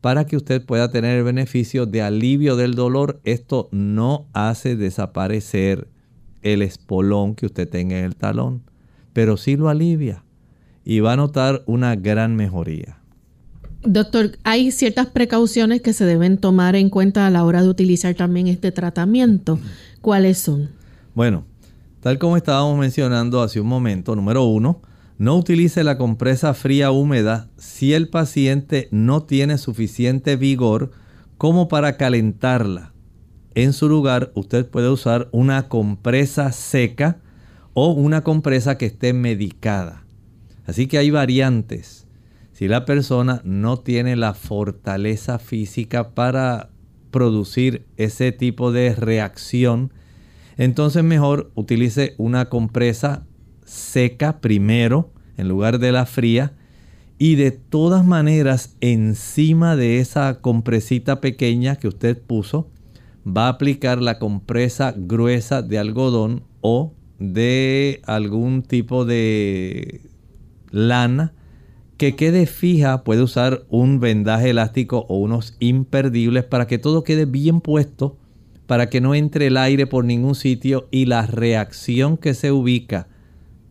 para 0.01 0.25
que 0.25 0.37
usted 0.37 0.65
pueda 0.65 0.89
tener 0.89 1.17
el 1.17 1.23
beneficio 1.23 1.85
de 1.85 2.01
alivio 2.01 2.55
del 2.55 2.73
dolor. 2.73 3.19
Esto 3.23 3.69
no 3.71 4.27
hace 4.33 4.75
desaparecer 4.75 5.87
el 6.41 6.61
espolón 6.61 7.35
que 7.35 7.45
usted 7.45 7.67
tenga 7.67 7.99
en 7.99 8.05
el 8.05 8.15
talón, 8.15 8.63
pero 9.13 9.35
sí 9.35 9.57
lo 9.57 9.69
alivia 9.69 10.23
y 10.85 10.99
va 10.99 11.13
a 11.13 11.17
notar 11.17 11.63
una 11.65 11.95
gran 11.95 12.35
mejoría. 12.35 12.99
Doctor, 13.83 14.37
hay 14.43 14.71
ciertas 14.71 15.07
precauciones 15.07 15.81
que 15.81 15.93
se 15.93 16.05
deben 16.05 16.37
tomar 16.37 16.75
en 16.75 16.89
cuenta 16.89 17.27
a 17.27 17.29
la 17.29 17.43
hora 17.43 17.61
de 17.61 17.69
utilizar 17.69 18.15
también 18.15 18.47
este 18.47 18.71
tratamiento. 18.71 19.59
¿Cuáles 20.01 20.37
son? 20.37 20.69
Bueno, 21.13 21.45
tal 21.99 22.17
como 22.17 22.37
estábamos 22.37 22.79
mencionando 22.79 23.41
hace 23.41 23.59
un 23.59 23.67
momento, 23.67 24.15
número 24.15 24.43
uno, 24.45 24.81
no 25.17 25.37
utilice 25.37 25.83
la 25.83 25.97
compresa 25.97 26.53
fría 26.53 26.91
húmeda 26.91 27.49
si 27.57 27.93
el 27.93 28.09
paciente 28.09 28.89
no 28.91 29.23
tiene 29.23 29.57
suficiente 29.57 30.35
vigor 30.35 30.91
como 31.37 31.67
para 31.67 31.97
calentarla. 31.97 32.93
En 33.53 33.71
su 33.71 33.87
lugar, 33.87 34.31
usted 34.35 34.69
puede 34.69 34.89
usar 34.89 35.29
una 35.31 35.69
compresa 35.69 36.51
seca 36.51 37.21
o 37.73 37.91
una 37.91 38.21
compresa 38.21 38.77
que 38.77 38.87
esté 38.87 39.13
medicada. 39.13 40.05
Así 40.65 40.87
que 40.87 40.97
hay 40.97 41.11
variantes. 41.11 42.07
Si 42.51 42.67
la 42.67 42.85
persona 42.85 43.41
no 43.45 43.79
tiene 43.79 44.15
la 44.15 44.33
fortaleza 44.33 45.39
física 45.39 46.13
para 46.13 46.69
producir 47.11 47.85
ese 47.95 48.31
tipo 48.33 48.71
de 48.73 48.93
reacción, 48.95 49.93
entonces 50.57 51.03
mejor 51.03 51.51
utilice 51.55 52.15
una 52.17 52.45
compresa 52.49 53.25
seca 53.65 54.39
primero 54.39 55.11
en 55.37 55.49
lugar 55.49 55.79
de 55.79 55.91
la 55.91 56.05
fría 56.05 56.53
y 57.17 57.35
de 57.35 57.51
todas 57.51 58.05
maneras 58.05 58.75
encima 58.81 59.75
de 59.75 59.99
esa 59.99 60.41
compresita 60.41 61.21
pequeña 61.21 61.75
que 61.75 61.87
usted 61.87 62.21
puso 62.21 62.69
va 63.25 63.47
a 63.47 63.49
aplicar 63.49 64.01
la 64.01 64.19
compresa 64.19 64.93
gruesa 64.95 65.61
de 65.61 65.79
algodón 65.79 66.43
o 66.61 66.93
de 67.19 68.01
algún 68.05 68.61
tipo 68.63 69.05
de 69.05 70.01
lana 70.71 71.33
que 71.97 72.15
quede 72.15 72.45
fija. 72.45 73.03
Puede 73.03 73.23
usar 73.23 73.65
un 73.69 73.99
vendaje 73.99 74.51
elástico 74.51 75.05
o 75.09 75.17
unos 75.17 75.55
imperdibles 75.59 76.43
para 76.43 76.67
que 76.67 76.77
todo 76.77 77.03
quede 77.03 77.25
bien 77.25 77.61
puesto 77.61 78.17
para 78.67 78.89
que 78.89 79.01
no 79.01 79.13
entre 79.13 79.47
el 79.47 79.57
aire 79.57 79.87
por 79.87 80.05
ningún 80.05 80.35
sitio 80.35 80.87
y 80.91 81.05
la 81.05 81.25
reacción 81.27 82.17
que 82.17 82.33
se 82.33 82.51
ubica 82.51 83.07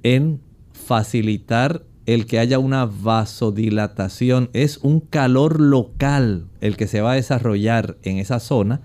en 0.04 0.40
facilitar 0.72 1.82
el 2.06 2.26
que 2.26 2.38
haya 2.38 2.58
una 2.58 2.84
vasodilatación, 2.84 4.50
es 4.52 4.78
un 4.82 5.00
calor 5.00 5.60
local 5.60 6.46
el 6.60 6.76
que 6.76 6.86
se 6.86 7.00
va 7.00 7.12
a 7.12 7.16
desarrollar 7.16 7.96
en 8.02 8.18
esa 8.18 8.38
zona, 8.40 8.82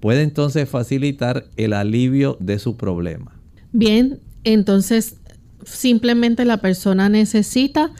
puede 0.00 0.22
entonces 0.22 0.68
facilitar 0.68 1.46
el 1.56 1.72
alivio 1.72 2.36
de 2.40 2.58
su 2.58 2.76
problema. 2.76 3.32
Bien, 3.72 4.18
entonces 4.44 5.16
simplemente 5.64 6.44
la 6.44 6.58
persona 6.58 7.08
necesita 7.08 7.92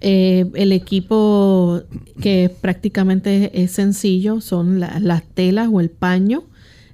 eh, 0.00 0.46
el 0.54 0.72
equipo 0.72 1.82
que 2.20 2.54
prácticamente 2.60 3.62
es 3.62 3.72
sencillo, 3.72 4.40
son 4.40 4.78
las 4.78 5.22
telas 5.34 5.68
o 5.72 5.80
el 5.80 5.90
paño 5.90 6.44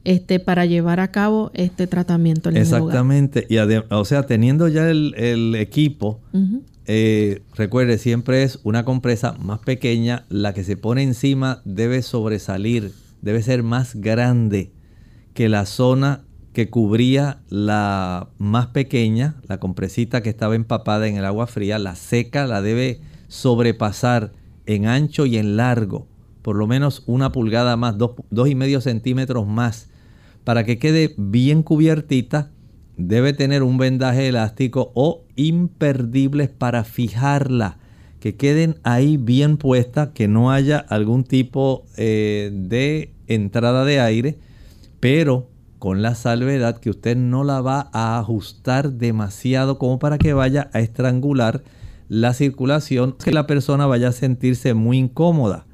este, 0.04 0.40
para 0.40 0.66
llevar 0.66 1.00
a 1.00 1.10
cabo 1.10 1.50
este 1.54 1.86
tratamiento. 1.86 2.50
En 2.50 2.56
Exactamente, 2.56 3.46
y 3.48 3.56
o 3.58 4.04
sea, 4.04 4.24
teniendo 4.24 4.68
ya 4.68 4.90
el, 4.90 5.54
equipo, 5.54 6.20
eh, 6.86 7.42
recuerde, 7.54 7.98
siempre 7.98 8.42
es 8.42 8.58
una 8.64 8.84
compresa 8.84 9.34
más 9.38 9.60
pequeña, 9.60 10.24
la 10.28 10.52
que 10.52 10.64
se 10.64 10.76
pone 10.76 11.02
encima 11.02 11.62
debe 11.64 12.02
sobresalir, 12.02 12.92
debe 13.20 13.42
ser 13.42 13.62
más 13.62 13.94
grande 13.94 14.72
que 15.34 15.48
la 15.48 15.66
zona 15.66 16.24
que 16.52 16.68
cubría 16.68 17.40
la 17.48 18.28
más 18.38 18.66
pequeña, 18.68 19.36
la 19.48 19.58
compresita 19.58 20.22
que 20.22 20.28
estaba 20.28 20.54
empapada 20.54 21.06
en 21.06 21.16
el 21.16 21.24
agua 21.24 21.46
fría, 21.46 21.78
la 21.78 21.94
seca 21.94 22.46
la 22.46 22.60
debe 22.60 23.00
sobrepasar 23.28 24.32
en 24.66 24.86
ancho 24.86 25.24
y 25.24 25.38
en 25.38 25.56
largo, 25.56 26.06
por 26.42 26.56
lo 26.56 26.66
menos 26.66 27.04
una 27.06 27.32
pulgada 27.32 27.76
más, 27.76 27.96
dos, 27.96 28.12
dos 28.30 28.48
y 28.48 28.54
medio 28.54 28.80
centímetros 28.80 29.46
más 29.46 29.88
para 30.44 30.64
que 30.64 30.78
quede 30.78 31.14
bien 31.16 31.62
cubiertita, 31.62 32.50
debe 32.96 33.32
tener 33.32 33.62
un 33.62 33.78
vendaje 33.78 34.28
elástico 34.28 34.92
o 34.94 35.24
imperdibles 35.36 36.48
para 36.48 36.84
fijarla, 36.84 37.78
que 38.20 38.36
queden 38.36 38.76
ahí 38.82 39.16
bien 39.16 39.56
puestas, 39.56 40.10
que 40.14 40.28
no 40.28 40.52
haya 40.52 40.78
algún 40.78 41.24
tipo 41.24 41.84
eh, 41.96 42.50
de 42.52 43.12
entrada 43.26 43.84
de 43.84 44.00
aire, 44.00 44.38
pero 45.00 45.48
con 45.78 46.00
la 46.00 46.14
salvedad 46.14 46.78
que 46.78 46.90
usted 46.90 47.16
no 47.16 47.42
la 47.42 47.60
va 47.60 47.90
a 47.92 48.18
ajustar 48.20 48.92
demasiado 48.92 49.78
como 49.78 49.98
para 49.98 50.18
que 50.18 50.32
vaya 50.32 50.70
a 50.72 50.78
estrangular 50.78 51.64
la 52.08 52.34
circulación, 52.34 53.12
que 53.12 53.32
la 53.32 53.48
persona 53.48 53.86
vaya 53.86 54.08
a 54.08 54.12
sentirse 54.12 54.74
muy 54.74 54.98
incómoda. 54.98 55.66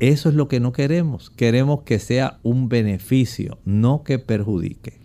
Eso 0.00 0.30
es 0.30 0.34
lo 0.34 0.48
que 0.48 0.60
no 0.60 0.72
queremos. 0.72 1.30
Queremos 1.30 1.82
que 1.82 1.98
sea 1.98 2.38
un 2.42 2.68
beneficio, 2.68 3.58
no 3.64 4.02
que 4.02 4.18
perjudique. 4.18 4.98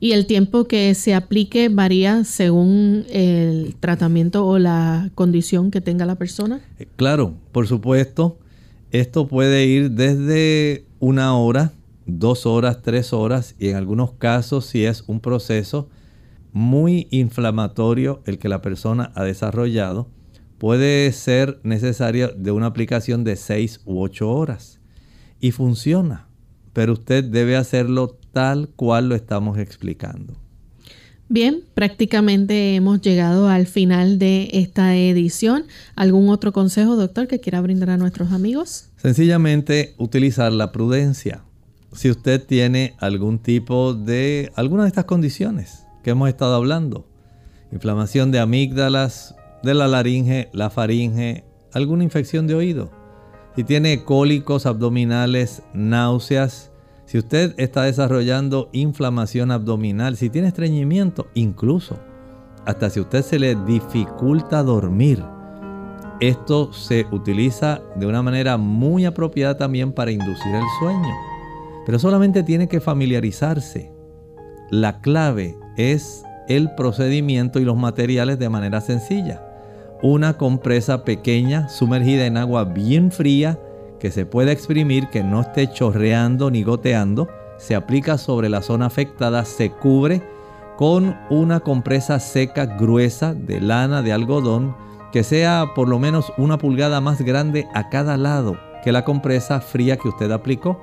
¿Y 0.00 0.12
el 0.12 0.26
tiempo 0.26 0.66
que 0.66 0.94
se 0.94 1.14
aplique 1.14 1.70
varía 1.70 2.24
según 2.24 3.06
el 3.10 3.74
tratamiento 3.80 4.46
o 4.46 4.58
la 4.58 5.10
condición 5.14 5.70
que 5.70 5.80
tenga 5.80 6.04
la 6.04 6.16
persona? 6.16 6.60
Eh, 6.78 6.86
claro, 6.96 7.34
por 7.52 7.66
supuesto. 7.66 8.38
Esto 8.90 9.26
puede 9.26 9.66
ir 9.66 9.90
desde 9.90 10.84
una 11.00 11.36
hora, 11.36 11.72
dos 12.06 12.46
horas, 12.46 12.82
tres 12.82 13.12
horas 13.12 13.56
y 13.58 13.68
en 13.68 13.76
algunos 13.76 14.12
casos 14.12 14.66
si 14.66 14.84
es 14.84 15.02
un 15.08 15.20
proceso 15.20 15.88
muy 16.52 17.08
inflamatorio 17.10 18.22
el 18.26 18.38
que 18.38 18.48
la 18.48 18.62
persona 18.62 19.10
ha 19.16 19.24
desarrollado, 19.24 20.08
puede 20.58 21.10
ser 21.12 21.60
necesario 21.62 22.28
de 22.28 22.50
una 22.50 22.66
aplicación 22.66 23.24
de 23.24 23.36
6 23.36 23.80
u 23.84 24.00
8 24.00 24.30
horas. 24.30 24.80
Y 25.40 25.50
funciona, 25.50 26.28
pero 26.72 26.94
usted 26.94 27.24
debe 27.24 27.56
hacerlo 27.56 28.18
tal 28.32 28.68
cual 28.68 29.08
lo 29.08 29.14
estamos 29.14 29.58
explicando. 29.58 30.34
Bien, 31.28 31.62
prácticamente 31.72 32.74
hemos 32.74 33.00
llegado 33.00 33.48
al 33.48 33.66
final 33.66 34.18
de 34.18 34.50
esta 34.52 34.94
edición. 34.94 35.64
¿Algún 35.96 36.28
otro 36.28 36.52
consejo, 36.52 36.96
doctor, 36.96 37.26
que 37.28 37.40
quiera 37.40 37.62
brindar 37.62 37.90
a 37.90 37.96
nuestros 37.96 38.30
amigos? 38.30 38.90
Sencillamente 38.96 39.94
utilizar 39.96 40.52
la 40.52 40.70
prudencia. 40.70 41.42
Si 41.92 42.10
usted 42.10 42.44
tiene 42.44 42.94
algún 42.98 43.38
tipo 43.38 43.94
de 43.94 44.52
alguna 44.54 44.82
de 44.82 44.88
estas 44.88 45.06
condiciones 45.06 45.86
que 46.02 46.10
hemos 46.10 46.28
estado 46.28 46.54
hablando, 46.54 47.08
inflamación 47.72 48.30
de 48.30 48.40
amígdalas, 48.40 49.34
de 49.64 49.74
la 49.74 49.88
laringe, 49.88 50.50
la 50.52 50.70
faringe, 50.70 51.44
alguna 51.72 52.04
infección 52.04 52.46
de 52.46 52.54
oído, 52.54 52.90
si 53.56 53.64
tiene 53.64 54.04
cólicos 54.04 54.66
abdominales, 54.66 55.62
náuseas, 55.72 56.70
si 57.06 57.18
usted 57.18 57.54
está 57.56 57.84
desarrollando 57.84 58.68
inflamación 58.72 59.50
abdominal, 59.50 60.16
si 60.16 60.28
tiene 60.28 60.48
estreñimiento, 60.48 61.28
incluso 61.34 61.98
hasta 62.66 62.90
si 62.90 63.00
usted 63.00 63.22
se 63.22 63.38
le 63.38 63.54
dificulta 63.54 64.62
dormir, 64.62 65.22
esto 66.20 66.72
se 66.72 67.06
utiliza 67.10 67.80
de 67.96 68.06
una 68.06 68.22
manera 68.22 68.56
muy 68.56 69.04
apropiada 69.04 69.56
también 69.56 69.92
para 69.92 70.10
inducir 70.10 70.54
el 70.54 70.64
sueño. 70.78 71.14
Pero 71.86 71.98
solamente 71.98 72.42
tiene 72.42 72.68
que 72.68 72.80
familiarizarse. 72.80 73.92
La 74.70 75.00
clave 75.00 75.56
es 75.76 76.24
el 76.48 76.74
procedimiento 76.74 77.60
y 77.60 77.64
los 77.64 77.76
materiales 77.76 78.38
de 78.38 78.48
manera 78.48 78.80
sencilla 78.80 79.43
una 80.04 80.36
compresa 80.36 81.02
pequeña 81.02 81.70
sumergida 81.70 82.26
en 82.26 82.36
agua 82.36 82.64
bien 82.64 83.10
fría 83.10 83.58
que 83.98 84.10
se 84.10 84.26
puede 84.26 84.52
exprimir, 84.52 85.08
que 85.08 85.24
no 85.24 85.40
esté 85.40 85.72
chorreando 85.72 86.50
ni 86.50 86.62
goteando. 86.62 87.26
Se 87.56 87.74
aplica 87.74 88.18
sobre 88.18 88.50
la 88.50 88.60
zona 88.60 88.84
afectada, 88.84 89.46
se 89.46 89.70
cubre 89.70 90.22
con 90.76 91.16
una 91.30 91.60
compresa 91.60 92.20
seca 92.20 92.66
gruesa 92.66 93.32
de 93.32 93.62
lana 93.62 94.02
de 94.02 94.12
algodón 94.12 94.76
que 95.10 95.22
sea 95.24 95.68
por 95.74 95.88
lo 95.88 95.98
menos 95.98 96.34
una 96.36 96.58
pulgada 96.58 97.00
más 97.00 97.22
grande 97.22 97.66
a 97.72 97.88
cada 97.88 98.18
lado 98.18 98.58
que 98.82 98.92
la 98.92 99.06
compresa 99.06 99.62
fría 99.62 99.96
que 99.96 100.08
usted 100.08 100.30
aplicó. 100.32 100.78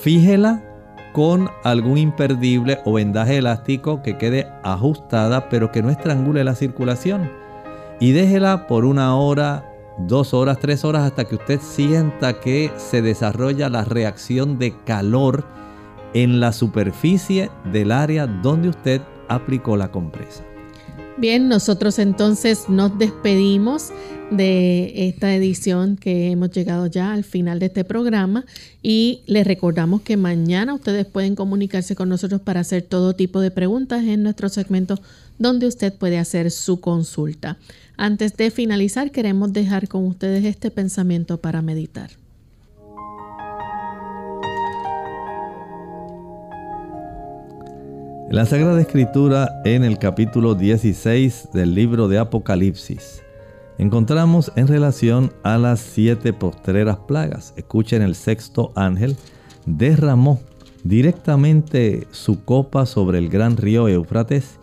Fíjela 0.00 0.64
con 1.12 1.50
algún 1.64 1.98
imperdible 1.98 2.78
o 2.86 2.94
vendaje 2.94 3.36
elástico 3.36 4.00
que 4.00 4.16
quede 4.16 4.48
ajustada 4.62 5.50
pero 5.50 5.70
que 5.70 5.82
no 5.82 5.90
estrangule 5.90 6.44
la 6.44 6.54
circulación 6.54 7.41
y 8.02 8.10
déjela 8.10 8.66
por 8.66 8.84
una 8.84 9.16
hora, 9.16 9.64
dos 9.96 10.34
horas, 10.34 10.58
tres 10.58 10.84
horas 10.84 11.04
hasta 11.04 11.24
que 11.24 11.36
usted 11.36 11.60
sienta 11.60 12.40
que 12.40 12.72
se 12.76 13.00
desarrolla 13.00 13.68
la 13.68 13.84
reacción 13.84 14.58
de 14.58 14.74
calor 14.84 15.44
en 16.12 16.40
la 16.40 16.52
superficie 16.52 17.48
del 17.70 17.92
área 17.92 18.26
donde 18.26 18.70
usted 18.70 19.02
aplicó 19.28 19.76
la 19.76 19.92
compresa. 19.92 20.42
Bien, 21.16 21.48
nosotros 21.48 22.00
entonces 22.00 22.68
nos 22.68 22.98
despedimos 22.98 23.92
de 24.32 25.08
esta 25.08 25.32
edición 25.32 25.96
que 25.96 26.32
hemos 26.32 26.50
llegado 26.50 26.86
ya 26.88 27.12
al 27.12 27.22
final 27.22 27.60
de 27.60 27.66
este 27.66 27.84
programa 27.84 28.44
y 28.82 29.20
les 29.26 29.46
recordamos 29.46 30.02
que 30.02 30.16
mañana 30.16 30.74
ustedes 30.74 31.06
pueden 31.06 31.36
comunicarse 31.36 31.94
con 31.94 32.08
nosotros 32.08 32.40
para 32.40 32.60
hacer 32.60 32.82
todo 32.82 33.12
tipo 33.12 33.40
de 33.40 33.52
preguntas 33.52 34.02
en 34.02 34.24
nuestro 34.24 34.48
segmento 34.48 34.98
donde 35.38 35.68
usted 35.68 35.92
puede 35.92 36.18
hacer 36.18 36.50
su 36.50 36.80
consulta. 36.80 37.58
Antes 37.96 38.36
de 38.36 38.50
finalizar, 38.50 39.10
queremos 39.10 39.52
dejar 39.52 39.88
con 39.88 40.06
ustedes 40.06 40.44
este 40.44 40.70
pensamiento 40.70 41.40
para 41.40 41.62
meditar. 41.62 42.10
En 48.28 48.36
la 48.36 48.46
Sagrada 48.46 48.80
Escritura, 48.80 49.60
en 49.64 49.84
el 49.84 49.98
capítulo 49.98 50.54
16 50.54 51.50
del 51.52 51.74
libro 51.74 52.08
de 52.08 52.18
Apocalipsis, 52.18 53.22
encontramos 53.76 54.50
en 54.56 54.68
relación 54.68 55.34
a 55.42 55.58
las 55.58 55.80
siete 55.80 56.32
postreras 56.32 56.96
plagas. 56.96 57.52
Escuchen, 57.56 58.00
el 58.00 58.14
sexto 58.14 58.72
ángel 58.74 59.16
derramó 59.66 60.40
directamente 60.82 62.06
su 62.10 62.42
copa 62.42 62.86
sobre 62.86 63.18
el 63.18 63.28
gran 63.28 63.58
río 63.58 63.86
Eufrates 63.86 64.58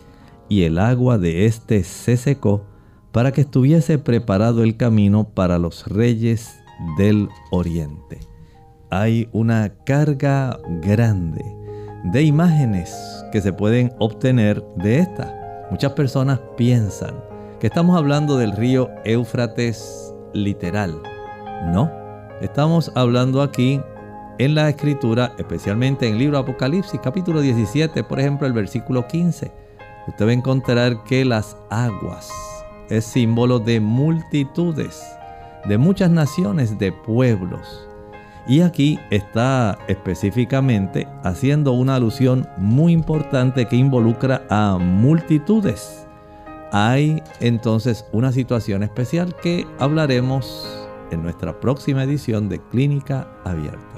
y 0.50 0.64
el 0.64 0.80
agua 0.80 1.20
de 1.20 1.46
éste 1.46 1.84
se 1.84 2.18
secó 2.18 2.66
para 3.12 3.32
que 3.32 3.42
estuviese 3.42 3.98
preparado 3.98 4.64
el 4.64 4.78
camino 4.78 5.30
para 5.30 5.58
los 5.58 5.88
reyes 5.88 6.60
del 6.98 7.30
oriente. 7.52 8.20
Hay 8.90 9.30
una 9.32 9.70
carga 9.86 10.60
grande 10.82 11.44
de 12.06 12.24
imágenes 12.24 12.96
que 13.32 13.42
se 13.42 13.54
pueden 13.54 13.92
obtener 14.00 14.64
de 14.78 15.00
esta. 15.00 15.68
Muchas 15.70 15.94
personas 15.94 16.40
piensan 16.58 17.16
que 17.60 17.68
estamos 17.68 17.98
hablando 17.98 18.38
del 18.38 18.54
río 18.54 18.90
Éufrates 19.06 20.14
literal. 20.34 21.02
No, 21.74 21.92
estamos 22.42 22.92
hablando 22.96 23.42
aquí 23.42 23.82
en 24.40 24.56
la 24.56 24.70
escritura, 24.70 25.34
especialmente 25.38 26.08
en 26.08 26.14
el 26.14 26.20
libro 26.20 26.38
Apocalipsis, 26.38 27.00
capítulo 27.04 27.42
17, 27.42 28.04
por 28.06 28.20
ejemplo, 28.20 28.48
el 28.48 28.54
versículo 28.54 29.06
15. 29.06 29.52
Usted 30.08 30.26
va 30.26 30.30
a 30.30 30.34
encontrar 30.34 31.04
que 31.04 31.26
las 31.26 31.58
aguas 31.70 32.32
es 32.90 33.06
símbolo 33.06 33.60
de 33.60 33.80
multitudes, 33.80 35.02
de 35.66 35.78
muchas 35.78 36.10
naciones, 36.10 36.78
de 36.78 36.92
pueblos. 36.92 37.88
Y 38.48 38.62
aquí 38.62 39.00
está 39.12 39.78
específicamente 39.88 41.08
haciendo 41.24 41.74
una 41.74 41.96
alusión 41.96 42.48
muy 42.58 42.94
importante 42.94 43.66
que 43.68 43.76
involucra 43.76 44.44
a 44.50 44.78
multitudes. 44.80 46.08
Hay 46.72 47.22
entonces 47.40 48.06
una 48.12 48.32
situación 48.32 48.84
especial 48.84 49.36
que 49.42 49.68
hablaremos 49.80 50.68
en 51.12 51.24
nuestra 51.24 51.60
próxima 51.60 52.04
edición 52.04 52.50
de 52.50 52.60
Clínica 52.70 53.28
Abierta. 53.44 53.89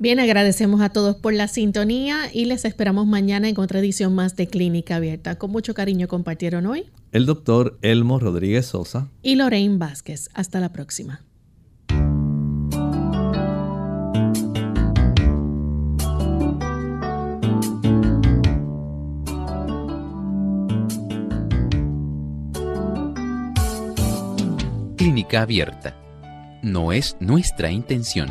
Bien, 0.00 0.18
agradecemos 0.18 0.80
a 0.80 0.88
todos 0.88 1.14
por 1.16 1.34
la 1.34 1.46
sintonía 1.46 2.30
y 2.32 2.46
les 2.46 2.64
esperamos 2.64 3.06
mañana 3.06 3.50
en 3.50 3.60
otra 3.60 3.80
edición 3.80 4.14
más 4.14 4.34
de 4.34 4.46
Clínica 4.46 4.96
Abierta. 4.96 5.36
Con 5.36 5.50
mucho 5.50 5.74
cariño 5.74 6.08
compartieron 6.08 6.64
hoy 6.64 6.86
el 7.12 7.26
doctor 7.26 7.78
Elmo 7.82 8.18
Rodríguez 8.18 8.64
Sosa 8.64 9.10
y 9.22 9.34
Lorraine 9.34 9.76
Vázquez. 9.76 10.30
Hasta 10.32 10.58
la 10.58 10.72
próxima. 10.72 11.20
Clínica 24.96 25.42
Abierta. 25.42 25.94
No 26.62 26.90
es 26.92 27.18
nuestra 27.20 27.70
intención 27.70 28.30